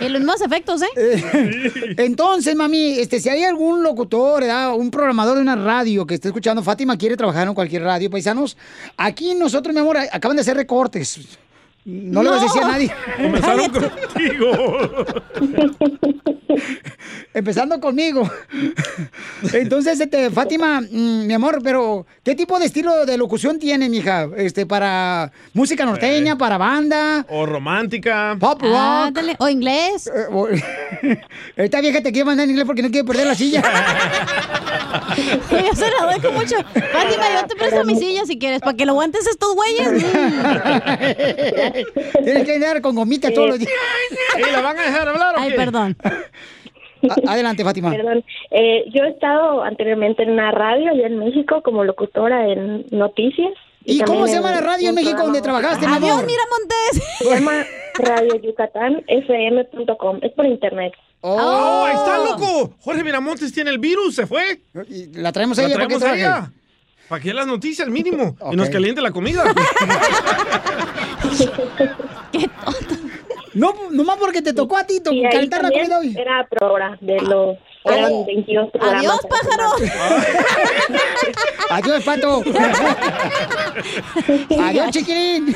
[0.00, 1.94] Y los mismos efectos, ¿eh?
[1.98, 4.74] Entonces, mami, este, si hay algún locutor, ¿verdad?
[4.74, 8.56] un programador de una radio que esté escuchando, Fátima quiere trabajar en cualquier radio, paisanos.
[8.96, 11.20] Aquí nosotros, mi amor, acaban de hacer recortes.
[11.86, 12.90] No, le vas a decir a nadie.
[13.16, 14.52] Comenzaron contigo.
[17.34, 18.30] Empezando conmigo.
[19.52, 24.28] Entonces, este, Fátima, mm, mi amor, pero ¿qué tipo de estilo de locución tiene, mija?
[24.36, 28.36] Este, para música norteña, para banda, O romántica.
[28.38, 29.18] pop rock.
[29.38, 30.06] O inglés.
[30.06, 30.46] Eh, o-
[31.56, 33.62] Esta vieja te quiere mandar en inglés porque no quiere perder la silla.
[35.50, 36.54] Yo se la doy con mucho.
[36.56, 40.04] Fátima, yo te presto mi silla si quieres, para que lo aguantes estos güeyes.
[42.24, 43.70] Tienes que andar con gomita todos los días.
[44.38, 45.56] ¿Y la van a dejar hablar o Ay, qué?
[45.56, 45.96] perdón.
[46.02, 47.90] A- Adelante, Fátima.
[47.90, 48.24] Perdón.
[48.50, 53.52] Eh, yo he estado anteriormente en una radio allá en México como locutora en noticias.
[53.86, 56.24] ¿Y cómo también se llama la radio en México donde trabajaste, mi Adiós, amor?
[56.26, 57.04] mira Montés.
[57.18, 57.52] Se llama
[57.98, 60.18] Radio Yucatán FM.com.
[60.22, 60.94] Es por internet.
[61.20, 62.74] ¡Oh, ahí está, loco!
[62.80, 64.60] Jorge Miramontes tiene el virus, ¿se fue?
[65.14, 66.52] La traemos a ¿La ella para que traemos a ella?
[67.08, 68.36] ¿Para qué las noticias mínimo?
[68.50, 69.44] Y nos caliente la comida.
[73.54, 75.00] No, nomás porque te tocó a ti
[75.30, 76.12] calentar la comida hoy.
[76.18, 79.04] Era pro hora de los eran 22 programas.
[79.04, 79.76] Adiós, pájaro.
[81.70, 82.42] Adiós, pato.
[84.62, 85.54] Adiós, chiquilín.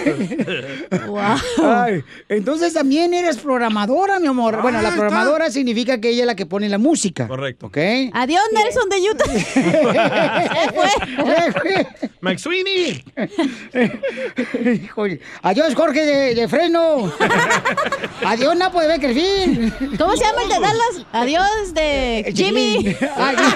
[1.63, 4.61] Ay, entonces también eres programadora, mi amor.
[4.61, 7.27] bueno, la programadora significa que ella es la que pone la música.
[7.27, 7.67] Correcto.
[7.67, 7.79] ¿Ok?
[8.13, 9.25] Adiós, Nelson de Utah.
[9.33, 10.91] Se fue.
[12.21, 13.05] McSweeney.
[14.85, 15.21] Híjole.
[15.43, 17.11] Adiós, Jorge de, de Fresno.
[18.25, 19.99] Adiós, Napo de Beckerfield.
[19.99, 21.07] ¿Cómo se llama el de Dallas?
[21.13, 22.97] Adiós de Jimmy.
[23.17, 23.37] Ay.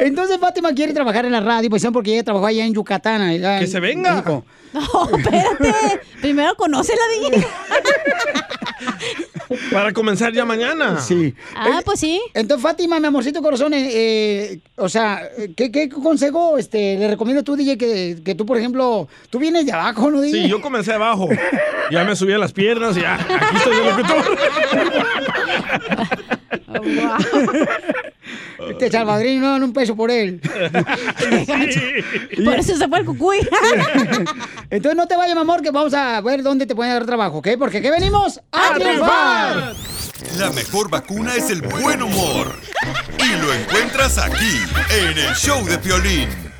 [0.00, 3.22] Entonces Fátima quiere trabajar en la radio, pues porque ella trabajó allá en Yucatán.
[3.22, 4.12] allá Que en se venga.
[4.16, 4.44] México.
[4.72, 4.82] No,
[5.16, 6.00] espérate.
[6.20, 7.46] Primero conoce la DJ.
[9.72, 11.00] Para comenzar ya mañana.
[11.00, 11.34] Sí.
[11.54, 12.20] Ah, pues sí.
[12.34, 17.42] Entonces, Fátima, mi amorcito corazón, eh, eh, o sea, ¿qué, qué consejo este, le recomiendo
[17.42, 20.42] tú, DJ, que, que tú, por ejemplo, tú vienes de abajo, ¿no, DJ?
[20.42, 21.28] Sí, yo comencé abajo.
[21.90, 23.14] Ya me subí a las piernas y ya.
[23.14, 24.38] Aquí estoy de locutor.
[28.70, 30.40] Este salvadoreño no dan un peso por él.
[32.44, 33.38] Por eso se fue el cucuy.
[34.70, 37.38] Entonces no te vayas, mi amor, que vamos a ver dónde te pueden dar trabajo,
[37.38, 37.48] ¿ok?
[37.58, 38.40] Porque ¿qué venimos?
[38.52, 39.74] ¡A, triunfar!
[40.38, 42.54] La mejor vacuna es el buen humor.
[43.18, 44.60] Y lo encuentras aquí,
[44.90, 46.53] en el show de Piolín.